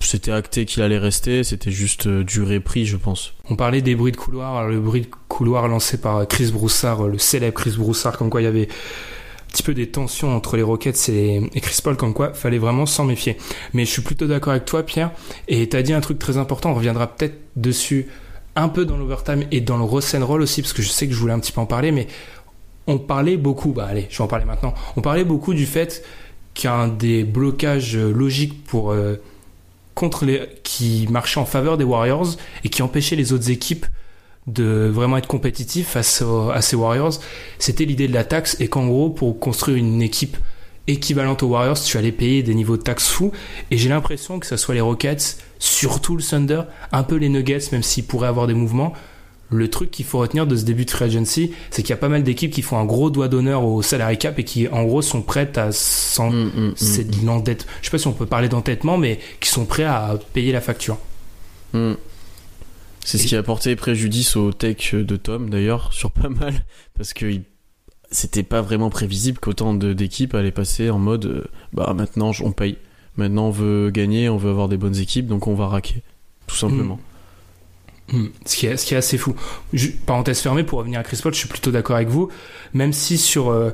[0.00, 3.34] c'était acté qu'il allait rester, c'était juste euh, durée prix, je pense.
[3.50, 7.18] On parlait des bruits de couloir, le bruit de couloir lancé par Chris Broussard, le
[7.18, 10.62] célèbre Chris Broussard, comme quoi il y avait un petit peu des tensions entre les
[10.62, 13.36] Rockets et, Chris Paul, comme quoi fallait vraiment s'en méfier.
[13.72, 15.12] Mais je suis plutôt d'accord avec toi, Pierre,
[15.48, 18.08] et t'as dit un truc très important, on reviendra peut-être dessus
[18.56, 21.14] un peu dans l'overtime et dans le Ross Roll aussi, parce que je sais que
[21.14, 22.06] je voulais un petit peu en parler, mais
[22.86, 26.04] on parlait beaucoup, bah allez, je vais en parler maintenant, on parlait beaucoup du fait
[26.54, 29.16] qu'un des blocages logiques pour euh,
[29.94, 33.86] contre les qui marchait en faveur des Warriors et qui empêchait les autres équipes
[34.46, 37.14] de vraiment être compétitifs face à ces Warriors,
[37.58, 40.36] c'était l'idée de la taxe et qu'en gros pour construire une équipe
[40.86, 43.32] équivalente aux Warriors, tu allais payer des niveaux de taxes fous.
[43.70, 47.70] Et j'ai l'impression que ce soit les Rockets, surtout le Thunder, un peu les Nuggets
[47.72, 48.92] même s'ils pourraient avoir des mouvements,
[49.54, 51.96] le truc qu'il faut retenir de ce début de free agency, c'est qu'il y a
[51.98, 54.84] pas mal d'équipes qui font un gros doigt d'honneur au salary cap et qui, en
[54.84, 56.30] gros, sont prêtes à s'en...
[56.30, 56.72] Mm, mm, mm.
[56.76, 57.66] C'est de l'endette.
[57.80, 60.60] Je sais pas si on peut parler d'endettement, mais qui sont prêts à payer la
[60.60, 60.98] facture.
[61.72, 61.92] Mm.
[63.04, 66.54] C'est ce qui a porté préjudice au tech de Tom d'ailleurs sur pas mal
[66.96, 67.42] parce que il-
[68.10, 71.44] c'était pas vraiment prévisible qu'autant d'équipes allaient passer en mode euh,
[71.74, 72.78] bah maintenant on paye,
[73.18, 76.02] maintenant on veut gagner, on veut avoir des bonnes équipes donc on va raquer
[76.46, 76.98] tout simplement.
[78.12, 78.26] Hmm.
[78.44, 79.34] Ce, qui est, assez fou.
[80.06, 82.28] Parenthèse fermée, pour revenir à Chris Paul, je suis plutôt d'accord avec vous.
[82.74, 83.70] Même si sur, euh,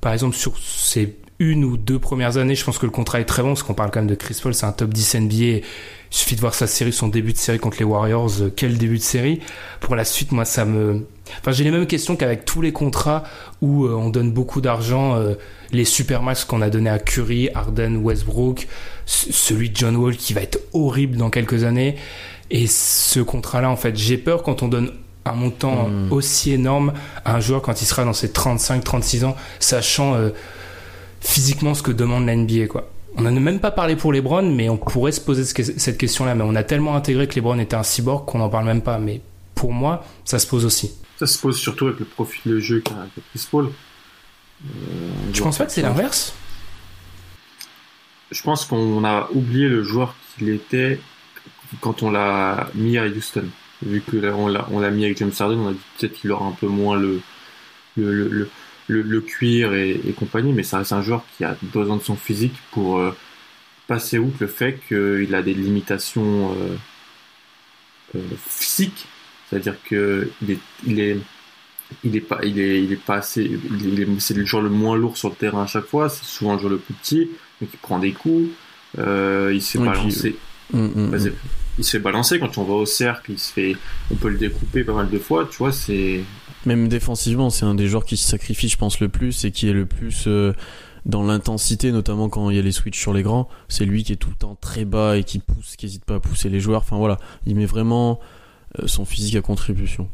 [0.00, 3.24] par exemple, sur ces une ou deux premières années, je pense que le contrat est
[3.24, 5.34] très bon, parce qu'on parle quand même de Chris Paul, c'est un top 10 NBA.
[5.36, 5.62] Il
[6.10, 8.40] suffit de voir sa série, son début de série contre les Warriors.
[8.40, 9.40] euh, Quel début de série.
[9.80, 11.06] Pour la suite, moi, ça me...
[11.40, 13.24] Enfin, j'ai les mêmes questions qu'avec tous les contrats
[13.62, 15.18] où euh, on donne beaucoup d'argent.
[15.72, 18.68] les super matchs qu'on a donné à Curry, Harden, Westbrook,
[19.06, 21.96] celui de John Wall qui va être horrible dans quelques années.
[22.50, 24.92] Et ce contrat-là, en fait, j'ai peur quand on donne
[25.24, 26.12] un montant Mm.
[26.12, 26.92] aussi énorme
[27.24, 30.30] à un joueur quand il sera dans ses 35-36 ans, sachant euh,
[31.20, 32.90] physiquement ce que demande la NBA, quoi.
[33.16, 35.96] On n'a même pas parlé pour LeBron, mais on pourrait se poser ce que- cette
[35.98, 36.34] question-là.
[36.34, 38.98] Mais on a tellement intégré que LeBron était un cyborg qu'on n'en parle même pas.
[38.98, 39.20] Mais
[39.54, 40.92] pour moi, ça se pose aussi.
[41.18, 43.66] Ça se pose surtout avec le profil de jeu qu'a qu'a Chris Paul.
[44.66, 44.68] Euh,
[45.32, 46.34] Tu penses pas que c'est l'inverse?
[48.30, 50.98] Je pense qu'on a oublié le joueur qu'il était
[51.80, 53.44] quand on l'a mis à Houston.
[53.84, 56.14] Vu que là, on l'a on l'a mis avec James Harden, on a dit peut-être
[56.14, 57.20] qu'il aura un peu moins le
[57.96, 61.96] le, le, le, cuir et, et compagnie, mais ça reste un joueur qui a besoin
[61.96, 63.12] de son physique pour euh,
[63.86, 66.76] passer outre le fait qu'il a des limitations euh,
[68.16, 69.06] euh, physiques,
[69.48, 71.18] c'est-à-dire que il est, il est
[72.02, 74.70] il est pas il est il est pas assez il est, c'est le joueur le
[74.70, 76.08] moins lourd sur le terrain à chaque fois.
[76.08, 78.50] C'est souvent le joueur le plus petit mais qui prend des coups
[78.98, 80.34] euh, il se fait Ouais,
[80.72, 81.32] Mm, mm, mm.
[81.78, 83.76] il se fait balancer quand on va au cercle il se fait
[84.10, 86.22] on peut le découper pas mal de fois tu vois c'est
[86.66, 89.68] Même défensivement, c'est un des joueurs qui se sacrifie, je pense, le plus et qui
[89.68, 90.54] est le plus euh,
[91.04, 93.48] dans l'intensité, notamment quand il y a les switches sur les grands.
[93.68, 96.14] C'est lui qui est tout le temps très bas et qui pousse, qui hésite pas
[96.14, 96.80] à pousser les joueurs.
[96.80, 98.18] Enfin voilà, il met vraiment
[98.78, 100.08] euh, son physique à contribution.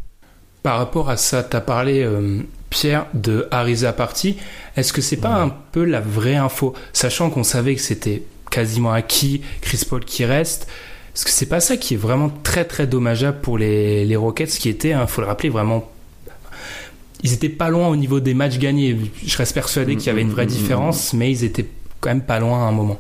[0.62, 4.36] Par rapport à ça, t'as parlé, euh, Pierre, de Ariza Party.
[4.76, 6.74] Est-ce que c'est pas un peu la vraie info?
[6.92, 10.66] Sachant qu'on savait que c'était quasiment acquis, Chris Paul qui reste.
[11.14, 14.50] Est-ce que c'est pas ça qui est vraiment très très dommageable pour les, les Rockets
[14.50, 15.90] qui étaient, il faut le rappeler, vraiment.
[17.22, 18.96] Ils étaient pas loin au niveau des matchs gagnés.
[19.26, 21.66] Je reste persuadé qu'il y avait une vraie différence, mais ils étaient
[22.00, 22.98] quand même pas loin à un moment.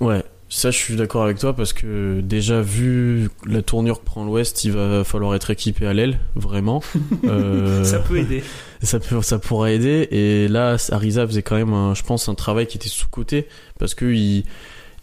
[0.00, 4.24] Ouais, ça je suis d'accord avec toi parce que déjà vu la tournure que prend
[4.26, 6.82] l'Ouest, il va falloir être équipé à l'aile, vraiment.
[7.24, 8.44] Euh, Ça peut aider.
[8.82, 12.34] ça peut ça pourrait aider et là Ariza faisait quand même un, je pense un
[12.34, 14.44] travail qui était sous côté parce que il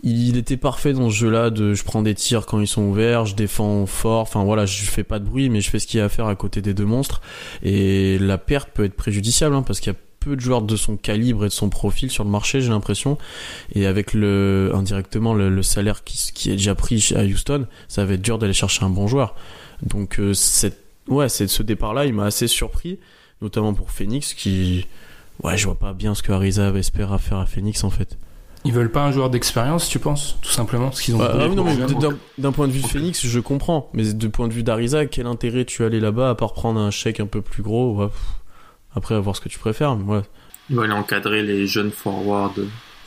[0.04, 3.26] il était parfait dans ce jeu-là de je prends des tirs quand ils sont ouverts,
[3.26, 6.00] je défends fort, enfin voilà, je fais pas de bruit mais je fais ce qu'il
[6.00, 7.22] y a à faire à côté des deux monstres
[7.64, 10.76] et la perte peut être préjudiciable hein, parce qu'il y a peu de joueurs de
[10.76, 13.18] son calibre et de son profil sur le marché, j'ai l'impression.
[13.76, 18.22] Et avec le indirectement le, salaire qui, est déjà pris à Houston, ça va être
[18.22, 19.36] dur d'aller chercher un bon joueur.
[19.82, 23.00] Donc euh, cette ouais, ce départ-là, il m'a assez surpris,
[23.42, 24.88] notamment pour Phoenix qui
[25.44, 28.18] ouais, je vois pas bien ce que Ariza espère faire à Phoenix en fait.
[28.66, 31.44] Ils veulent pas un joueur d'expérience, tu penses Tout simplement Parce qu'ils ont Ah, beaucoup
[31.44, 32.08] ah non, mais
[32.38, 33.90] d'un- point de vue de Phoenix, je comprends.
[33.94, 36.90] Mais du point de vue d'Ariza, quel intérêt tu allais là-bas à part prendre un
[36.92, 38.08] chèque un peu plus gros ouais.
[38.96, 39.96] Après, à voir ce que tu préfères.
[39.96, 40.22] Mais ouais.
[40.70, 42.54] il va aller encadrer les jeunes forwards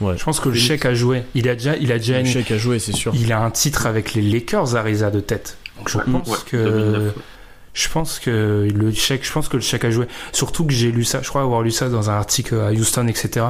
[0.00, 0.18] ouais.
[0.18, 1.22] Je pense que le chèque a joué.
[1.34, 3.12] Il a déjà, il a déjà, Le une- chèque à jouer, c'est sûr.
[3.14, 5.57] il a un titre avec les Lakers, Ariza de tête.
[5.78, 7.22] Donc je Ouais, pense ouais, que, 2009, ouais.
[7.72, 10.07] je pense que le chèque, je pense que le chèque a joué.
[10.32, 13.07] Surtout que j'ai lu ça, je crois avoir lu ça dans un article à Houston,
[13.09, 13.46] etc.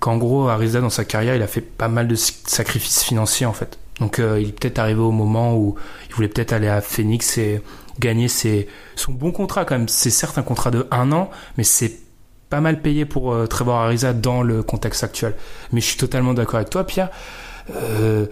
[0.00, 3.52] Qu'en gros, Ariza dans sa carrière, il a fait pas mal de sacrifices financiers en
[3.52, 3.78] fait.
[4.00, 5.76] Donc euh, il est peut-être arrivé au moment où
[6.08, 7.60] il voulait peut-être aller à Phoenix et
[7.98, 9.88] gagner ses, son bon contrat quand même.
[9.88, 11.98] C'est certes un contrat de un an, mais c'est
[12.48, 15.34] pas mal payé pour euh, Trevor Ariza dans le contexte actuel.
[15.72, 17.10] Mais je suis totalement d'accord avec toi, Pierre.
[17.76, 18.26] Euh,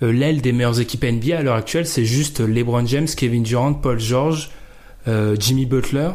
[0.00, 3.98] l'aile des meilleures équipes NBA à l'heure actuelle, c'est juste LeBron James, Kevin Durant, Paul
[3.98, 4.50] George,
[5.38, 6.10] Jimmy Butler,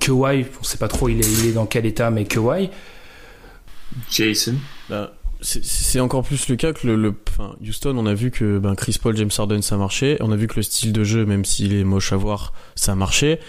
[0.00, 2.68] Kawhi, on sait pas trop il est, il est dans quel état, mais Kawhi.
[4.10, 4.54] Jason.
[4.88, 8.58] Bah, c'est- encore plus le cas que le, le- enfin, Houston, on a vu que
[8.58, 10.16] ben, Chris Paul, James Harden, ça marchait.
[10.20, 12.94] On a vu que le style de jeu, même s'il est moche à voir, ça
[12.94, 13.40] marchait.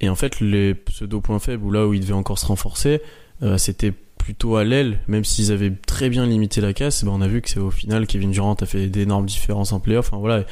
[0.00, 3.00] Et en fait, les pseudo points faibles, ou là où il devait encore se renforcer,
[3.42, 5.00] euh, c'était plutôt à l'aile.
[5.06, 7.70] Même s'ils avaient très bien limité la casse, ben, on a vu que c'est au
[7.70, 10.08] final Kevin Durant a fait d'énormes différences en playoff.
[10.08, 10.44] Enfin voilà.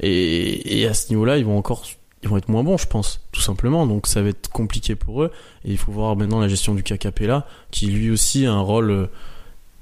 [0.00, 1.84] Et, et à ce niveau-là, ils vont encore,
[2.28, 3.86] vont être moins bons, je pense, tout simplement.
[3.86, 5.30] Donc ça va être compliqué pour eux.
[5.64, 7.24] Et il faut voir maintenant la gestion du KKP
[7.70, 9.06] qui lui aussi a un rôle euh,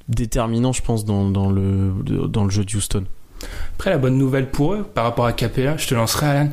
[0.08, 1.92] déterminant, je pense, dans, le,
[2.28, 3.04] dans le jeu de Houston.
[3.76, 6.50] Après, la bonne nouvelle pour eux, par rapport à Capella, je te lancerai, Alan,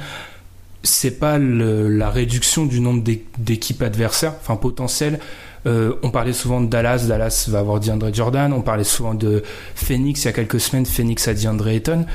[0.83, 5.19] c'est pas la réduction du nombre d'é- d'équipes adversaires, enfin potentielles.
[5.67, 8.51] Euh, on parlait souvent de Dallas, Dallas va avoir DeAndre Jordan.
[8.51, 9.43] On parlait souvent de
[9.75, 12.05] Phoenix il y a quelques semaines, Phoenix a DeAndre Ayton.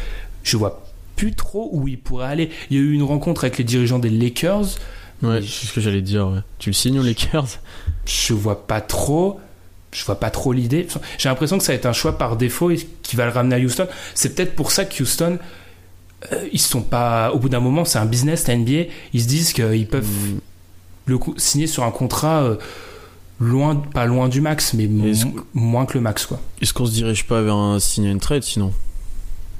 [0.43, 0.83] Je vois
[1.17, 2.51] plus trop où il pourrait aller.
[2.71, 4.67] Il y a eu une rencontre avec les dirigeants des Lakers.
[5.23, 6.29] Ouais, c'est ce que j'allais dire.
[6.29, 6.41] Ouais.
[6.59, 7.59] Tu le signes aux Lakers?
[8.07, 9.41] Je vois pas trop.
[9.93, 10.87] Je vois pas trop l'idée.
[11.17, 13.57] J'ai l'impression que ça va être un choix par défaut et qui va le ramener
[13.57, 13.87] à Houston.
[14.14, 15.39] C'est peut-être pour ça que Houston,
[16.33, 17.31] euh, ils sont pas.
[17.33, 18.91] Au bout d'un moment, c'est un business, la NBA.
[19.14, 20.39] Ils se disent qu'ils peuvent Mm.
[21.07, 22.57] le coup- signer sur un contrat euh,
[23.41, 24.89] loin, pas loin du max, mais
[25.55, 26.41] moins que le max, quoi.
[26.61, 28.73] Est-ce qu'on se dirige pas vers un sign and trade sinon?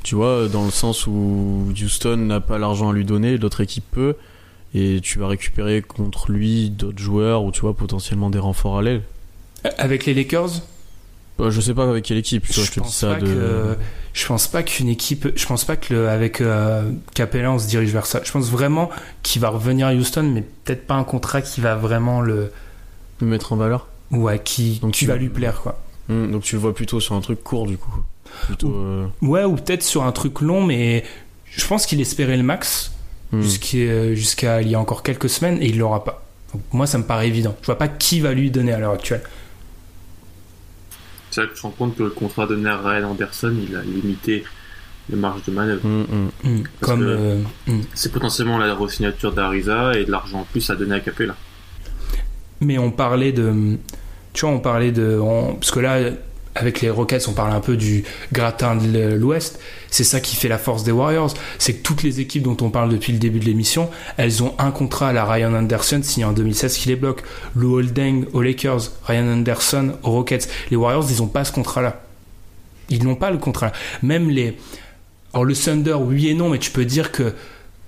[0.07, 3.85] Tu vois, dans le sens où Houston n'a pas l'argent à lui donner, l'autre équipe
[3.91, 4.15] peut,
[4.73, 8.83] et tu vas récupérer contre lui d'autres joueurs ou tu vois potentiellement des renforts à
[8.83, 9.03] l'aile.
[9.65, 10.63] Euh, Avec les Lakers,
[11.39, 13.15] Bah, je sais pas avec quelle équipe, tu vois, je je te dis pense ça
[13.15, 13.27] pas de.
[13.27, 13.77] que
[14.13, 17.67] je pense pas qu'une équipe je pense pas que le, avec euh, Capella on se
[17.67, 18.89] dirige vers ça je pense vraiment
[19.23, 22.51] qu'il va revenir à Houston mais peut-être pas un contrat qui va vraiment le
[23.21, 23.89] le mettre en valeur.
[24.13, 27.01] ouais qui, Donc qui tu- va lui plaire quoi Hmm, donc tu le vois plutôt
[27.01, 27.91] sur un truc court du coup.
[28.45, 28.69] Plutôt.
[28.75, 31.05] euh, ouais ou peut-être sur un truc long mais
[31.47, 32.93] je pense qu'il espérait le max
[33.33, 33.41] hmm.
[33.41, 36.99] jusqu'à jusqu'à il y a encore quelques semaines et il l'aura pas Donc, moi ça
[36.99, 39.23] me paraît évident je vois pas qui va lui donner à l'heure actuelle
[41.31, 43.83] C'est là que tu te rends compte que le contrat à Ryan Anderson, il a
[43.83, 44.45] limité
[45.09, 45.87] les marges de manœuvre.
[45.87, 46.63] Hmm, hmm.
[46.81, 47.39] Comme euh.
[47.95, 51.37] C'est potentiellement la resignature d'Ariza et de l'argent en plus à donner à Capella.
[52.61, 53.77] Mais on parlait de.
[54.33, 55.19] Tu vois, on parlait de.
[55.19, 56.11] on- parce que là,
[56.57, 59.61] avec les Rockets, on parle un peu du gratin de l'Ouest.
[59.91, 61.35] C'est ça qui fait la force des Warriors.
[61.59, 64.55] C'est que toutes les équipes dont on parle depuis le début de l'émission, elles ont
[64.59, 67.23] un contrat à la Ryan Anderson signé en 2016 qui les bloque.
[67.55, 70.49] Lou Holding aux Lakers, Ryan Anderson aux Rockets.
[70.71, 72.03] Les Warriors, ils ont pas ce contrat-là.
[72.89, 73.73] Ils n'ont pas le contrat.
[74.03, 74.57] Même les.
[75.35, 77.35] Alors le Thunder, oui et non, mais tu peux dire que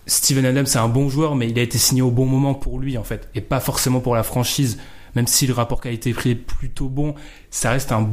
[0.06, 2.78] Steven Adams, c'est un bon joueur, mais il a été signé au bon moment pour
[2.78, 4.78] lui, en fait, et pas forcément pour la franchise.
[5.14, 7.14] Même si le rapport qualité-prix est plutôt bon,
[7.50, 8.08] ça reste un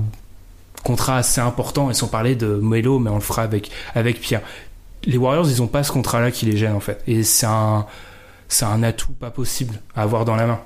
[0.85, 1.89] contrat assez important.
[1.89, 4.41] Et sans parler de Melo, mais on le fera avec, avec Pierre.
[5.03, 7.01] Les Warriors, ils ont pas ce contrat-là qui les gêne, en fait.
[7.07, 7.85] Et c'est un,
[8.47, 10.59] c'est un atout pas possible à avoir dans la main.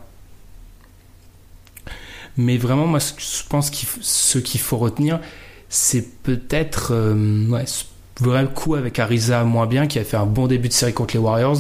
[2.38, 5.20] Mais vraiment, moi, ce que je pense qu'il faut- ce qu'il faut retenir,
[5.68, 7.84] c'est peut-être euh, ouais, ce
[8.22, 11.16] vrai coup avec Ariza moins bien, qui a fait un bon début de série contre
[11.16, 11.58] les Warriors.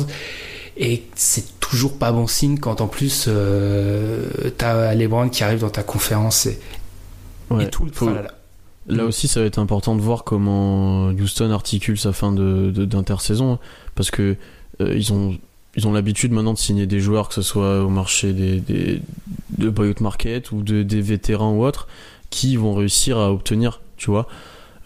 [0.78, 4.26] Et c'est toujours pas bon signe quand en plus euh,
[4.58, 6.60] t'as LeBron qui arrive dans ta conférence et,
[7.50, 8.32] Ouais, et tout le faut- tralala.
[8.90, 12.86] Là aussi, ça va être important de voir comment Houston articule sa fin de, de-
[12.86, 13.60] d'intersaison, hein,
[13.96, 14.36] parce que
[14.82, 15.38] euh, ils ont
[15.76, 19.02] ils ont l'habitude maintenant de signer des joueurs, que ce soit au marché des, des
[19.58, 21.88] de buyout market ou de, des vétérans ou autres,
[22.32, 24.28] qui vont réussir à obtenir, tu vois.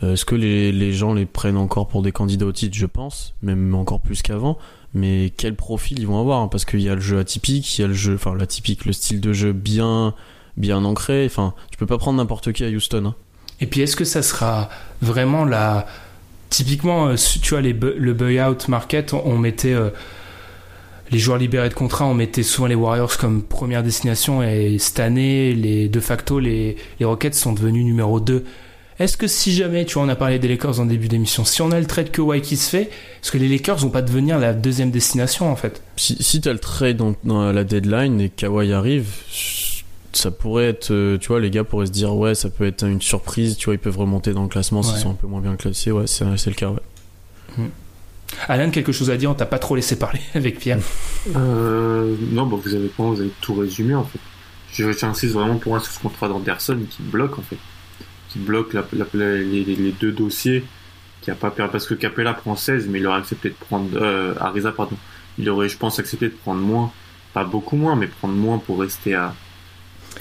[0.04, 2.76] Euh, Est-ce que les, les gens les prennent encore pour des candidats au titre?
[2.78, 4.58] Je pense, même encore plus qu'avant.
[4.94, 6.42] Mais quel profil ils vont avoir?
[6.42, 8.86] Hein, Parce qu'il y a le jeu atypique, il y a le jeu, enfin l'atypique,
[8.86, 10.14] le style de jeu bien
[10.58, 11.26] bien ancré.
[11.26, 13.06] Enfin, tu peux pas prendre n'importe qui à Houston.
[13.06, 13.16] hein.
[13.62, 14.70] Et puis est-ce que ça sera
[15.02, 15.88] vraiment la...
[16.50, 19.74] Typiquement, euh, tu vois, les bu- le buyout market, on, mettait...
[19.74, 19.90] euh,
[21.12, 25.00] les joueurs libérés de contrat, on mettait souvent les Warriors comme première destination et cette
[25.00, 28.44] année, les, de facto, les, les Rockets sont devenus numéro 2.
[29.00, 31.62] Est-ce que si jamais, tu vois, on a parlé des Lakers en début d'émission, si
[31.64, 34.38] on a le trade Kawhi qui se fait, est-ce que les Lakers vont pas devenir
[34.38, 35.82] la deuxième destination en fait?
[35.98, 39.08] Si, si t'as le trade dans la deadline et Kawhi arrive,
[40.14, 42.84] ça pourrait être, euh, tu vois, les gars pourraient se dire, ouais, ça peut être
[42.86, 44.88] une surprise, tu vois, ils peuvent remonter dans le classement Ouais.
[44.88, 46.80] s'ils sont un peu moins bien classés, ouais, c'est c'est le cas, ouais.
[48.48, 49.30] Alan, quelque chose à dire?
[49.30, 50.80] On t'a pas trop laissé parler avec Pierre.
[51.36, 54.20] Euh, non, bah, vous avez pas, vous avez tout résumé en fait.
[54.72, 57.58] Je j'insiste vraiment pour moi sur ce contrat d'Anderson qui bloque en fait,
[58.30, 60.64] qui bloque la, la- la- les, les- les deux dossiers,
[61.22, 63.90] qui a pas perdu parce que Capella prend 16, mais il aurait accepté de prendre
[63.96, 64.96] euh, Ariza pardon,
[65.38, 66.92] il aurait je pense accepté de prendre moins,
[67.36, 69.36] pas beaucoup moins, mais prendre moins pour rester à.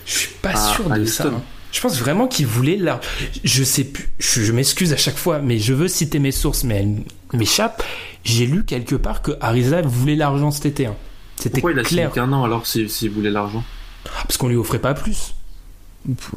[0.07, 1.23] Je suis pas Ah, sûr à de Houston.
[1.25, 1.29] ça.
[1.29, 1.43] hein.
[1.73, 3.01] Je pense vraiment qu'il voulait là.
[3.45, 4.11] Je sais plus.
[4.19, 7.83] Je, je m'excuse à chaque fois, mais je veux citer mes sources, mais elles m'échappent.
[8.25, 10.87] J'ai lu quelque part que Ariza voulait l'argent cet été.
[10.87, 10.97] hein.
[11.37, 12.13] C'était Pourquoi il a signé clair.
[12.13, 13.65] qu'un an alors s'il voulait l'argent?
[14.07, 15.35] Ah, Parce qu'on lui offrait pas plus.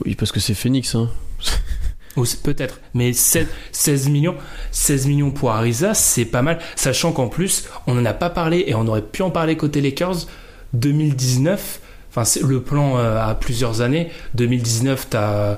[0.05, 1.09] Oui, parce que c'est Phoenix, hein.
[2.43, 2.79] Peut-être.
[2.93, 4.35] Mais 16, 16 millions,
[4.71, 6.59] 16 millions pour Ariza, c'est pas mal.
[6.77, 9.81] Sachant qu'en plus, on n'en a pas parlé et on aurait pu en parler côté
[9.81, 10.27] Lakers.
[10.73, 11.81] 2019,
[12.15, 14.09] enfin, le plan euh, à plusieurs années.
[14.35, 15.57] 2019, t'as.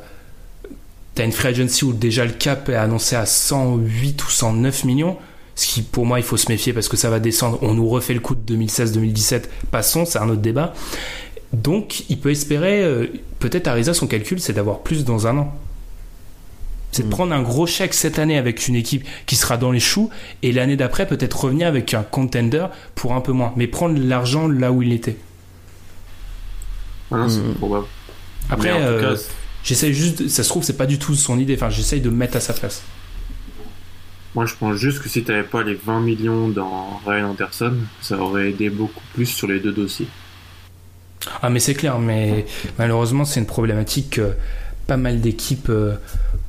[1.16, 5.18] T'as une free agency où déjà le cap est annoncé à 108 ou 109 millions.
[5.56, 7.58] Ce qui, pour moi, il faut se méfier parce que ça va descendre.
[7.64, 9.46] On nous refait le coup de 2016-2017.
[9.72, 10.76] Passons, c'est un autre débat.
[11.54, 13.08] Donc, il peut espérer, euh,
[13.40, 15.56] peut-être Ariza, son calcul, c'est d'avoir plus dans un an.
[16.92, 17.10] C'est de Mm.
[17.10, 20.12] prendre un gros chèque cette année avec une équipe qui sera dans les choux
[20.44, 23.54] et l'année d'après peut-être revenir avec un contender pour un peu moins.
[23.56, 25.18] Mais prendre l'argent là où il était.
[27.10, 27.86] C'est probable.
[28.50, 29.22] Après, en tout euh, cas,
[29.64, 31.56] j'essaye juste, ça se trouve, c'est pas du tout son idée.
[31.56, 32.84] Enfin, j'essaye de me mettre à sa place.
[34.36, 38.18] moi je pense juste que si t'avais pas les 20 millions dans Ryan Anderson, ça
[38.18, 40.08] aurait aidé beaucoup plus sur les deux dossiers.
[41.42, 42.46] Ah, mais c'est clair, mais
[42.78, 44.34] malheureusement, c'est une problématique que
[44.86, 45.96] pas mal d'équipes euh,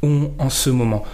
[0.02, 1.04] ont en ce moment.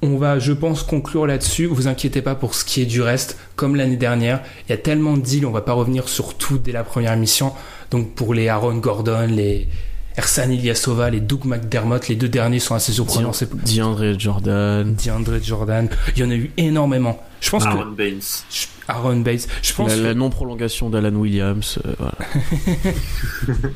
[0.00, 1.66] On va, je pense, conclure là-dessus.
[1.66, 3.36] Vous inquiétez pas pour ce qui est du reste.
[3.56, 6.58] Comme l'année dernière, il y a tellement de deals, on va pas revenir sur tout
[6.58, 7.52] dès la première émission.
[7.90, 9.68] Donc pour les Aaron Gordon, les
[10.16, 13.30] Ersan Ilyasova, les Doug McDermott, les deux derniers sont assez surprenants.
[13.64, 14.94] DeAndre Jordan.
[14.96, 15.88] DeAndre Jordan.
[16.16, 17.22] Il y en a eu énormément.
[17.40, 18.20] Je pense Aaron Baines.
[18.50, 19.46] je- Aaron Bates.
[19.62, 21.78] Je pense La, que- la non-prolongation d'Alan Williams.
[21.86, 22.14] euh, voilà.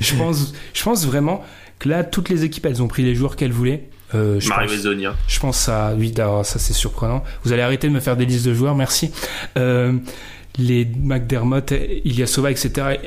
[0.00, 1.42] je pense, je pense vraiment
[1.78, 3.88] que là, toutes les équipes, elles ont pris les joueurs qu'elles voulaient.
[4.14, 7.22] Euh, je, Mario pense, je pense à oui, ça c'est surprenant.
[7.44, 9.10] Vous allez arrêter de me faire des listes de joueurs, merci.
[9.56, 9.94] Euh,
[10.58, 11.72] les McDermott,
[12.04, 12.98] Ilyasova, etc.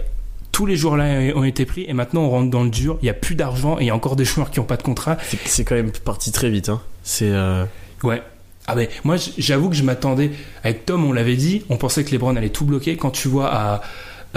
[0.56, 2.98] Tous les joueurs-là ont été pris et maintenant on rentre dans le dur.
[3.02, 4.78] Il y a plus d'argent et il y a encore des joueurs qui n'ont pas
[4.78, 5.18] de contrat.
[5.44, 6.70] C'est- quand même parti très vite.
[6.70, 6.80] Hein.
[7.04, 7.30] C'est.
[7.30, 7.66] euh,
[8.04, 8.22] Ouais.
[8.66, 10.32] Ah ben moi j'avoue que je m'attendais
[10.64, 13.28] avec Tom on l'avait dit on pensait que les Browns allaient tout bloquer quand tu
[13.28, 13.82] vois à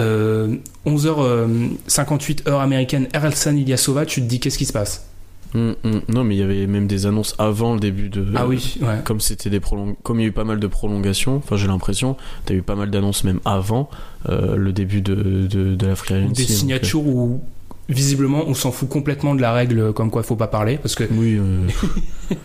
[0.01, 0.55] euh,
[0.85, 5.08] 11h58 heure américaine Erelsan Ilyasova tu te dis qu'est-ce qui se passe?
[5.55, 6.01] Hum, hum.
[6.07, 8.25] Non, mais il y avait même des annonces avant le début de.
[8.35, 9.95] ah oui ouais Comme c'était des prolong...
[10.03, 12.75] comme il y a eu pas mal de prolongations, enfin j'ai l'impression, t'as eu pas
[12.75, 13.89] mal d'annonces même avant
[14.29, 16.33] euh, le début de, de, de la free agency.
[16.33, 17.41] des donc, signatures où
[17.87, 20.93] visiblement on s'en fout complètement de la règle comme quoi il faut pas parler parce
[20.95, 21.67] que Oui, euh,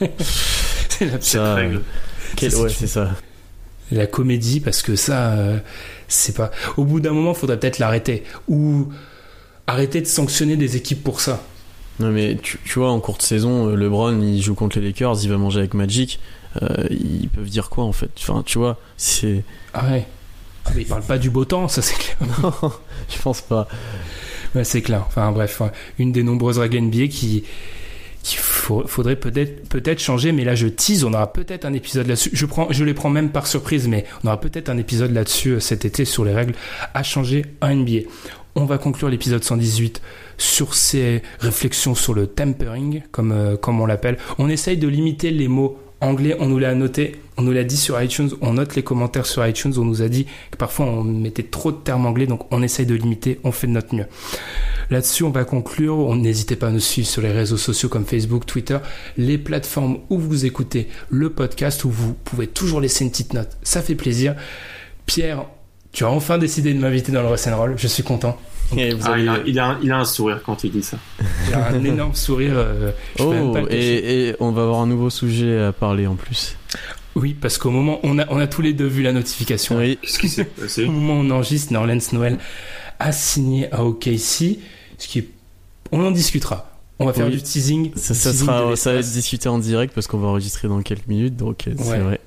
[0.19, 1.55] c'est la, ça.
[1.55, 1.83] règle.
[2.37, 3.11] quel- ouais, c'est ça.
[3.93, 5.59] la comédie parce que ça euh,
[6.09, 8.89] c'est pas au bout d'un moment faudrait peut-être l'arrêter ou
[9.67, 11.43] arrêter de sanctionner des équipes pour ça
[12.01, 15.23] Non mais tu, tu vois en courte saison, euh, LeBron il joue contre les Lakers,
[15.23, 16.19] il va manger avec Magic.
[16.63, 18.11] euh, ils peuvent dire quoi en fait?
[18.19, 19.45] Enfin tu vois, c'est.
[19.73, 20.07] ah ouais
[20.67, 22.73] ah, mais ils parlent pas du beau temps ça c'est clair Non,
[23.09, 23.69] je pense pas.
[24.55, 25.05] Ouais, c'est clair.
[25.07, 27.45] Enfin bref, hein, une des nombreuses règles NBA qui
[28.23, 32.31] qu'il faudrait peut-être peut-être changer, mais là je tease, on aura peut-être un épisode là-dessus.
[32.33, 35.51] Je prends, je les prends même par surprise, mais on aura peut-être un épisode là-dessus
[35.51, 36.55] euh, cet été sur les règles
[36.95, 38.09] à changer en NBA.
[38.55, 40.01] On va conclure l'épisode 118
[40.39, 44.19] sur ces réflexions sur le tempering, comme euh, comme on l'appelle.
[44.39, 46.37] On essaye de limiter les mots anglais.
[46.39, 48.31] On nous l'a noté, on nous l'a dit sur iTunes.
[48.41, 49.73] On note les commentaires sur iTunes.
[49.79, 52.87] On nous a dit que parfois on mettait trop de termes anglais, donc on essaye
[52.87, 53.41] de limiter.
[53.45, 54.07] On fait de notre mieux.
[54.91, 55.97] Là-dessus, on va conclure.
[55.97, 58.79] On- N'hésitez pas à nous suivre sur les réseaux sociaux comme Facebook, Twitter,
[59.17, 63.57] les plateformes où vous écoutez le podcast, où vous pouvez toujours laisser une petite note.
[63.63, 64.35] Ça fait plaisir.
[65.07, 65.47] Pierre,
[65.93, 67.75] tu as enfin décidé de m'inviter dans le Roll.
[67.79, 68.39] Je suis content.
[68.77, 70.71] Et vous Ah, avez- il, a, il, a un, il a un sourire quand il
[70.73, 70.97] dit ça.
[71.47, 72.55] J'ai un énorme sourire.
[72.57, 76.07] euh, je peux même Oh, et, et on va avoir un nouveau sujet à parler
[76.07, 76.57] en plus.
[77.15, 79.77] Oui, parce qu'au moment, on a, on a tous les deux vu la notification.
[79.79, 82.39] Oui, Qu'est-ce qui s'est passé Au moment où on enregistre, Norlens Noël
[82.99, 84.59] a signé à OKC,
[84.99, 85.29] ce qui est...
[85.93, 86.71] On en discutera.
[86.99, 87.33] On va faire Oui.
[87.33, 87.93] du teasing.
[87.95, 90.67] ça, ça teasing de sera, ça va être discuté en direct parce qu'on va enregistrer
[90.69, 92.21] dans quelques minutes, donc euh, c'est vrai.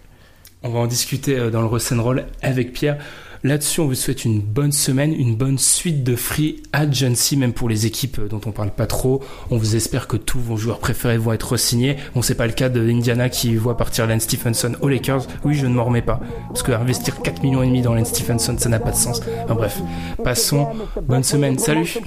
[0.64, 1.68] On va en discuter euh, dans le
[2.02, 2.98] Roll avec Pierre.
[3.44, 7.70] Là-dessus, on vous souhaite une bonne semaine, une bonne suite de free agency, même pour
[7.70, 9.24] les équipes dont on parle pas trop.
[9.52, 11.98] On vous espère que tous vos joueurs préférés vont être signés.
[12.16, 15.28] Bon, c'est pas le cas de Indiana qui voit partir Lance Stephenson aux Lakers.
[15.44, 16.20] Oui, je ne m'en remets pas.
[16.48, 19.22] Parce que investir 4 millions et demi dans Lance Stephenson, ça n'a pas de sens.
[19.44, 19.82] Enfin, bref.
[20.24, 20.68] Passons.
[21.04, 21.60] Bonne semaine.
[21.60, 21.98] Salut.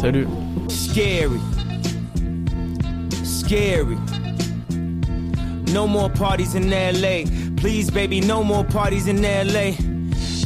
[0.00, 0.26] Salut.
[0.68, 1.40] Scary.
[3.22, 3.96] Scary.
[5.72, 7.24] No more parties in LA.
[7.56, 9.93] Please, baby, no more parties in LA.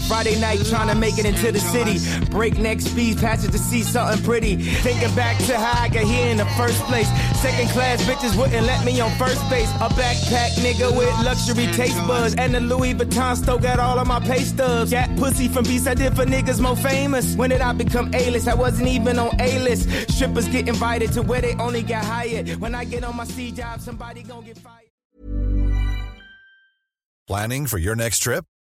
[0.09, 1.98] Friday night trying to make it into the city.
[2.30, 4.56] Breakneck speed, passage to see something pretty.
[4.56, 7.09] Thinking back to how I got here in the first place.
[7.40, 9.70] Second class bitches wouldn't let me on first base.
[9.76, 12.35] A backpack nigga with luxury taste buds.
[12.36, 14.90] And the Louis Vuitton still got all of my pay stubs.
[14.90, 17.36] Got pussy from beats I did for niggas more famous.
[17.36, 18.48] When did I become A-list?
[18.48, 20.10] I wasn't even on A-list.
[20.10, 22.48] Strippers get invited to where they only get hired.
[22.56, 24.89] When I get on my C job, somebody gon' get fired.
[27.26, 28.47] Planning for your next trip?